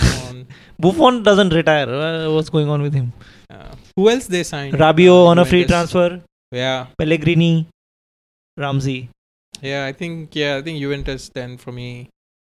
On- 0.00 0.46
Buffon 0.78 1.22
doesn't 1.22 1.52
retire. 1.52 1.88
Uh, 1.88 2.30
what's 2.32 2.50
going 2.50 2.68
on 2.68 2.82
with 2.82 2.94
him? 2.94 3.12
uh, 3.50 3.74
who 3.96 4.08
else 4.10 4.26
they 4.26 4.42
signed? 4.42 4.74
Rabiot 4.74 5.08
Uh, 5.24 5.30
on 5.32 5.38
a 5.38 5.44
free 5.44 5.64
transfer. 5.64 6.20
Yeah, 6.52 6.86
Pellegrini, 6.98 7.66
Ramsey. 8.56 9.08
yeah. 9.60 9.84
I 9.86 9.92
think 9.92 10.34
yeah, 10.36 10.56
I 10.56 10.62
think 10.62 10.78
Juventus 10.80 11.28
then 11.28 11.56
for 11.56 11.72
me 11.72 12.08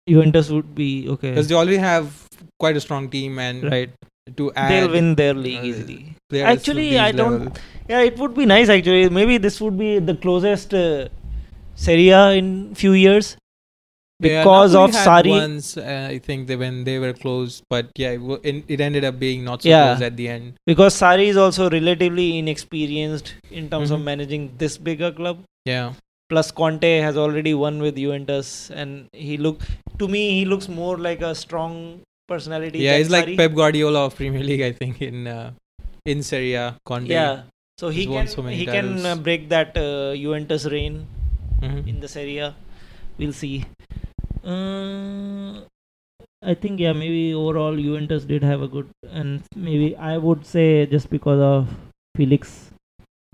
Juventus 0.09 0.49
would 0.49 0.73
be 0.75 1.07
okay. 1.09 1.29
because 1.31 1.47
they 1.47 1.55
already 1.55 1.77
have 1.77 2.27
quite 2.59 2.75
a 2.75 2.81
strong 2.81 3.09
team 3.09 3.39
and 3.39 3.63
Right. 3.63 3.89
to 4.37 4.51
add 4.55 4.71
They'll 4.71 4.91
win 4.91 5.15
their 5.15 5.33
league 5.33 5.59
uh, 5.59 5.63
easily. 5.63 6.15
Actually, 6.33 6.97
I 6.99 7.11
don't- 7.11 7.39
level. 7.45 7.57
Yeah, 7.89 8.01
it 8.01 8.17
would 8.17 8.33
be 8.35 8.45
nice 8.45 8.69
actually. 8.69 9.09
Maybe 9.09 9.37
this 9.37 9.59
would 9.61 9.77
be 9.77 9.99
the 9.99 10.15
closest 10.15 10.73
uh, 10.73 11.09
Serie 11.75 12.09
A 12.09 12.31
in 12.31 12.73
few 12.75 12.93
years 12.93 13.35
because 14.19 14.73
Napoli 14.73 14.89
of 14.89 14.95
Sarri. 14.95 15.29
Once, 15.31 15.77
uh, 15.77 16.07
I 16.11 16.19
think 16.19 16.47
they 16.47 16.55
when 16.55 16.83
they 16.83 16.99
were 16.99 17.13
close, 17.13 17.61
but 17.69 17.87
yeah, 17.97 18.11
it, 18.11 18.21
wa- 18.21 18.37
it 18.43 18.79
ended 18.79 19.03
up 19.03 19.17
being 19.19 19.43
not 19.43 19.63
so 19.63 19.69
Yeah. 19.69 19.93
close 19.95 20.03
at 20.07 20.15
the 20.17 20.29
end. 20.29 20.53
Because 20.65 20.93
Sarri 20.99 21.27
is 21.27 21.37
also 21.37 21.69
relatively 21.69 22.37
inexperienced 22.37 23.33
in 23.49 23.69
terms 23.69 23.89
of 23.91 23.99
Mhm. 23.99 24.03
managing 24.03 24.51
this 24.57 24.77
bigger 24.77 25.11
club. 25.11 25.39
Yeah, 25.65 25.93
Plus, 26.31 26.49
Conte 26.59 26.91
has 27.05 27.17
already 27.17 27.53
won 27.53 27.79
with 27.85 27.95
Juventus, 28.01 28.49
and 28.71 29.07
he 29.11 29.35
look 29.45 29.63
to 29.99 30.07
me 30.07 30.21
he 30.39 30.45
looks 30.51 30.69
more 30.69 30.97
like 30.97 31.21
a 31.29 31.33
strong 31.35 31.73
personality. 32.33 32.79
yeah, 32.79 32.97
he's 32.97 33.09
like 33.15 33.31
Pep 33.39 33.53
Guardiola 33.53 34.05
of 34.09 34.15
Premier 34.19 34.43
League, 34.49 34.61
I 34.67 34.71
think 34.71 35.01
in 35.01 35.27
uh, 35.27 35.51
in 36.05 36.23
Serie 36.23 36.53
A. 36.53 36.77
Conte. 36.91 37.09
Yeah, 37.15 37.41
so 37.83 37.89
he 37.97 38.05
can 38.13 38.27
so 38.35 38.43
he 38.43 38.65
can 38.65 39.05
uh, 39.05 39.15
break 39.27 39.49
that 39.55 39.75
uh, 39.81 40.15
Juventus 40.23 40.65
reign 40.75 41.05
Mhm. 41.61 41.81
in 41.93 41.99
the 42.05 42.07
Serie 42.15 42.37
A. 42.47 42.55
We'll 43.17 43.33
see. 43.41 43.65
Uh, 44.53 45.61
I 46.51 46.53
think 46.61 46.79
yeah, 46.79 46.93
maybe 46.93 47.33
overall 47.33 47.75
Juventus 47.75 48.23
did 48.31 48.43
have 48.51 48.61
a 48.61 48.69
good, 48.77 48.87
and 49.21 49.43
maybe 49.55 49.95
I 50.11 50.17
would 50.17 50.45
say 50.53 50.85
just 50.95 51.09
because 51.17 51.43
of 51.51 51.67
Felix, 52.15 52.55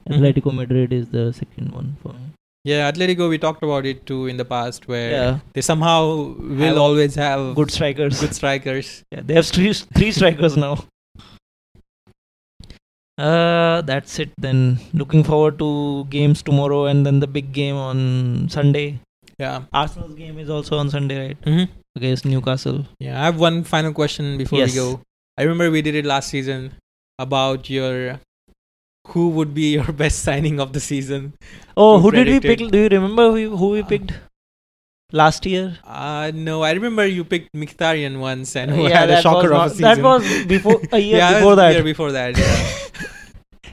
Mhm. 0.10 0.18
Atletico 0.18 0.52
Madrid 0.62 0.92
is 1.02 1.08
the 1.20 1.28
second 1.44 1.72
one 1.82 1.96
for 2.02 2.14
me. 2.18 2.27
Yeah, 2.68 2.92
Atletico. 2.92 3.30
We 3.32 3.38
talked 3.44 3.64
about 3.66 3.86
it 3.90 4.06
too 4.06 4.28
in 4.32 4.38
the 4.42 4.46
past, 4.54 4.88
where 4.92 5.12
Yeah, 5.12 5.40
they 5.54 5.62
somehow 5.62 6.00
will 6.38 6.58
Have 6.70 6.78
always 6.86 7.16
have 7.16 7.56
good 7.60 7.72
strikers. 7.72 8.20
good 8.24 8.34
strikers. 8.40 8.90
Yeah, 9.16 9.22
they 9.30 9.36
have 9.40 9.46
three 9.58 9.74
three 10.00 10.12
strikers 10.18 10.58
now. 10.64 10.74
Uh, 13.18 13.82
that's 13.82 14.20
it 14.20 14.32
then. 14.38 14.80
Looking 14.94 15.24
forward 15.24 15.58
to 15.60 16.06
games 16.18 16.44
tomorrow 16.44 16.86
and 16.86 17.06
then 17.06 17.20
the 17.20 17.28
big 17.28 17.52
game 17.52 17.76
on 17.76 18.48
Sunday. 18.50 19.00
Yeah. 19.40 19.64
Arsenal's 19.74 20.14
game 20.16 20.38
is 20.38 20.50
also 20.50 20.78
on 20.78 20.90
Sunday, 20.90 21.18
right? 21.28 21.38
hmm 21.44 21.64
Against 21.96 22.26
Newcastle. 22.26 22.86
Yeah. 23.00 23.20
I 23.22 23.26
have 23.26 23.40
one 23.40 23.64
final 23.64 23.94
question 23.94 24.38
before 24.38 24.60
Yes. 24.60 24.72
we 24.74 24.76
go. 24.82 25.02
I 25.38 25.44
remember 25.44 25.72
we 25.72 25.82
did 25.82 25.96
it 25.96 26.06
last 26.06 26.30
season 26.30 26.74
about 27.18 27.70
your 27.70 28.20
who 29.14 29.30
would 29.30 29.54
be 29.54 29.74
your 29.74 29.92
best 30.04 30.20
signing 30.24 30.60
of 30.60 30.74
the 30.74 30.80
season. 30.80 31.34
Oh, 31.76 32.00
who 32.00 32.12
did 32.12 32.28
we 32.28 32.40
pick? 32.40 32.60
Do 32.72 32.78
you 32.86 32.90
remember 32.90 33.32
who, 33.32 33.56
who 33.58 33.70
we 33.70 33.82
Uh, 33.82 33.86
picked 33.94 34.14
last 35.12 35.46
year? 35.46 35.78
Uh 35.86 36.32
no, 36.34 36.62
I 36.64 36.72
remember 36.72 37.06
you 37.06 37.24
picked 37.24 37.54
Mkhitaryan 37.56 38.20
once 38.20 38.56
and 38.56 38.72
who 38.72 38.84
yeah, 38.90 39.00
had 39.02 39.10
a 39.10 39.22
shocker 39.22 39.54
of 39.54 39.66
a 39.68 39.70
season. 39.70 39.84
That 39.84 40.02
was 40.02 40.46
before 40.46 40.82
a 40.92 41.00
year 41.00 41.18
yeah, 41.24 41.34
before 41.40 41.56
that. 41.56 41.74
Year 41.74 41.84
before 41.84 42.12
that, 42.12 42.38
yeah. 42.38 43.12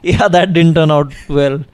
yeah, 0.03 0.29
that 0.29 0.53
didn't 0.53 0.75
turn 0.75 0.91
out 0.91 1.13
well. 1.29 1.65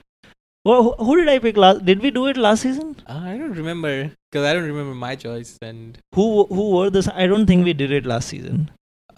Who, 0.63 0.91
who- 0.93 1.17
did 1.17 1.27
I 1.29 1.39
pick 1.39 1.57
last? 1.57 1.85
Did 1.85 2.01
we 2.01 2.11
do 2.11 2.27
it 2.27 2.37
last 2.37 2.61
season? 2.61 2.95
Uh, 3.07 3.19
I 3.31 3.37
don't 3.37 3.53
remember 3.53 4.11
because 4.31 4.45
I 4.47 4.53
don't 4.53 4.67
remember 4.73 4.93
my 4.93 5.15
choice. 5.15 5.57
And 5.61 5.97
Who 6.15 6.45
who 6.45 6.69
were 6.77 6.89
the? 6.89 7.11
I 7.15 7.25
don't 7.27 7.47
think 7.47 7.65
we 7.65 7.73
did 7.73 7.91
it 7.91 8.05
last 8.05 8.29
season. 8.29 8.69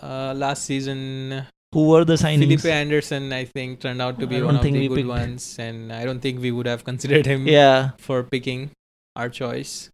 uh, 0.01 0.33
last 0.35 0.65
season, 0.65 1.45
Who 1.74 1.88
were 1.89 2.05
the 2.05 2.13
signings? 2.21 2.61
Felipe 2.61 2.65
Anderson, 2.65 3.34
I 3.34 3.45
think, 3.45 3.80
turned 3.82 4.01
out 4.01 4.19
to 4.19 4.28
be 4.28 4.41
one 4.41 4.55
of 4.57 4.61
the 4.63 4.71
good 4.71 4.95
picked- 4.95 5.07
ones, 5.07 5.57
and 5.59 5.91
I 5.91 6.03
don't 6.05 6.19
think 6.19 6.39
we 6.41 6.51
would 6.51 6.67
have 6.67 6.84
considered 6.84 7.26
him 7.26 7.47
Yeah, 7.47 7.91
for 7.97 8.24
picking 8.24 8.69
our 9.15 9.30
choice. 9.30 9.89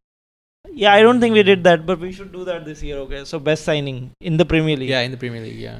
yeah. 0.73 0.93
I 0.93 1.01
don't 1.01 1.19
think 1.21 1.33
we 1.39 1.43
did 1.43 1.63
that, 1.63 1.85
but 1.85 1.99
we 1.99 2.11
should 2.11 2.31
do 2.33 2.43
that 2.49 2.65
this 2.65 2.83
year. 2.83 2.97
Okay, 3.05 3.23
so 3.25 3.39
best 3.39 3.63
signing 3.63 4.11
in 4.21 4.37
the 4.37 4.45
Premier 4.45 4.75
League. 4.75 4.89
Yeah, 4.89 5.01
in 5.07 5.11
the 5.11 5.17
Premier 5.25 5.41
League, 5.41 5.59
yeah. 5.67 5.79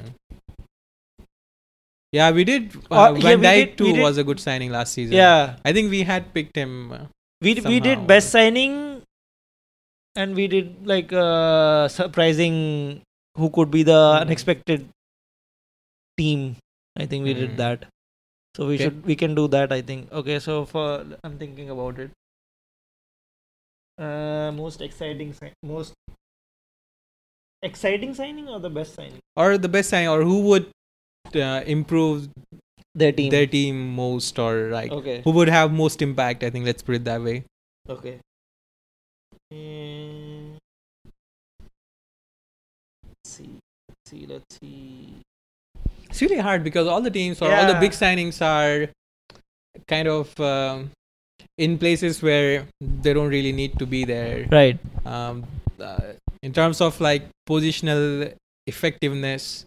Yeah, 2.11 2.31
we 2.31 2.43
did. 2.43 2.75
Uh, 2.89 2.95
Uh, 2.95 3.13
yeah, 3.13 3.21
Van 3.21 3.41
Dijk 3.41 3.75
too 3.77 3.93
did- 3.93 4.01
was 4.01 4.17
a 4.17 4.23
good 4.23 4.39
signing 4.39 4.71
last 4.71 4.93
season. 4.93 5.13
yeah. 5.15 5.57
I 5.63 5.73
think 5.73 5.91
we 5.91 6.03
had 6.03 6.33
picked 6.33 6.55
him. 6.55 6.91
Uh, 6.91 7.05
We 7.41 7.53
d- 7.57 7.61
we 7.71 7.79
did 7.79 8.07
best 8.07 8.31
signing, 8.35 9.03
and 10.15 10.35
we 10.39 10.47
did 10.53 10.71
like 10.93 11.13
uh, 11.13 11.87
surprising 11.87 12.55
who 13.37 13.49
could 13.57 13.69
be 13.75 13.83
the 13.83 13.99
Hmm. 13.99 14.23
unexpected 14.25 14.87
team. 16.21 16.45
I 16.97 17.05
think 17.13 17.25
we 17.31 17.33
did 17.41 17.51
Hmm. 17.51 17.61
that. 17.63 17.87
So 18.57 18.67
we 18.69 18.75
Okay. 18.75 18.85
should 18.85 19.05
we 19.11 19.15
can 19.25 19.35
do 19.41 19.47
that. 19.57 19.75
I 19.77 19.81
think. 19.91 20.11
Okay, 20.21 20.39
so 20.47 20.55
for 20.73 20.87
I'm 21.23 21.37
thinking 21.43 21.69
about 21.75 21.99
it. 22.05 22.11
Uh, 24.07 24.51
most 24.57 24.81
exciting, 24.81 25.33
most 25.61 25.93
exciting 27.61 28.13
signing 28.13 28.47
or 28.47 28.59
the 28.59 28.69
best 28.69 28.95
signing? 28.95 29.19
or 29.35 29.57
the 29.57 29.67
best 29.69 29.89
sign, 29.89 30.07
or 30.07 30.23
who 30.23 30.41
would 30.41 30.69
uh, 31.35 31.61
improve 31.65 32.29
Their 32.95 33.11
team. 33.17 33.29
their 33.31 33.47
team 33.47 33.81
most, 33.95 34.39
or 34.39 34.69
like 34.71 34.91
okay. 34.91 35.21
who 35.23 35.31
would 35.31 35.47
have 35.49 35.71
most 35.71 36.01
impact? 36.01 36.43
I 36.43 36.49
think 36.49 36.65
let's 36.65 36.81
put 36.81 36.95
it 36.95 37.05
that 37.05 37.21
way. 37.21 37.43
Okay. 37.87 38.19
Mm. 39.53 40.57
Let's 43.05 43.29
see. 43.29 43.51
Let's 43.87 44.09
see. 44.09 44.25
Let's 44.25 44.59
see. 44.59 45.21
It's 46.09 46.21
really 46.21 46.37
hard 46.39 46.63
because 46.63 46.87
all 46.87 47.01
the 47.01 47.11
teams 47.11 47.41
or 47.41 47.51
all 47.53 47.67
the 47.71 47.79
big 47.79 47.91
signings 47.91 48.41
are 48.41 48.89
kind 49.87 50.07
of 50.07 50.37
um, 50.39 50.91
in 51.57 51.77
places 51.77 52.21
where 52.21 52.65
they 52.81 53.13
don't 53.13 53.29
really 53.29 53.51
need 53.51 53.77
to 53.79 53.85
be 53.85 54.05
there. 54.05 54.47
Right. 54.51 54.79
Um, 55.05 55.45
uh, 55.79 56.13
in 56.41 56.51
terms 56.53 56.81
of 56.81 56.99
like 56.99 57.23
positional 57.47 58.33
effectiveness, 58.65 59.65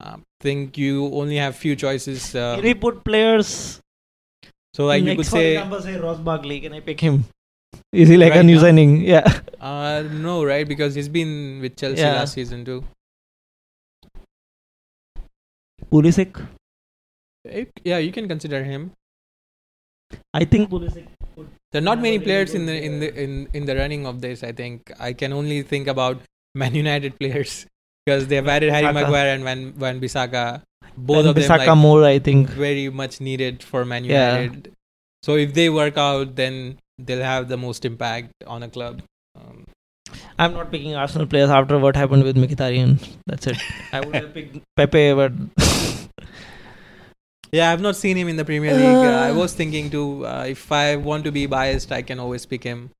I 0.00 0.16
think 0.40 0.76
you 0.76 1.06
only 1.14 1.36
have 1.36 1.56
few 1.56 1.76
choices. 1.76 2.34
Uh, 2.34 2.56
Can 2.56 2.64
we 2.64 2.74
put 2.74 3.04
players? 3.04 3.80
so 4.74 4.86
like 4.86 5.04
you 5.04 5.16
could 5.16 5.26
say, 5.26 5.54
example, 5.56 5.80
say 5.80 5.96
Ross 5.96 6.18
Barkley. 6.18 6.60
Can 6.60 6.72
I 6.74 6.80
pick 6.80 7.00
him? 7.00 7.24
Is 7.92 8.08
he 8.08 8.16
like 8.16 8.34
a 8.34 8.42
new 8.42 8.56
now? 8.56 8.62
signing? 8.62 9.00
Yeah. 9.02 9.40
uh, 9.60 10.02
no, 10.10 10.44
right? 10.44 10.66
Because 10.66 10.94
he's 10.94 11.08
been 11.08 11.60
with 11.60 11.76
Chelsea 11.76 12.00
Yeah. 12.02 12.14
last 12.14 12.34
season 12.34 12.64
too. 12.64 12.84
Pulisic. 15.94 16.44
Yeah, 17.84 17.98
you 17.98 18.10
can 18.10 18.26
consider 18.26 18.64
him. 18.64 18.92
I 20.32 20.44
think 20.44 20.70
Pulisic. 20.70 21.06
There 21.72 21.80
are 21.80 21.84
not 21.84 22.00
many 22.00 22.18
players 22.18 22.54
in 22.54 22.66
the 22.66 22.74
in 22.88 23.00
the 23.00 23.14
in, 23.14 23.48
in 23.52 23.64
the 23.66 23.76
running 23.76 24.06
of 24.06 24.20
this. 24.20 24.42
I 24.42 24.52
think 24.52 24.90
I 24.98 25.12
can 25.12 25.32
only 25.32 25.62
think 25.62 25.86
about 25.86 26.20
Man 26.54 26.74
United 26.74 27.18
players 27.20 27.66
because 28.04 28.26
they 28.28 28.36
have 28.36 28.48
added 28.48 28.72
Harry 28.72 28.86
Bissaka. 28.86 28.94
Maguire 28.94 29.34
and 29.34 29.44
Van 29.44 29.74
Wan 29.78 30.00
Bissaka. 30.00 30.62
Both 30.96 31.26
of 31.26 31.34
them 31.34 31.44
Bissaka 31.44 31.66
like 31.66 31.78
more, 31.78 32.04
I 32.04 32.18
think. 32.18 32.50
very 32.50 32.88
much 32.88 33.20
needed 33.20 33.62
for 33.62 33.84
Man 33.84 34.04
Yeah. 34.04 34.38
United. 34.38 34.72
So 35.22 35.36
if 35.36 35.54
they 35.54 35.70
work 35.70 35.96
out, 35.96 36.36
then 36.36 36.78
they'll 36.98 37.22
have 37.22 37.48
the 37.48 37.56
most 37.56 37.84
impact 37.84 38.32
on 38.46 38.62
a 38.62 38.68
club. 38.68 39.02
Um, 39.34 39.64
I'm 40.38 40.52
not 40.52 40.70
picking 40.70 40.94
Arsenal 40.94 41.26
players 41.26 41.50
after 41.50 41.78
what 41.78 41.96
happened 41.96 42.24
with 42.24 42.36
Mkhitaryan. 42.36 42.98
That's 43.26 43.46
it. 43.46 43.56
I 43.92 44.00
would 44.00 44.14
have 44.14 44.34
picked 44.34 44.58
Pepe, 44.76 45.14
but 45.14 45.32
yeah, 47.54 47.70
I've 47.70 47.80
not 47.80 47.94
seen 47.96 48.16
him 48.16 48.26
in 48.28 48.36
the 48.36 48.44
Premier 48.44 48.74
League. 48.74 49.04
Uh, 49.06 49.14
I 49.26 49.30
Uh. 49.30 49.38
was 49.38 49.54
thinking 49.54 49.90
to 49.94 50.26
uh, 50.26 50.44
if 50.56 50.70
I 50.72 50.96
want 50.96 51.24
to 51.30 51.32
be 51.32 51.46
biased, 51.46 51.92
I 51.92 52.02
can 52.02 52.18
always 52.18 52.44
pick 52.46 52.64
him. 52.66 52.90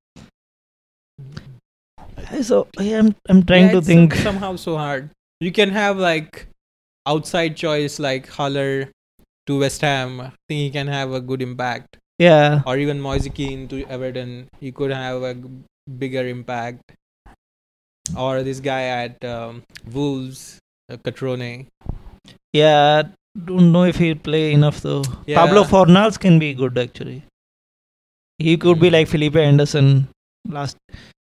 so 2.42 2.66
yeah, 2.80 2.98
I'm 2.98 3.14
I'm 3.28 3.42
trying 3.44 3.66
Yeah, 3.66 3.72
to 3.72 3.78
it's 3.78 3.86
think. 3.86 4.14
somehow 4.14 4.56
so 4.56 4.76
hard. 4.76 5.10
You 5.40 5.52
can 5.52 5.70
have 5.70 5.98
like 5.98 6.46
outside 7.06 7.56
choice 7.56 7.98
like 7.98 8.28
Haller 8.28 8.90
to 9.46 9.58
West 9.58 9.80
Ham. 9.82 10.20
I 10.20 10.30
think 10.48 10.58
he 10.66 10.70
can 10.70 10.86
have 10.88 11.12
a 11.12 11.20
good 11.20 11.42
impact, 11.42 11.98
Yeah, 12.18 12.62
or 12.66 12.78
even 12.78 13.00
Moise 13.00 13.28
Kean 13.34 13.68
to 13.68 13.84
Everton. 13.86 14.48
He 14.60 14.72
could 14.72 14.90
have 14.90 15.22
a 15.22 15.34
bigger 16.04 16.26
impact. 16.26 16.80
Or 18.16 18.42
this 18.42 18.60
guy 18.60 18.82
at 18.84 19.24
um, 19.24 19.62
Wolves, 19.90 20.58
uh, 20.92 20.96
Cutrone. 21.00 21.66
yeah. 22.52 23.04
Don't 23.36 23.72
know 23.72 23.84
if 23.84 23.96
he'll 23.96 24.16
play 24.16 24.52
enough 24.52 24.80
though. 24.80 25.02
Yeah. 25.26 25.44
Pablo 25.44 25.64
Fornals 25.64 26.18
can 26.18 26.38
be 26.38 26.54
good 26.54 26.78
actually. 26.78 27.24
He 28.38 28.56
could 28.56 28.80
be 28.80 28.90
like 28.90 29.08
Felipe 29.08 29.36
Anderson 29.36 30.08
last. 30.48 30.76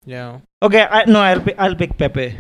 Yeah, 0.05 0.39
Okay, 0.63 0.87
I, 0.89 1.05
no, 1.05 1.19
I'll 1.21 1.41
pick, 1.41 1.55
I'll 1.59 1.75
pick 1.75 1.97
Pepe. 1.97 2.35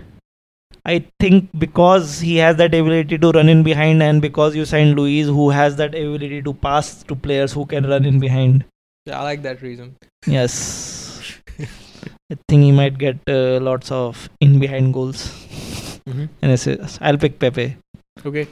I 0.85 1.05
think 1.19 1.49
because 1.59 2.19
he 2.19 2.37
has 2.37 2.55
that 2.55 2.73
ability 2.73 3.17
to 3.17 3.31
run 3.31 3.49
in 3.49 3.63
behind, 3.63 4.01
and 4.01 4.21
because 4.21 4.55
you 4.55 4.65
signed 4.65 4.95
Luiz, 4.95 5.27
who 5.27 5.49
has 5.49 5.75
that 5.75 5.89
ability 5.93 6.41
to 6.41 6.53
pass 6.53 7.03
to 7.03 7.15
players 7.15 7.51
who 7.53 7.65
can 7.65 7.85
run 7.85 8.05
in 8.05 8.19
behind. 8.19 8.63
yeah, 9.05 9.19
I 9.19 9.23
like 9.23 9.41
that 9.43 9.61
reason. 9.61 9.95
Yes, 10.25 11.37
I 11.59 12.37
think 12.47 12.63
he 12.63 12.71
might 12.71 12.97
get 12.97 13.17
uh, 13.27 13.59
lots 13.59 13.91
of 13.91 14.29
in 14.39 14.59
behind 14.59 14.93
goals 14.93 15.27
hmm 16.07 16.25
and 16.41 16.51
assists. 16.51 16.97
I'll 17.01 17.17
pick 17.17 17.37
Pepe. 17.39 17.75
Okay. 18.25 18.47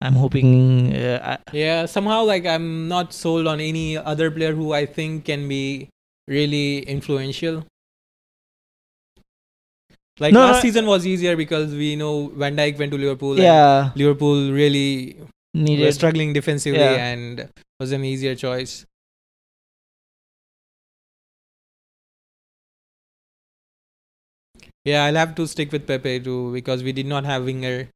I'm 0.00 0.14
hoping. 0.14 0.94
Uh, 0.94 1.38
I, 1.38 1.56
Yeah, 1.56 1.86
somehow 1.86 2.24
like 2.24 2.46
I'm 2.46 2.88
not 2.88 3.12
sold 3.12 3.46
on 3.46 3.60
any 3.60 3.96
other 3.96 4.30
player 4.30 4.54
who 4.54 4.72
I 4.72 4.86
think 4.86 5.24
can 5.24 5.48
be 5.48 5.88
really 6.28 6.80
influential. 6.80 7.64
Like 10.20 10.32
No, 10.34 10.40
last 10.40 10.62
season 10.62 10.86
was 10.86 11.06
easier 11.06 11.36
because 11.36 11.72
we 11.74 11.94
know 11.96 12.28
Van 12.30 12.56
Dijk 12.56 12.78
went 12.78 12.92
to 12.92 12.98
Liverpool. 12.98 13.32
and 13.32 13.42
yeah, 13.42 13.90
Liverpool 13.94 14.50
really 14.52 15.16
were 15.18 15.26
needed. 15.54 15.94
struggling 15.94 16.32
defensively 16.32 16.78
Yeah. 16.80 17.06
and 17.12 17.48
was 17.80 17.92
an 17.92 18.04
easier 18.04 18.34
choice. 18.34 18.84
Yeah, 24.84 25.04
I'll 25.04 25.14
have 25.16 25.34
to 25.36 25.46
stick 25.46 25.72
with 25.72 25.86
Pepe 25.86 26.20
too 26.20 26.52
because 26.52 26.82
we 26.82 26.92
did 26.92 27.06
not 27.06 27.24
have 27.24 27.44
winger 27.44 27.88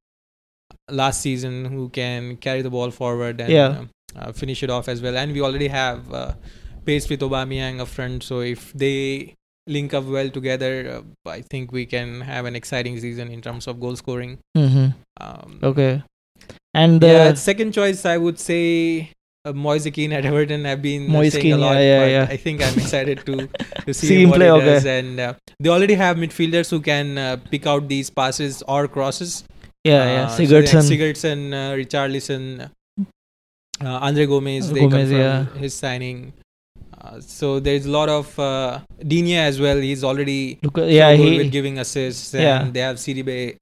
last 0.90 1.20
season 1.20 1.64
who 1.66 1.88
can 1.88 2.36
carry 2.36 2.62
the 2.62 2.70
ball 2.70 2.90
forward 2.90 3.40
and 3.40 3.50
Yeah. 3.50 3.84
uh, 4.16 4.18
uh, 4.18 4.32
finish 4.32 4.62
it 4.62 4.70
off 4.70 4.88
as 4.88 5.00
well. 5.00 5.16
And 5.16 5.32
we 5.32 5.40
already 5.40 5.68
have 5.68 6.12
uh, 6.12 6.32
pace 6.84 7.08
with 7.08 7.20
Aubameyang 7.20 7.80
up 7.80 7.88
front, 7.88 8.22
so 8.22 8.40
if 8.40 8.72
they 8.72 9.34
link 9.66 9.94
up 9.94 10.04
well 10.04 10.28
together, 10.28 11.02
uh, 11.26 11.30
I 11.30 11.40
think 11.42 11.72
we 11.72 11.86
can 11.86 12.20
have 12.22 12.44
an 12.44 12.56
exciting 12.56 12.98
season 13.00 13.28
in 13.28 13.40
terms 13.40 13.66
of 13.68 13.80
goal 13.80 13.96
scoring. 13.96 14.38
Mm-hmm. 14.56 14.88
Um, 15.20 15.58
Okay, 15.62 16.02
and 16.74 17.02
uh, 17.02 17.06
yeah, 17.06 17.34
second 17.34 17.72
choice 17.72 18.04
I 18.04 18.18
would 18.18 18.38
say 18.40 19.12
uh, 19.44 19.52
Moise 19.52 19.88
Kean 19.92 20.12
at 20.12 20.24
Everton. 20.24 20.66
I've 20.66 20.82
been 20.82 21.08
Moise 21.08 21.32
saying 21.34 21.42
Kean, 21.42 21.54
a 21.54 21.58
lot, 21.58 21.74
yeah, 21.74 21.80
yeah, 21.80 22.00
but 22.04 22.10
yeah. 22.10 22.26
I 22.30 22.36
think 22.36 22.62
I'm 22.62 22.74
excited 22.78 23.24
to 23.26 23.48
to 23.86 23.94
see, 23.94 24.06
See 24.08 24.22
him 24.24 24.32
play, 24.32 24.50
okay. 24.50 24.98
And 24.98 25.20
uh, 25.20 25.34
they 25.60 25.68
already 25.68 25.94
have 25.94 26.16
midfielders 26.16 26.68
who 26.70 26.80
can 26.80 27.16
uh, 27.16 27.36
pick 27.50 27.66
out 27.66 27.88
these 27.88 28.10
passes 28.10 28.62
or 28.66 28.88
crosses. 28.88 29.44
Yeah, 29.84 30.04
yeah, 30.14 30.22
Uh, 30.24 30.28
so 30.28 30.42
Sigurdsson. 30.42 30.82
Sigurdsson, 30.90 31.52
uh, 31.52 31.74
Richarlison, 31.76 32.70
uh, 33.00 33.04
Andre 33.84 34.26
Gomes. 34.26 34.70
They 34.70 34.80
Gomez, 34.80 35.10
yeah. 35.10 35.44
his 35.56 35.74
signing. 35.74 36.32
Uh, 37.00 37.20
so 37.20 37.58
there's 37.58 37.84
a 37.86 37.90
lot 37.90 38.08
of 38.08 38.38
uh, 38.38 38.80
Digne 39.04 39.36
as 39.38 39.60
well. 39.60 39.76
He's 39.78 40.04
already 40.04 40.58
Look, 40.62 40.78
uh, 40.78 40.82
yeah, 40.84 41.10
so 41.10 41.16
good 41.16 41.32
he. 41.32 41.38
with 41.38 41.50
giving 41.52 41.78
assists. 41.78 42.32
And 42.34 42.42
Yeah. 42.44 42.70
they 42.70 42.80
have 42.80 42.96
Sidibé 42.96 43.56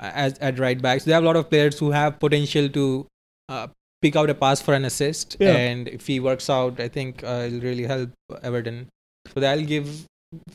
as 0.00 0.38
at 0.38 0.58
right 0.58 0.80
back. 0.80 1.00
So 1.00 1.06
they 1.06 1.12
have 1.12 1.22
a 1.22 1.26
lot 1.26 1.36
of 1.36 1.50
players 1.50 1.78
who 1.78 1.90
have 1.90 2.18
potential 2.18 2.70
to 2.70 3.06
uh, 3.50 3.66
pick 4.00 4.16
out 4.16 4.30
a 4.30 4.34
pass 4.34 4.62
for 4.62 4.72
an 4.72 4.86
assist. 4.86 5.36
Yeah. 5.38 5.56
And 5.56 5.88
if 5.88 6.06
he 6.06 6.20
works 6.20 6.48
out, 6.48 6.80
I 6.80 6.88
think 6.88 7.22
uh, 7.22 7.44
it'll 7.48 7.60
really 7.60 7.84
help 7.84 8.10
Everton. 8.42 8.88
So 9.34 9.42
I'll 9.46 9.60
give 9.62 10.06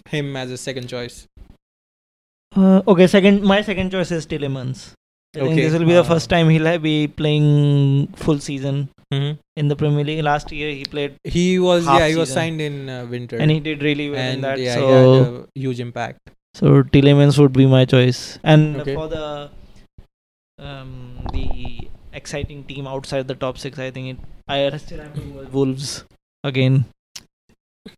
him 0.10 0.36
as 0.36 0.50
a 0.50 0.58
second 0.58 0.88
choice. 0.88 1.28
Uh, 2.56 2.82
okay, 2.88 3.06
second. 3.06 3.44
My 3.44 3.62
second 3.62 3.92
choice 3.92 4.10
is 4.12 4.26
Tielemans. 4.26 4.94
I 5.36 5.40
think 5.40 5.56
this 5.56 5.74
will 5.74 5.86
be 5.86 5.94
the 5.94 6.02
uh, 6.02 6.04
first 6.04 6.30
time 6.30 6.50
he'll 6.50 6.66
have- 6.66 6.82
be 6.84 7.08
playing 7.08 8.08
full 8.16 8.40
season 8.40 8.90
Mm-hmm. 9.14 9.32
in 9.58 9.68
the 9.68 9.76
Premier 9.76 10.06
League. 10.06 10.24
Last 10.24 10.52
year 10.54 10.74
he 10.74 10.86
played 10.86 11.16
He 11.26 11.60
was 11.60 11.86
yeah 11.86 12.08
he 12.08 12.16
was 12.16 12.30
season. 12.30 12.42
signed 12.42 12.62
in 12.62 12.90
uh, 12.90 13.06
winter 13.06 13.36
and 13.38 13.52
he 13.52 13.60
did 13.60 13.82
really 13.84 14.10
well 14.10 14.32
in 14.36 14.40
that. 14.42 14.58
yeah 14.58 14.76
so, 14.76 15.48
huge 15.54 15.82
impact. 15.82 16.30
so 16.54 16.82
Tielemans 16.84 17.38
would 17.38 17.52
be 17.52 17.66
my 17.66 17.84
choice. 17.84 18.40
And 18.44 18.78
Okay. 18.84 18.96
for 18.96 19.08
the 19.10 19.50
um 20.60 21.26
the 21.34 21.90
exciting 22.14 22.64
team 22.64 22.88
outside 22.88 23.28
the 23.28 23.36
top 23.36 23.58
six, 23.58 23.80
I 23.80 23.92
think 23.92 24.14
it. 24.18 24.26
I 24.48 24.78
still 24.78 25.00
have 25.00 25.14
to 25.14 25.22
go 25.22 25.40
with 25.40 25.52
Wolves 25.54 26.04
again. 26.44 26.86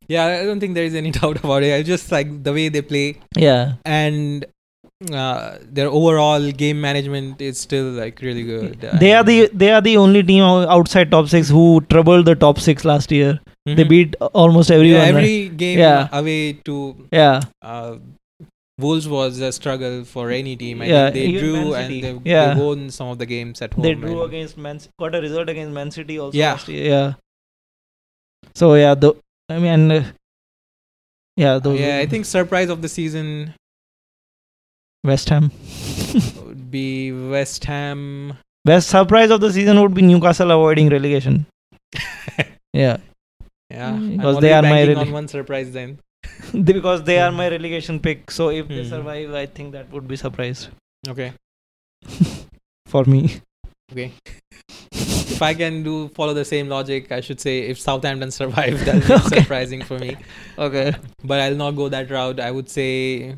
Yeah, 0.08 0.26
I 0.26 0.44
don't 0.46 0.60
think 0.60 0.74
there 0.76 0.86
is 0.86 0.96
any 0.96 1.12
doubt 1.20 1.44
about 1.44 1.64
it. 1.64 1.74
I 1.76 1.84
just 1.84 2.12
like 2.12 2.44
the 2.44 2.54
way 2.54 2.70
they 2.70 2.82
play 2.82 3.18
Yeah, 3.38 3.74
and 3.86 4.46
uh, 5.12 5.58
their 5.62 5.88
overall 5.88 6.52
game 6.52 6.80
management 6.80 7.42
is 7.42 7.60
still 7.60 7.86
like 7.92 8.22
really 8.22 8.44
good. 8.44 8.80
they 9.00 9.14
are 9.14 9.24
the 9.24 9.50
they 9.54 9.72
are 9.72 9.82
the 9.82 9.98
only 9.98 10.24
team 10.24 10.44
outside 10.44 11.12
top 11.12 11.28
six 11.28 11.50
who 11.50 11.82
troubled 11.90 12.26
the 12.26 12.36
top 12.36 12.60
six 12.60 12.86
last 12.86 13.12
year. 13.12 13.40
They 13.66 13.84
Mhm. 13.86 13.90
beat 13.90 14.16
almost 14.34 14.72
everyone. 14.72 15.00
yeah, 15.02 15.06
right? 15.06 15.16
every 15.16 15.50
game 15.50 15.80
Yeah. 15.80 16.08
away 16.12 16.54
to 16.70 16.96
yeah. 17.12 17.42
uh, 17.62 17.96
Wolves 18.80 19.08
was 19.08 19.40
a 19.40 19.52
struggle 19.52 20.04
for 20.04 20.30
any 20.32 20.56
team. 20.56 20.82
I 20.82 20.86
Yeah, 20.88 21.12
think 21.12 21.34
they 21.36 21.40
drew 21.40 21.74
and 21.76 21.94
they, 21.94 22.14
Yeah. 22.32 22.54
they 22.56 22.62
won 22.62 22.90
some 22.90 23.08
of 23.10 23.20
the 23.20 23.26
games 23.26 23.62
at 23.62 23.74
home. 23.74 23.84
They 23.84 23.94
drew 23.94 24.24
against 24.24 24.58
Man. 24.58 24.80
Got 25.00 25.16
a 25.16 25.22
result 25.22 25.48
against 25.50 25.72
Man 25.74 25.92
City 25.92 26.18
also. 26.20 26.38
Yeah. 26.38 26.52
last 26.54 26.68
year, 26.68 26.86
Yeah. 26.94 27.14
So 28.56 28.74
yeah, 28.76 28.96
the 28.96 29.14
I 29.50 29.60
mean, 29.60 29.92
uh, 29.92 30.04
yeah, 31.38 31.60
those. 31.60 31.80
yeah, 31.80 32.00
I 32.00 32.06
think 32.06 32.26
surprise 32.26 32.70
of 32.70 32.82
the 32.82 32.90
season 32.90 33.54
West 35.04 35.30
Ham. 35.30 35.52
would 36.46 36.72
be 36.72 37.12
West 37.12 37.66
Ham. 37.66 38.38
Best 38.66 38.90
surprise 38.90 39.30
of 39.32 39.42
the 39.42 39.52
season 39.52 39.82
would 39.82 39.94
be 39.94 40.02
Newcastle 40.02 40.52
avoiding 40.52 40.90
relegation. 40.90 41.46
Yeah, 42.76 42.98
Yeah, 43.70 43.92
Mm, 43.92 44.18
because 44.18 44.40
they 44.40 44.52
are 44.52 44.64
my 44.64 44.82
rele- 44.88 44.98
on 44.98 45.12
one 45.12 45.28
surprise 45.28 45.72
then. 45.72 46.00
because 46.64 47.04
they 47.04 47.20
are 47.20 47.32
my 47.32 47.48
relegation 47.50 48.00
pick. 48.00 48.32
So 48.32 48.50
if 48.50 48.68
they 48.68 48.82
Hmm. 48.84 48.90
survive, 48.90 49.34
I 49.34 49.46
think 49.46 49.74
that 49.74 49.92
would 49.92 50.08
be 50.08 50.16
surprise 50.16 50.70
Okay. 51.08 51.34
for 52.88 53.04
me. 53.06 53.42
Okay. 53.92 54.12
if 54.92 55.42
I 55.42 55.54
can 55.54 55.84
do 55.84 56.08
follow 56.16 56.34
the 56.34 56.46
same 56.46 56.68
logic, 56.70 57.12
I 57.12 57.22
should 57.22 57.40
say 57.40 57.60
if 57.70 57.80
Southampton 57.80 58.32
survive, 58.32 58.84
that'll 58.86 59.18
Okay. 59.28 59.42
surprising 59.42 59.84
for 59.84 60.00
me. 60.00 60.16
Okay. 60.58 60.94
But 61.24 61.40
I'll 61.42 61.56
not 61.56 61.72
go 61.76 61.90
that 61.90 62.10
route. 62.10 62.40
I 62.40 62.50
would 62.50 62.70
say. 62.70 63.36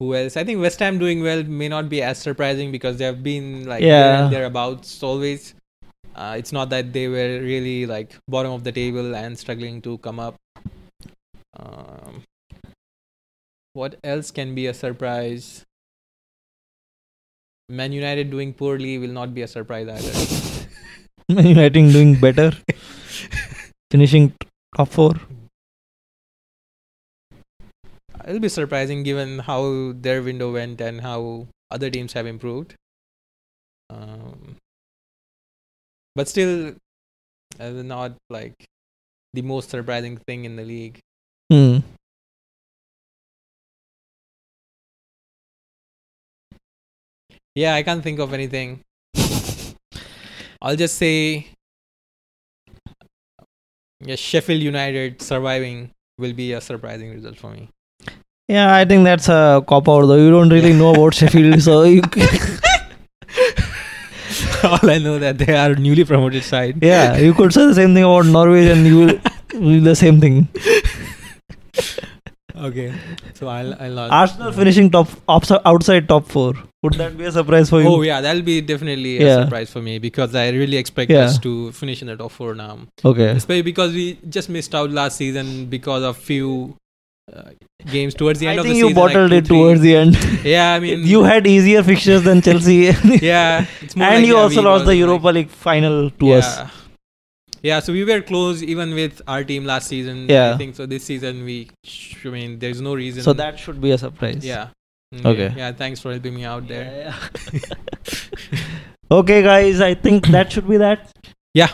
Who 0.00 0.14
else? 0.14 0.36
I 0.36 0.44
think 0.44 0.60
West 0.60 0.78
Ham 0.80 0.98
doing 0.98 1.22
well 1.22 1.42
may 1.44 1.68
not 1.68 1.88
be 1.88 2.02
as 2.02 2.18
surprising 2.18 2.70
because 2.72 2.96
they 2.98 3.04
have 3.04 3.22
been 3.22 3.66
like 3.66 3.80
there 3.80 3.88
Yeah. 3.90 4.24
and 4.24 4.32
thereabouts 4.32 5.02
always. 5.02 5.54
Uh, 6.14 6.34
it's 6.38 6.52
not 6.52 6.70
that 6.70 6.92
they 6.92 7.08
were 7.08 7.40
really 7.40 7.84
like 7.86 8.16
bottom 8.28 8.52
of 8.52 8.64
the 8.64 8.72
table 8.72 9.14
and 9.14 9.38
struggling 9.38 9.82
to 9.82 9.98
come 9.98 10.18
up. 10.18 10.36
Um, 11.58 12.22
what 13.74 13.96
else 14.04 14.30
can 14.30 14.54
be 14.54 14.66
a 14.66 14.74
surprise? 14.74 15.62
Man 17.68 17.92
United 17.92 18.30
doing 18.30 18.52
poorly 18.52 18.96
will 18.98 19.10
not 19.10 19.34
be 19.34 19.42
a 19.42 19.48
surprise 19.48 19.88
either. 19.88 20.66
Man 21.28 21.46
United 21.46 21.92
doing 21.92 22.14
better, 22.14 22.52
finishing 23.90 24.32
top 24.76 24.88
four. 24.88 25.14
It'll 28.26 28.40
be 28.40 28.48
surprising 28.48 29.04
given 29.04 29.38
how 29.38 29.92
their 29.94 30.20
window 30.20 30.52
went 30.52 30.80
and 30.80 31.00
how 31.00 31.46
other 31.70 31.90
teams 31.90 32.12
have 32.14 32.26
improved. 32.26 32.74
Um, 33.88 34.56
but 36.16 36.26
still, 36.26 36.74
uh, 37.60 37.70
not 37.70 38.16
like 38.28 38.66
the 39.32 39.42
most 39.42 39.70
surprising 39.70 40.16
thing 40.16 40.44
in 40.44 40.56
the 40.56 40.64
league. 40.64 40.98
Hmm. 41.52 41.78
Yeah, 47.54 47.74
I 47.74 47.82
can't 47.84 48.02
think 48.02 48.18
of 48.18 48.34
anything. 48.34 48.80
I'll 50.60 50.76
just 50.76 50.96
say, 50.96 51.46
yeah, 54.00 54.16
Sheffield 54.16 54.62
United 54.62 55.22
surviving 55.22 55.92
will 56.18 56.32
be 56.32 56.52
a 56.52 56.60
surprising 56.60 57.12
result 57.12 57.36
for 57.36 57.50
me. 57.50 57.70
Yeah, 58.48 58.74
I 58.76 58.84
think 58.84 59.04
that's 59.04 59.28
a 59.28 59.62
cop 59.66 59.88
out 59.88 60.06
though. 60.06 60.16
You 60.16 60.30
don't 60.30 60.48
really 60.48 60.72
know 60.72 60.94
about 60.94 61.14
Sheffield, 61.20 61.60
so 61.62 61.82
you 61.84 62.02
All 64.64 64.90
I 64.90 64.98
know 64.98 65.18
that 65.18 65.38
they 65.38 65.54
are 65.56 65.74
newly 65.74 66.04
promoted 66.04 66.42
side. 66.44 66.78
yeah, 66.82 67.16
you 67.16 67.34
could 67.34 67.52
say 67.52 67.66
the 67.66 67.74
same 67.74 67.94
thing 67.94 68.04
about 68.04 68.26
Norway, 68.26 68.68
and 68.70 68.86
you 68.86 68.98
will 68.98 69.18
do 69.48 69.80
the 69.80 69.94
same 69.94 70.20
thing. 70.20 70.48
Okay, 72.56 72.92
so 73.34 73.48
I'll 73.48 73.74
I'll. 73.80 73.98
Arsenal 74.10 74.50
finishing 74.52 74.90
top 74.90 75.08
outside, 75.28 75.60
outside 75.64 76.08
top 76.08 76.26
four. 76.26 76.54
Would 76.82 76.94
that 76.94 77.16
be 77.18 77.24
a 77.24 77.32
surprise 77.32 77.68
for 77.68 77.80
you? 77.82 77.88
Oh 77.88 78.00
yeah, 78.02 78.20
that'll 78.20 78.42
be 78.42 78.60
definitely 78.62 79.18
a 79.18 79.24
Yeah. 79.26 79.42
surprise 79.44 79.70
for 79.70 79.82
me 79.82 79.98
because 79.98 80.34
I 80.34 80.48
really 80.50 80.76
expect 80.78 81.10
Yeah. 81.10 81.24
us 81.26 81.38
to 81.40 81.70
finish 81.72 82.00
in 82.00 82.08
the 82.08 82.16
top 82.16 82.30
four 82.32 82.54
now. 82.54 82.78
Okay. 83.04 83.28
Especially 83.30 83.62
because 83.62 83.92
we 83.92 84.18
just 84.28 84.48
missed 84.48 84.74
out 84.74 84.90
last 84.90 85.16
season 85.18 85.66
because 85.66 86.02
of 86.02 86.16
few 86.16 86.74
uh, 87.34 87.50
games 87.90 88.14
towards 88.14 88.38
the 88.40 88.46
end 88.48 88.58
I 88.58 88.60
of 88.60 88.66
think 88.66 88.76
you 88.76 88.88
season. 88.88 89.02
like 89.02 89.12
bottled 89.14 89.30
two, 89.30 89.36
it 89.36 89.46
three. 89.46 89.56
towards 89.56 89.80
the 89.80 89.96
end. 89.96 90.16
Yeah, 90.44 90.74
I 90.74 90.78
mean 90.80 91.04
you 91.06 91.24
had 91.24 91.46
easier 91.46 91.82
fixtures 91.82 92.22
than 92.22 92.40
Chelsea, 92.42 92.74
yeah, 93.22 93.66
it's 93.80 93.96
more 93.96 94.06
and 94.08 94.16
like, 94.18 94.26
you 94.26 94.34
yeah, 94.36 94.40
also 94.42 94.62
lost 94.62 94.84
the 94.86 94.96
Europa 94.96 95.28
League 95.28 95.50
final 95.50 96.10
to 96.10 96.26
like, 96.26 96.38
us. 96.44 96.58
yeah. 96.58 96.70
Yeah, 97.62 97.80
so 97.80 97.92
we 97.92 98.04
were 98.04 98.20
close 98.20 98.62
even 98.62 98.94
with 98.94 99.20
our 99.26 99.42
team 99.42 99.64
last 99.64 99.88
season. 99.88 100.28
Yeah. 100.28 100.54
I 100.54 100.56
think 100.56 100.76
so. 100.76 100.86
This 100.86 101.02
season 101.02 101.42
we, 101.44 101.68
sh- 101.84 102.14
I 102.24 102.28
mean, 102.28 102.60
there's 102.60 102.80
no 102.80 102.94
reason. 102.94 103.24
So 103.24 103.32
that 103.32 103.58
should 103.58 103.80
be 103.80 103.90
a 103.90 103.98
surprise. 103.98 104.44
yeah. 104.46 104.68
Mm, 105.12 105.24
Okay. 105.26 105.52
Yeah, 105.56 105.72
thanks 105.72 105.98
for 105.98 106.12
helping 106.12 106.34
me 106.36 106.44
out 106.44 106.68
there. 106.68 107.12
okay, 109.10 109.42
guys, 109.42 109.80
I 109.80 109.94
think 109.94 110.28
that 110.28 110.52
should 110.52 110.68
be 110.68 110.76
that. 110.76 111.10
Yeah. 111.54 111.72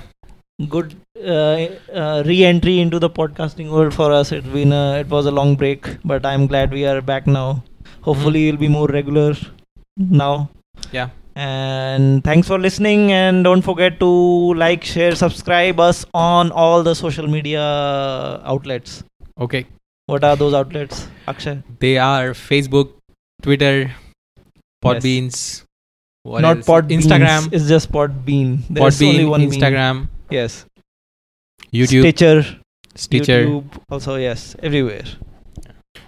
Good 0.69 0.97
uh, 1.25 1.69
uh, 1.93 2.23
re-entry 2.27 2.81
into 2.81 2.99
the 2.99 3.11
podcasting 3.11 3.71
world 3.71 3.95
for 3.95 4.13
us. 4.13 4.33
It's 4.33 4.47
been 4.47 4.73
a, 4.73 5.01
it 5.01 5.09
was 5.09 5.27
a 5.27 5.31
long 5.31 5.57
break, 5.57 5.87
but 6.05 6.27
I'm 6.27 6.47
glad 6.47 6.73
we 6.73 6.85
are 6.87 7.01
back 7.01 7.27
now. 7.27 7.65
Hopefully, 8.03 8.49
it'll 8.49 8.61
be 8.61 8.69
more 8.69 8.89
regular 8.89 9.35
now. 9.97 10.51
Yeah. 10.91 11.11
And 11.35 12.23
thanks 12.25 12.47
for 12.49 12.59
listening. 12.59 13.13
And 13.13 13.45
don't 13.45 13.63
forget 13.63 13.99
to 14.01 14.55
like, 14.55 14.85
share, 14.85 15.15
subscribe 15.15 15.81
us 15.81 16.05
on 16.13 16.51
all 16.53 16.83
the 16.83 16.95
social 16.95 17.27
media 17.27 17.63
outlets. 18.45 19.03
Okay. 19.41 19.67
What 20.07 20.25
are 20.25 20.37
those 20.37 20.53
outlets, 20.53 21.09
Akshay? 21.27 21.63
They 21.79 21.97
are 21.97 22.31
Facebook, 22.33 22.91
Twitter, 23.41 23.95
Podbeans. 24.85 25.63
What 26.25 26.41
Not? 26.41 26.59
Podbeans. 26.59 27.03
Instagram. 27.05 27.53
It's 27.53 27.67
just 27.67 27.91
Podbean. 27.91 28.63
There's 28.69 29.01
only 29.01 29.25
one 29.25 29.49
bean. 29.49 29.61
Instagram, 29.61 30.09
Yes. 30.31 30.67
YouTube, 31.73 32.03
Stitcher. 32.03 32.45
Stitcher. 32.95 33.47
YouTube, 33.47 33.65
also 33.91 34.17
yes, 34.17 34.55
everywhere. 34.63 35.05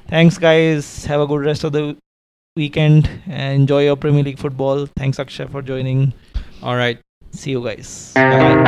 Thanks, 0.09 0.39
guys. 0.39 1.05
Have 1.07 1.20
a 1.20 1.27
good 1.27 1.45
rest 1.45 1.65
of 1.65 1.73
the 1.73 1.97
weekend. 2.57 3.09
and 3.27 3.62
Enjoy 3.62 3.85
your 3.85 3.97
Premier 3.97 4.23
League 4.23 4.39
football. 4.39 4.86
Thanks, 4.97 5.19
Akshay, 5.19 5.47
for 5.47 5.62
joining. 5.62 6.12
All 6.62 6.77
right. 6.77 6.99
See 7.32 7.51
you 7.51 7.65
guys. 7.65 8.12
Bye. 8.15 8.65